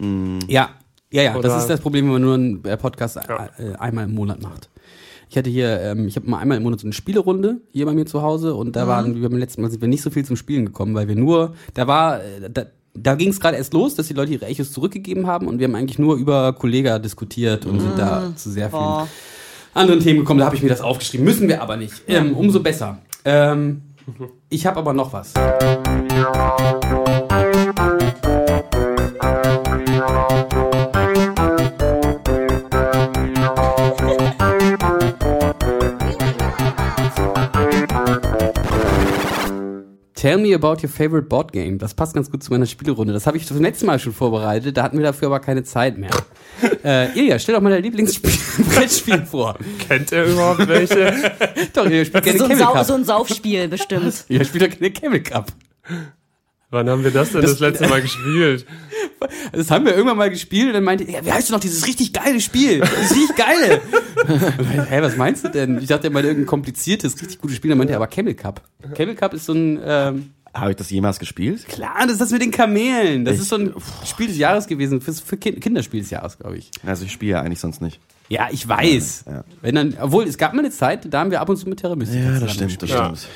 [0.47, 0.69] Ja,
[1.11, 1.35] ja, ja.
[1.35, 3.49] Oder- Das ist das Problem, wenn man nur einen äh, Podcast Ja.
[3.57, 4.69] äh, einmal im Monat macht.
[5.29, 7.93] Ich hatte hier, ähm, ich habe mal einmal im Monat so eine Spielerunde hier bei
[7.93, 10.23] mir zu Hause und da waren wir beim letzten Mal sind wir nicht so viel
[10.23, 13.73] zum Spielen gekommen, weil wir nur, da war, äh, da, da ging es gerade erst
[13.73, 16.99] los, dass die Leute ihre Echos zurückgegeben haben und wir haben eigentlich nur über Kollega
[16.99, 19.07] diskutiert und sind da zu sehr vielen Boah.
[19.73, 20.39] Anderen Themen gekommen.
[20.39, 21.25] Da habe ich mir das aufgeschrieben.
[21.25, 22.03] Müssen wir aber nicht.
[22.07, 22.99] Ähm, umso besser.
[23.25, 23.81] Ähm,
[24.49, 25.33] ich habe aber noch was.
[40.23, 41.77] Tell me about your favorite board game.
[41.77, 43.11] Das passt ganz gut zu meiner Spielerunde.
[43.11, 44.77] Das habe ich das letzte Mal schon vorbereitet.
[44.77, 46.11] Da hatten wir dafür aber keine Zeit mehr.
[46.85, 49.57] äh, Ilja, stell doch mal dein Lieblingsbrettspiel vor.
[49.85, 51.33] Kennt er überhaupt welche?
[51.73, 52.85] Doch, ihr spielt gerne So ein, Camel Cup.
[52.85, 54.23] so ein Saufspiel bestimmt.
[54.29, 55.51] Ihr spielt doch keine Camel Cup.
[56.69, 58.65] Wann haben wir das denn das, letzte Mal gespielt?
[59.51, 61.59] Das haben wir irgendwann mal gespielt und dann meinte er, ja, wie heißt du noch
[61.59, 62.79] dieses richtig geile Spiel?
[62.79, 63.81] Das ist richtig geile.
[64.89, 65.77] Hä, was meinst du denn?
[65.79, 67.69] Ich dachte, er meinte irgendein kompliziertes, richtig gutes Spiel.
[67.69, 68.61] Dann meinte er aber Camel Cup.
[68.95, 71.67] Camel Cup ist so ein, ähm, Habe ich das jemals gespielt?
[71.67, 73.25] klar, das ist das mit den Kamelen.
[73.25, 73.73] Das Ich- ist so ein
[74.05, 76.69] Spiel des Jahres gewesen, für, für Kind, Kinderspiel des Jahres, glaube ich.
[76.85, 77.99] Also ich spiele ja eigentlich sonst nicht.
[78.29, 79.25] Ja, ich weiß.
[79.27, 79.43] Ja.
[79.61, 81.79] Wenn dann, obwohl, es gab mal eine Zeit, da haben wir ab und zu mit
[81.81, 83.27] Terra Mystica Ja, das stimmt, das stimmt.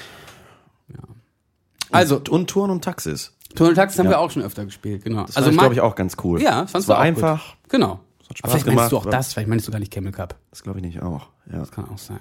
[1.89, 3.33] Also, Und, und Touren und Taxis.
[3.57, 4.11] Tunnel Taxis haben Ja.
[4.11, 5.25] wir auch schon öfter gespielt, genau.
[5.25, 6.41] Das also glaube ich, auch ganz cool.
[6.41, 7.23] Ja, fandst es war du auch gut.
[7.23, 7.55] einfach.
[7.69, 7.99] Genau.
[8.29, 10.11] hat Spaß Aber vielleicht gemacht, meinst du auch das, vielleicht meinst du gar nicht Camel
[10.11, 10.35] Cup.
[10.51, 11.27] Das glaube ich nicht auch.
[11.51, 11.59] Ja.
[11.59, 12.19] Das kann auch sein.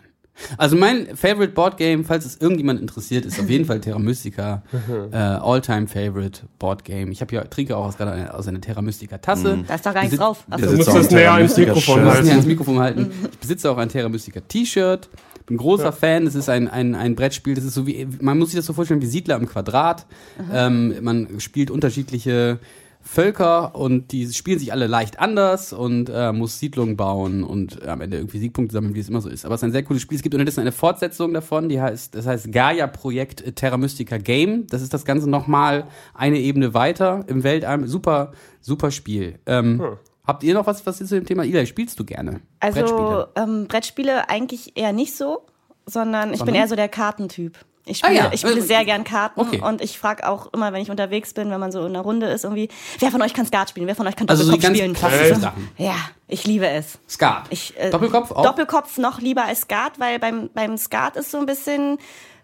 [0.59, 4.63] Also mein Favorite Board Game, falls es irgendjemand interessiert, ist auf jeden Fall Terra Mystica.
[5.11, 7.11] äh, All-time Favorite Board Game.
[7.11, 9.65] Ich habe ja trinke auch aus, eine, aus einer Terra Mystica Tasse.
[9.67, 10.45] Da ist doch gar nichts drauf.
[10.51, 10.73] Ach Der so.
[10.73, 13.11] Du musst das näher ans Terra Mikrofon ans Mikrofon halten.
[13.33, 15.09] Ich besitze auch ein Terra Mystica T-Shirt.
[15.47, 16.27] Bin großer Fan.
[16.27, 17.55] Es ist ein, ein, ein Brettspiel.
[17.55, 20.07] Das ist so wie, man muss sich das so vorstellen wie Siedler im Quadrat.
[20.53, 22.59] Ähm, man spielt unterschiedliche
[23.07, 27.87] Völker und die spielen sich alle leicht anders und äh, muss Siedlungen bauen und äh,
[27.87, 29.45] am Ende irgendwie Siegpunkte sammeln, wie es immer so ist.
[29.45, 30.17] Aber es ist ein sehr cooles Spiel.
[30.17, 34.67] Es gibt unterdessen eine Fortsetzung davon, die heißt, das heißt Gaia Projekt Terra Mystica Game.
[34.67, 37.87] Das ist das Ganze nochmal eine Ebene weiter im Weltall.
[37.87, 39.39] Super, super Spiel.
[39.47, 39.81] Ähm,
[40.27, 41.45] Habt ihr noch was, was ist zu dem Thema?
[41.45, 42.41] Ila, spielst du gerne?
[42.61, 43.29] Also Brettspiele?
[43.37, 45.47] ähm, Brettspiele eigentlich eher nicht so,
[45.87, 46.55] sondern ich bin Sondern?
[46.57, 47.59] eher so der Kartentyp.
[47.89, 48.31] Ich Ah spiele, ja.
[48.33, 49.61] ich spiele sehr gern Karten Okay.
[49.63, 52.27] und ich frage auch immer, wenn ich unterwegs bin, wenn man so in einer Runde
[52.27, 52.69] ist, irgendwie,
[52.99, 53.87] wer von euch kann Skat spielen?
[53.87, 55.41] Wer von euch kann Also Doppelkopf ganz spielen?
[55.41, 55.69] Sachen.
[55.79, 55.95] Ja,
[56.27, 56.99] ich liebe es.
[57.09, 57.45] Skat.
[57.51, 58.43] Ich, äh, Doppelkopf auch?
[58.43, 61.99] Doppelkopf noch lieber als Skat, weil beim, beim Skat ist so ein bisschen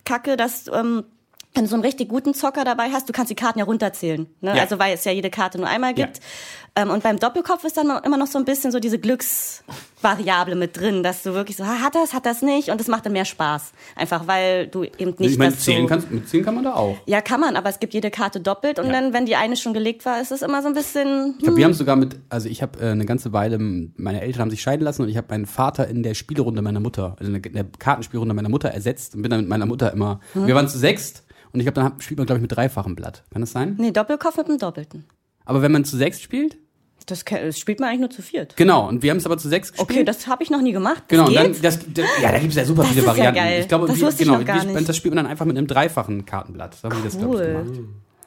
[0.05, 1.03] kacke, dass ähm,
[1.55, 4.26] wenn du so einen richtig guten Zocker dabei hast, du kannst die Karten ja runterzählen.
[4.40, 4.57] Ne?
[4.57, 4.62] Ja.
[4.62, 6.07] Also weil es ja jede Karte nur einmal Ja.
[6.07, 6.20] gibt.
[6.74, 10.78] Ähm, und beim Doppelkopf ist dann immer noch so ein bisschen so diese Glücksvariable mit
[10.78, 12.70] drin, dass du wirklich so, hat das, hat das nicht?
[12.70, 13.72] Und es macht dann mehr Spaß.
[13.94, 16.96] Einfach weil du eben nicht ich meine, zählen kannst, mit zählen kann man da auch.
[17.07, 18.92] ja, kann man, aber es gibt jede Karte doppelt und Ja.
[18.92, 21.34] dann, wenn die eine schon gelegt war, ist es immer so ein bisschen.
[21.38, 24.40] Ich glaube, wir haben sogar mit, also ich habe äh, eine ganze Weile, meine Eltern
[24.42, 27.30] haben sich scheiden lassen und ich habe meinen Vater in der Spielrunde meiner Mutter, also
[27.30, 30.68] in der, Kartenspielrunde meiner Mutter ersetzt und bin dann mit meiner Mutter immer, wir waren
[30.68, 31.22] zu sechst
[31.53, 33.24] und ich glaube, dann spielt man, glaube ich, mit dreifachem Blatt.
[33.32, 33.74] Kann das sein?
[33.78, 35.05] Nee, Doppelkopf mit dem Doppelten.
[35.44, 36.57] Aber wenn man zu sechst spielt?
[37.07, 38.55] Das, das spielt man eigentlich nur zu viert.
[38.57, 39.90] Genau, und wir haben es aber zu sechs gespielt.
[39.90, 41.03] Okay, das habe ich noch nie gemacht.
[41.09, 41.38] Das Genau, und geht?
[41.38, 43.40] dann, das, das, ja, da gibt es ja super Das viele ist ja Varianten.
[43.40, 43.61] geil.
[43.62, 44.88] Ich glaube, Das wir, wusste ich genau, noch gar nicht.
[44.88, 46.76] das spielt man dann einfach mit einem dreifachen Kartenblatt.
[46.76, 47.64] So haben wir das, glaube ich, Cool.
[47.64, 47.80] gemacht.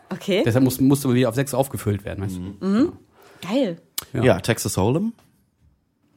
[0.09, 2.91] okay, Deshalb muss, musste man wieder auf sechs aufgefüllt werden, weißt du?
[3.47, 3.81] geil.
[4.11, 4.23] Ja.
[4.23, 5.13] Ja, Texas Hold'em.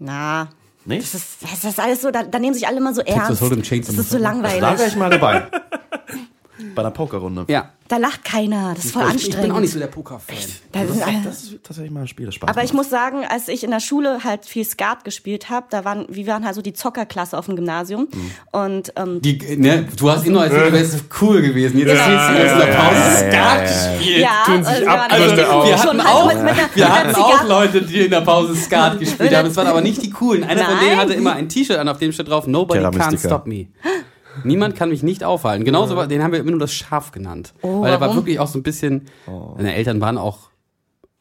[0.01, 0.49] Na,
[0.85, 0.99] Nee?
[0.99, 3.41] das ist, das ist alles so, da, da nehmen sich alle immer so ernst.
[3.43, 4.43] Hold'em Chainsaw das ist so Massacre.
[4.43, 4.79] Da langweilig.
[4.81, 5.47] wäre ich mal dabei.
[6.75, 7.45] Bei einer Pokerrunde.
[7.49, 7.71] Ja.
[7.89, 8.75] Da lacht keiner.
[8.75, 9.37] Das ist voll ich, anstrengend.
[9.37, 10.37] ich bin auch nicht so der Poker-Fan.
[10.73, 12.83] Da Das, alle- das ist tatsächlich mal ein Spiel, das Spaß aber ich macht.
[12.83, 16.27] muss sagen, als ich in der Schule halt viel Skat gespielt habe, da waren, wir
[16.27, 18.09] waren halt so die Zockerklasse auf dem Gymnasium.
[18.13, 18.31] Mhm.
[18.53, 21.79] Und ähm, Die, ne, du hast immer erzählt, du wärst cool gewesen.
[21.79, 24.19] Jetzt erzählst du in der Pause Skat gespielt.
[24.21, 25.67] ja, tun sich also wir waren Abgründe richtig auf.
[25.67, 27.83] Wir schon hatten halt auch, mit, mit einer, wir mit hatten einer auch Zigarre- Leute,
[27.83, 29.49] die in der Pause Skat gespielt haben.
[29.49, 30.45] Das waren aber nicht die coolen.
[30.45, 30.99] Einer von denen Nein.
[30.99, 33.29] hatte immer ein T-Shirt an, auf dem steht drauf, Nobody Terra can't Mystica.
[33.37, 33.69] stop me.
[34.45, 35.65] Niemand kann mich nicht aufhalten.
[35.65, 37.55] Genauso, war- den haben wir immer nur das Schaf genannt.
[37.63, 39.07] Oh, weil er war wirklich auch so ein bisschen,
[39.57, 40.51] seine Eltern waren auch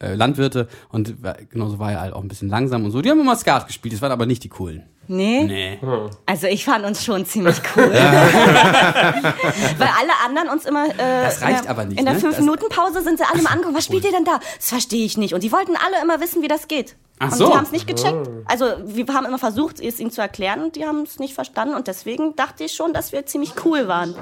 [0.00, 3.02] äh, Landwirte und war, genauso war er halt auch ein bisschen langsam und so.
[3.02, 4.84] Die haben immer Skat gespielt, das waren aber nicht die coolen.
[5.08, 5.44] Nee?
[5.44, 5.78] Nee.
[6.26, 7.90] Also ich fand uns schon ziemlich cool.
[7.92, 10.84] Weil alle anderen uns immer.
[10.86, 12.20] Äh, Das reicht in der, aber nicht, In der ne?
[12.20, 13.76] 5-Minuten-Pause sind sie alle mal angekommen.
[13.76, 14.38] Was spielt ihr denn da?
[14.56, 15.32] Das verstehe ich nicht.
[15.34, 16.96] Und die wollten alle immer wissen, wie das geht.
[17.20, 17.48] Ach und so.
[17.48, 18.28] die haben es nicht gecheckt.
[18.44, 21.74] Also wir haben immer versucht, es ihnen zu erklären und die haben es nicht verstanden.
[21.74, 24.14] Und deswegen dachte ich schon, dass wir ziemlich cool waren.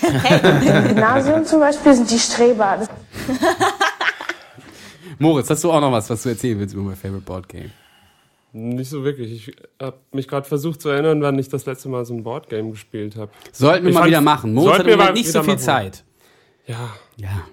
[0.02, 2.86] Im Gymnasium zum Beispiel sind die Streber.
[5.18, 7.70] Moritz, hast du auch noch was, was du erzählen willst über mein Favorite Board Game?
[8.52, 9.48] Nicht so wirklich.
[9.48, 12.70] Ich habe mich gerade versucht zu erinnern, wann ich das letzte Mal so ein Boardgame
[12.70, 13.30] gespielt habe.
[13.52, 14.54] Sollten wir Ich mal wieder machen.
[14.54, 15.62] Moritz hat wir nicht so viel machen.
[15.62, 16.04] Zeit.
[16.66, 16.90] Ja.
[17.16, 17.46] Ja.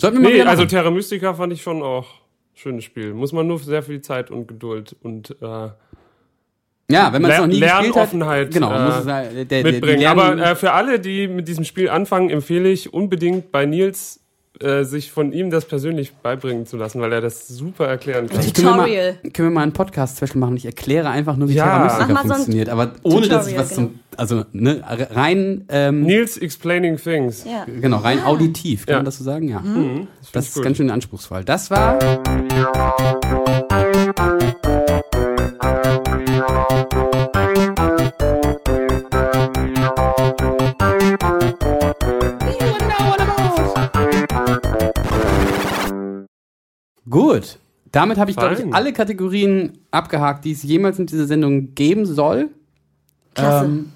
[0.00, 0.70] Sollten wir mal Nee, wieder also machen.
[0.70, 2.06] Terra Mystica fand ich schon auch
[2.54, 3.14] schönes Spiel.
[3.14, 5.68] Muss man nur sehr viel Zeit und Geduld und äh,
[6.88, 8.12] ja, wenn man es noch nie gespielt hat.
[8.12, 10.06] Lernoffenheit Genau, äh, muss es, äh, der, mitbringen.
[10.06, 14.20] Aber äh, für alle, die mit diesem Spiel anfangen, empfehle ich unbedingt bei Nils
[14.60, 18.40] äh, sich von ihm das persönlich beibringen zu lassen, weil er das super erklären kann.
[18.40, 19.14] können wir, mal, Tutorial.
[19.32, 20.56] können wir mal einen Podcast-Special machen?
[20.56, 21.64] Ich erkläre einfach nur, wie Ja.
[21.88, 22.68] Terra so funktioniert.
[22.68, 24.00] Aber ohne, dass ich Tutorial, was zum.
[24.16, 25.64] Also, ne, rein.
[25.68, 27.44] Ähm, Nils Explaining Things.
[27.44, 27.66] Ja.
[27.66, 28.86] Genau, rein auditiv.
[28.86, 28.98] Kann Ja.
[29.00, 29.48] man das so sagen?
[29.48, 29.60] Ja.
[29.60, 30.62] Mhm, Das find ist gut.
[30.64, 31.44] ganz schön anspruchsvoll.
[31.44, 31.98] Das war.
[47.16, 47.58] Gut.
[47.92, 52.04] Damit habe ich, glaube ich, alle Kategorien abgehakt, die es jemals in dieser Sendung geben
[52.04, 52.50] soll.
[53.34, 53.64] Klasse.
[53.64, 53.92] Ähm,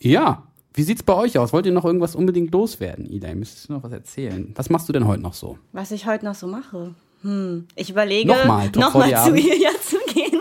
[0.00, 0.44] ja.
[0.72, 1.52] Wie sieht's bei euch aus?
[1.52, 3.28] Wollt ihr noch irgendwas unbedingt loswerden, Ida?
[3.28, 4.52] Ihr müsst noch was erzählen.
[4.54, 5.58] Was machst du denn heute noch so?
[5.72, 6.94] Was ich heute noch so mache.
[7.20, 7.66] Hm.
[7.76, 10.40] Ich überlege, Nochmal, nochmal 40 zu ihr ja zu gehen.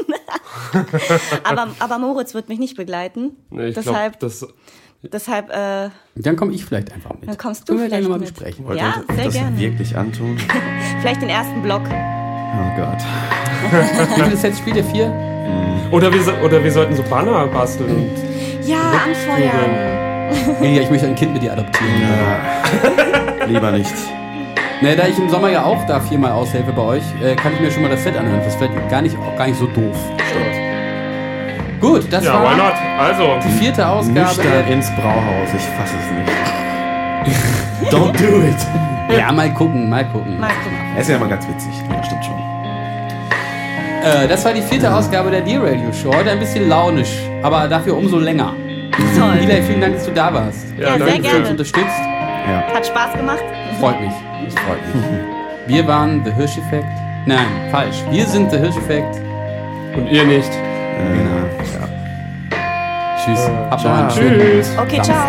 [1.43, 3.31] aber, aber Moritz wird mich nicht begleiten.
[3.49, 4.47] Nee, ich deshalb, glaube, das
[5.11, 7.27] deshalb äh, Dann komme ich vielleicht einfach mit.
[7.27, 8.29] dann kommst du Können wir vielleicht nochmal mit.
[8.33, 8.65] besprechen.
[8.65, 9.57] Wollt Ja, sehr das gerne.
[9.59, 10.37] wirklich antun?
[11.01, 11.81] Vielleicht den ersten Block.
[11.85, 12.97] Oh Gott.
[14.17, 14.83] Wie viele Sets spielt ihr?
[14.85, 15.11] Vier?
[15.91, 17.89] oder, wir, oder wir sollten so Banner basteln.
[17.89, 20.63] und Ja, anfeuern.
[20.63, 21.93] Ida, ich möchte ein Kind mit dir adoptieren.
[23.47, 23.93] Lieber nicht.
[24.81, 27.59] Ne, da ich im Sommer ja auch da viermal aushelfe bei euch, äh, kann ich
[27.59, 28.39] mir schon mal das Set anhören.
[28.39, 29.95] Das ist vielleicht gar nicht, auch gar nicht so doof.
[31.83, 32.73] Gut, das Ja, war why not?
[32.97, 34.19] Also, die vierte Ausgabe.
[34.21, 35.49] Nüchtern ins Brauhaus.
[35.53, 37.91] Ich fasse es nicht.
[37.93, 39.17] Don't do it.
[39.17, 40.39] Ja, mal gucken, mal gucken.
[40.39, 40.77] Mal gucken.
[40.95, 41.73] Er ist ja immer ganz witzig.
[41.89, 42.35] Das stimmt schon.
[44.05, 46.13] Äh, das war die vierte Ausgabe der Dear Radio Show.
[46.15, 47.11] Heute ein bisschen launisch,
[47.41, 48.53] aber dafür umso länger.
[49.17, 49.39] Toll.
[49.43, 50.65] Ila, vielen Dank, dass du da warst.
[50.79, 51.03] Ja, sehr danke.
[51.05, 51.49] Dass du uns gerne.
[51.49, 51.99] unterstützt.
[52.47, 52.75] Ja.
[52.75, 53.43] Hat Spaß gemacht.
[53.81, 54.13] Freut mich.
[54.45, 55.03] Das freut mich.
[55.67, 56.87] Wir waren The Hirsch Effekt.
[57.25, 57.97] Nein, falsch.
[58.09, 59.17] Wir sind The Hirsch Effekt.
[59.97, 60.49] und ihr nicht.
[60.99, 61.83] Äh, ja.
[63.17, 63.49] Tschüss.
[63.69, 64.21] Habt noch einen Ciao.
[64.21, 64.77] schönen Tschüss.
[64.77, 65.27] Okay, ciao.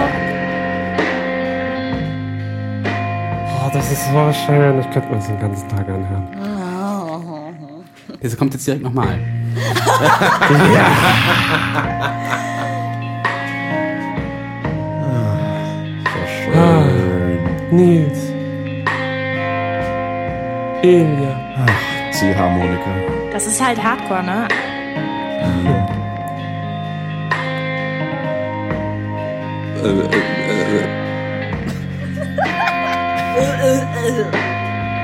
[3.47, 4.81] Oh, das ist so schön.
[4.81, 6.29] Ich könnte mir das den ganzen Tag anhören.
[8.23, 9.19] Das kommt jetzt direkt nochmal.
[17.75, 18.19] Nils.
[20.83, 21.35] Ilja.
[22.13, 22.91] Ziehharmonika.
[23.33, 24.49] Das ist halt Hardcore, ne?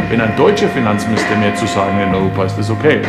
[0.08, 3.00] Wenn ein deutscher Finanzminister mehr zu sagen in Europa ist, ist okay.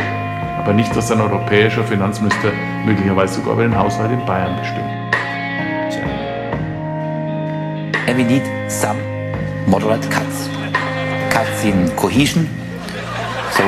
[0.58, 2.52] Aber nicht, dass ein europäischer Finanzminister
[2.84, 5.02] möglicherweise sogar über den Haushalt in Bayern bestimmt.
[8.06, 8.98] And we need some
[9.66, 10.48] moderate cuts.
[11.30, 12.46] Cuts in cohesion,
[13.56, 13.62] so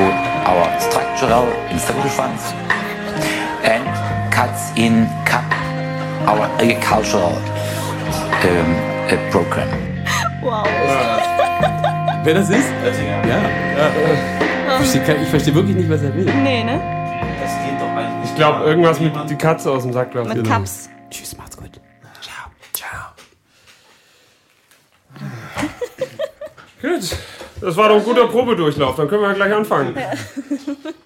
[0.46, 2.54] our structural and social funds,
[4.34, 5.46] cuts in CAP,
[6.26, 7.36] our agricultural
[8.42, 8.68] um,
[9.06, 9.70] uh, program.
[10.42, 10.66] Wow.
[12.24, 12.68] Wer das ist?
[13.28, 13.90] Ja.
[14.80, 16.24] Ich verstehe Ich verstehe wirklich nicht, was er will.
[16.24, 16.80] Nee, ne?
[17.40, 20.36] Das geht doch eigentlich Ich glaube, irgendwas mit die Katze aus dem Sack lassen.
[20.36, 20.90] Mit Cups.
[21.10, 21.80] Tschüss, macht's gut.
[22.20, 22.50] Ciao.
[22.72, 23.12] Ciao.
[26.82, 27.16] Gut.
[27.60, 28.96] Das war doch ein guter Probedurchlauf.
[28.96, 29.94] Dann können wir gleich anfangen.